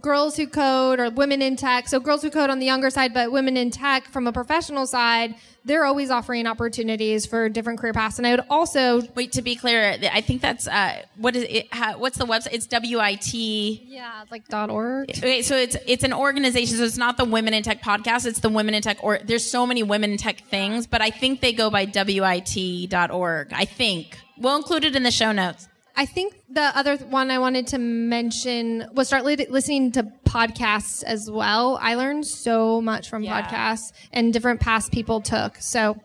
girls 0.00 0.36
who 0.36 0.46
code 0.46 1.00
or 1.00 1.10
women 1.10 1.42
in 1.42 1.56
tech. 1.56 1.88
So 1.88 2.00
girls 2.00 2.22
who 2.22 2.30
code 2.30 2.50
on 2.50 2.58
the 2.58 2.66
younger 2.66 2.90
side, 2.90 3.14
but 3.14 3.30
women 3.30 3.56
in 3.56 3.70
tech 3.70 4.04
from 4.06 4.26
a 4.26 4.32
professional 4.32 4.86
side, 4.86 5.34
they're 5.64 5.84
always 5.84 6.10
offering 6.10 6.46
opportunities 6.46 7.24
for 7.24 7.48
different 7.48 7.78
career 7.78 7.92
paths. 7.92 8.18
And 8.18 8.26
I 8.26 8.32
would 8.32 8.44
also 8.50 9.02
Wait, 9.14 9.32
to 9.32 9.42
be 9.42 9.56
clear, 9.56 9.96
I 10.12 10.20
think 10.20 10.42
that's 10.42 10.66
uh, 10.66 11.02
what 11.16 11.36
is 11.36 11.44
it? 11.48 11.72
How, 11.72 11.98
what's 11.98 12.18
the 12.18 12.26
website? 12.26 12.52
It's 12.52 12.68
WIT. 12.70 13.34
yeah 13.34 14.24
like 14.30 14.46
dot 14.48 14.70
org. 14.70 15.10
Okay, 15.10 15.42
so 15.42 15.56
it's 15.56 15.76
it's 15.86 16.04
an 16.04 16.12
organization. 16.12 16.76
So 16.76 16.84
it's 16.84 16.98
not 16.98 17.16
the 17.16 17.24
Women 17.24 17.54
in 17.54 17.62
Tech 17.62 17.82
podcast. 17.82 18.26
It's 18.26 18.40
the 18.40 18.48
Women 18.48 18.74
in 18.74 18.82
Tech. 18.82 18.98
Or 19.02 19.18
there's 19.24 19.48
so 19.48 19.66
many 19.66 19.82
Women 19.82 20.12
in 20.12 20.18
Tech 20.18 20.40
things, 20.44 20.86
but 20.86 21.00
I 21.00 21.10
think 21.10 21.40
they 21.40 21.52
go 21.52 21.70
by 21.70 21.86
WIT.org. 21.86 23.52
I 23.52 23.64
think 23.64 24.18
we'll 24.38 24.56
include 24.56 24.84
it 24.84 24.96
in 24.96 25.02
the 25.02 25.10
show 25.10 25.32
notes. 25.32 25.68
I 25.96 26.06
think 26.06 26.34
the 26.48 26.76
other 26.76 26.96
one 26.96 27.30
I 27.30 27.38
wanted 27.38 27.68
to 27.68 27.78
mention 27.78 28.86
was 28.94 29.06
start 29.08 29.24
li- 29.24 29.46
listening 29.48 29.92
to 29.92 30.02
podcasts 30.24 31.04
as 31.04 31.30
well. 31.30 31.78
I 31.80 31.94
learned 31.94 32.26
so 32.26 32.80
much 32.80 33.08
from 33.08 33.22
Yeah. 33.22 33.42
podcasts 33.42 33.92
and 34.12 34.32
different 34.32 34.60
paths 34.60 34.88
people 34.88 35.20
took. 35.20 35.56
So, 35.58 35.96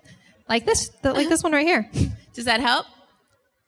like 0.47 0.65
this, 0.65 0.89
the, 1.01 1.13
like 1.13 1.27
this 1.29 1.41
one 1.43 1.53
right 1.53 1.65
here. 1.65 1.89
Does 2.33 2.45
that 2.45 2.59
help? 2.59 2.85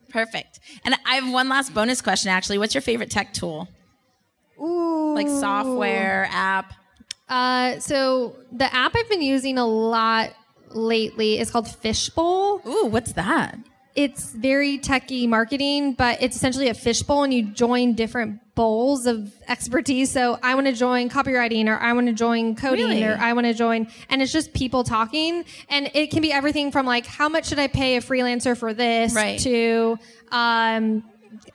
Perfect. 0.10 0.60
And 0.86 0.96
I 1.06 1.16
have 1.16 1.32
one 1.32 1.50
last 1.50 1.74
bonus 1.74 2.02
question. 2.02 2.30
Actually, 2.30 2.58
what's 2.60 2.76
your 2.76 2.82
favorite 2.82 3.10
tech 3.10 3.34
tool? 3.34 3.68
Ooh, 4.60 5.16
Like 5.16 5.28
software, 5.28 6.28
app. 6.32 6.74
Uh, 7.30 7.80
so 7.80 8.36
the 8.52 8.72
app 8.74 8.94
I've 8.96 9.10
been 9.10 9.22
using 9.22 9.58
a 9.58 9.66
lot 9.66 10.32
lately 10.70 11.40
is 11.40 11.50
called 11.50 11.68
Fishbowl. 11.68 12.62
Ooh, 12.68 12.86
what's 12.88 13.14
that? 13.14 13.58
It's 13.94 14.32
very 14.32 14.78
techy 14.78 15.28
marketing, 15.28 15.94
but 15.94 16.22
it's 16.22 16.36
essentially 16.36 16.70
a 16.70 16.74
fishbowl 16.74 17.24
and 17.24 17.34
you 17.34 17.44
join 17.44 17.94
different 17.94 18.40
bowls 18.56 19.06
of 19.06 19.34
expertise. 19.50 20.12
So 20.12 20.40
I 20.42 20.56
want 20.56 20.68
to 20.68 20.74
join 20.74 21.10
copywriting 21.10 21.68
or 21.68 21.78
I 21.78 21.92
want 21.94 22.08
to 22.08 22.14
join 22.14 22.56
coding 22.56 22.86
Really? 22.88 23.04
or 23.04 23.18
I 23.20 23.34
want 23.34 23.48
to 23.48 23.54
join, 23.54 23.88
and 24.10 24.22
it's 24.22 24.32
just 24.32 24.54
people 24.54 24.84
talking. 24.86 25.44
And 25.70 25.92
it 25.94 26.12
can 26.12 26.22
be 26.22 26.32
everything 26.32 26.72
from 26.72 26.86
like, 26.86 27.06
how 27.06 27.28
much 27.28 27.48
should 27.48 27.60
I 27.60 27.68
pay 27.68 27.98
a 27.98 28.02
freelancer 28.02 28.58
for 28.58 28.74
this 28.74 29.14
Right. 29.14 29.40
to, 29.40 29.98
um, 30.32 31.04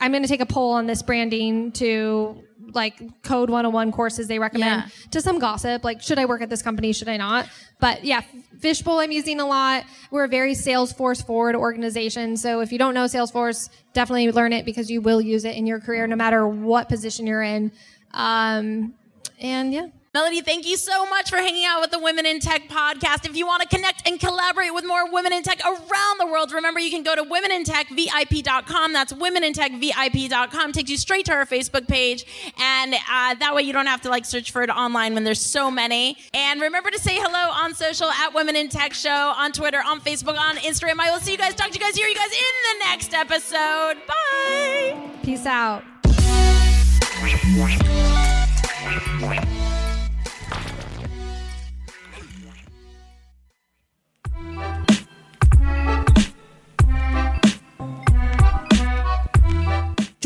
I'm 0.01 0.11
going 0.11 0.23
to 0.23 0.29
take 0.29 0.41
a 0.41 0.47
poll 0.47 0.73
on 0.73 0.87
this 0.87 1.03
branding 1.03 1.73
to 1.73 2.43
like 2.77 3.23
code 3.23 3.51
101 3.51 3.91
courses 3.91 4.29
they 4.29 4.39
recommend 4.39 4.83
Yeah. 4.85 5.09
to 5.11 5.21
some 5.21 5.41
gossip 5.41 5.83
like 5.83 6.01
should 6.03 6.19
i 6.21 6.27
work 6.27 6.43
at 6.43 6.49
this 6.51 6.63
company 6.63 6.93
should 6.93 7.09
i 7.09 7.17
not? 7.17 7.49
But 7.81 8.05
yeah 8.05 8.21
fishbowl 8.61 9.01
i'm 9.01 9.11
using 9.11 9.41
a 9.41 9.47
lot. 9.47 9.85
We're 10.13 10.25
a 10.25 10.29
very 10.29 10.53
salesforce 10.55 11.25
forward 11.27 11.57
organization. 11.57 12.37
So 12.37 12.61
if 12.61 12.71
you 12.71 12.79
don't 12.79 12.95
know 12.95 13.07
salesforce 13.07 13.69
definitely 13.95 14.31
learn 14.31 14.53
it 14.53 14.65
because 14.65 14.89
you 14.91 15.01
will 15.01 15.21
use 15.21 15.45
it 15.45 15.57
in 15.57 15.67
your 15.67 15.81
career 15.81 16.07
no 16.07 16.15
matter 16.17 16.47
what 16.47 16.89
position 16.89 17.27
you're 17.27 17.43
in. 17.43 17.73
Um, 18.13 18.95
and 19.41 19.73
yeah 19.73 19.87
Melody, 20.17 20.41
thank 20.41 20.67
you 20.67 20.79
so 20.79 21.05
much 21.05 21.29
for 21.29 21.37
hanging 21.37 21.67
out 21.67 21.83
with 21.83 21.91
the 21.91 21.99
Women 21.99 22.25
in 22.25 22.41
Tech 22.41 22.71
podcast. 22.71 23.29
If 23.29 23.37
you 23.37 23.47
want 23.47 23.61
to 23.61 23.69
connect 23.69 24.09
and 24.09 24.19
collaborate 24.19 24.73
with 24.73 24.87
more 24.87 25.13
women 25.13 25.31
in 25.31 25.43
tech 25.43 25.61
around 25.61 26.19
the 26.19 26.27
world, 26.27 26.53
remember 26.53 26.81
you 26.81 26.91
can 26.91 27.03
go 27.03 27.15
to 27.15 27.23
womenintechvip.com. 27.23 28.95
That's 28.95 29.13
womenintechvip.com. 29.13 30.73
Takes 30.73 30.91
you 30.91 30.97
straight 30.97 31.27
to 31.27 31.35
our 31.35 31.45
Facebook 31.45 31.87
page. 31.87 32.25
And 32.59 32.95
uh, 32.95 33.35
that 33.35 33.55
way 33.55 33.65
you 33.65 33.75
don't 33.75 33.89
have 33.89 34.01
to 34.03 34.09
like 34.09 34.25
search 34.25 34.53
for 34.53 34.63
it 34.63 34.71
online 34.71 35.13
when 35.13 35.25
there's 35.25 35.43
so 35.43 35.71
many. 35.71 36.17
And 36.33 36.63
remember 36.63 36.91
to 36.91 36.99
say 36.99 37.17
hello 37.17 37.53
on 37.53 37.75
social 37.75 38.09
at 38.09 38.33
Women 38.33 38.57
in 38.57 38.71
Tech 38.71 38.95
Show, 38.95 39.35
on 39.37 39.53
Twitter, 39.53 39.83
on 39.85 40.01
Facebook, 40.01 40.39
on 40.39 40.57
Instagram. 40.57 40.99
I 40.99 41.11
will 41.11 41.21
see 41.21 41.33
you 41.33 41.39
guys, 41.39 41.55
talk 41.55 41.73
to 41.73 41.79
you 41.79 41.85
guys, 41.85 41.95
hear 41.95 42.09
you 42.09 42.15
guys 42.15 42.33
in 42.33 42.79
the 42.79 42.85
next 42.87 43.13
episode. 43.13 43.97
Bye. 44.07 45.11
peace 45.23 45.45
out 45.45 45.85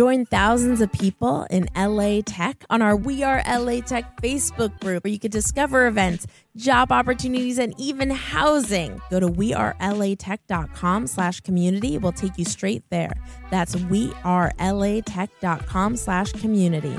Join 0.01 0.25
thousands 0.25 0.81
of 0.81 0.91
people 0.93 1.47
in 1.51 1.69
LA 1.77 2.23
Tech 2.25 2.65
on 2.71 2.81
our 2.81 2.97
We 2.97 3.23
Are 3.23 3.43
LA 3.47 3.83
Tech 3.83 4.23
Facebook 4.23 4.81
group 4.81 5.05
where 5.05 5.13
you 5.13 5.19
can 5.19 5.31
discover 5.31 5.87
events, 5.87 6.27
job 6.57 6.91
opportunities, 6.91 7.59
and 7.59 7.75
even 7.77 8.09
housing. 8.09 8.99
Go 9.11 9.21
to 9.21 9.29
wearelatech.com 9.29 11.07
slash 11.07 11.41
community. 11.41 11.99
We'll 11.99 12.13
take 12.13 12.39
you 12.39 12.47
straight 12.47 12.83
there. 12.89 13.13
That's 13.51 13.77
wearelatech.com 13.77 15.97
slash 15.97 16.33
community. 16.33 16.97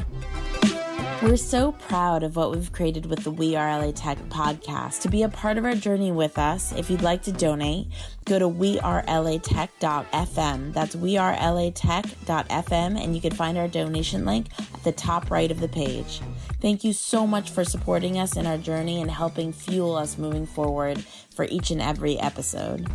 We're 1.21 1.37
so 1.37 1.73
proud 1.73 2.23
of 2.23 2.35
what 2.35 2.49
we've 2.49 2.71
created 2.71 3.05
with 3.05 3.23
the 3.23 3.29
We 3.29 3.55
Are 3.55 3.79
LA 3.79 3.91
Tech 3.91 4.17
podcast. 4.29 5.01
To 5.01 5.07
be 5.07 5.21
a 5.21 5.29
part 5.29 5.59
of 5.59 5.65
our 5.65 5.75
journey 5.75 6.11
with 6.11 6.39
us, 6.39 6.71
if 6.71 6.89
you'd 6.89 7.03
like 7.03 7.21
to 7.23 7.31
donate, 7.31 7.89
go 8.25 8.39
to 8.39 8.49
wearelatech.fm. 8.49 10.73
That's 10.73 10.95
wearelatech.fm, 10.95 13.03
and 13.03 13.15
you 13.15 13.21
can 13.21 13.33
find 13.33 13.59
our 13.59 13.67
donation 13.67 14.25
link 14.25 14.47
at 14.73 14.83
the 14.83 14.93
top 14.93 15.29
right 15.29 15.51
of 15.51 15.59
the 15.59 15.67
page. 15.67 16.21
Thank 16.59 16.83
you 16.83 16.91
so 16.91 17.27
much 17.27 17.51
for 17.51 17.63
supporting 17.63 18.17
us 18.17 18.35
in 18.35 18.47
our 18.47 18.57
journey 18.57 18.99
and 18.99 19.11
helping 19.11 19.53
fuel 19.53 19.95
us 19.95 20.17
moving 20.17 20.47
forward 20.47 21.05
for 21.35 21.45
each 21.45 21.69
and 21.69 21.83
every 21.83 22.17
episode. 22.17 22.89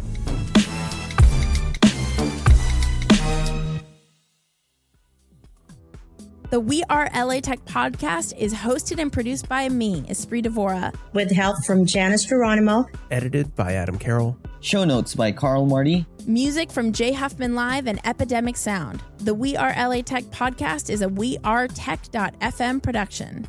The 6.51 6.61
We 6.61 6.85
Are 6.89 7.11
LA 7.13 7.41
Tech 7.41 7.65
podcast 7.65 8.37
is 8.39 8.55
hosted 8.55 9.01
and 9.01 9.13
produced 9.13 9.49
by 9.49 9.69
me, 9.69 10.03
Espree 10.03 10.45
Devora. 10.45 10.95
with 11.13 11.31
help 11.33 11.57
from 11.65 11.85
Janice 11.85 12.25
Geronimo. 12.25 12.87
Edited 13.11 13.55
by 13.57 13.73
Adam 13.75 13.99
Carroll. 13.99 14.39
Show 14.61 14.85
notes 14.85 15.15
by 15.15 15.33
Karl 15.33 15.67
Marty. 15.67 16.07
Music 16.27 16.71
from 16.71 16.93
Jay 16.93 17.13
Huffman 17.13 17.57
Live 17.57 17.89
and 17.89 17.99
Epidemic 18.07 18.57
Sound. 18.57 19.03
The 19.19 19.35
We 19.35 19.57
Are 19.57 19.75
LA 19.77 20.03
Tech 20.03 20.23
podcast 20.27 20.89
is 20.89 21.03
a 21.03 21.09
We 21.09 21.37
Are 21.43 21.67
wearetech.fm 21.67 22.81
production. 22.83 23.49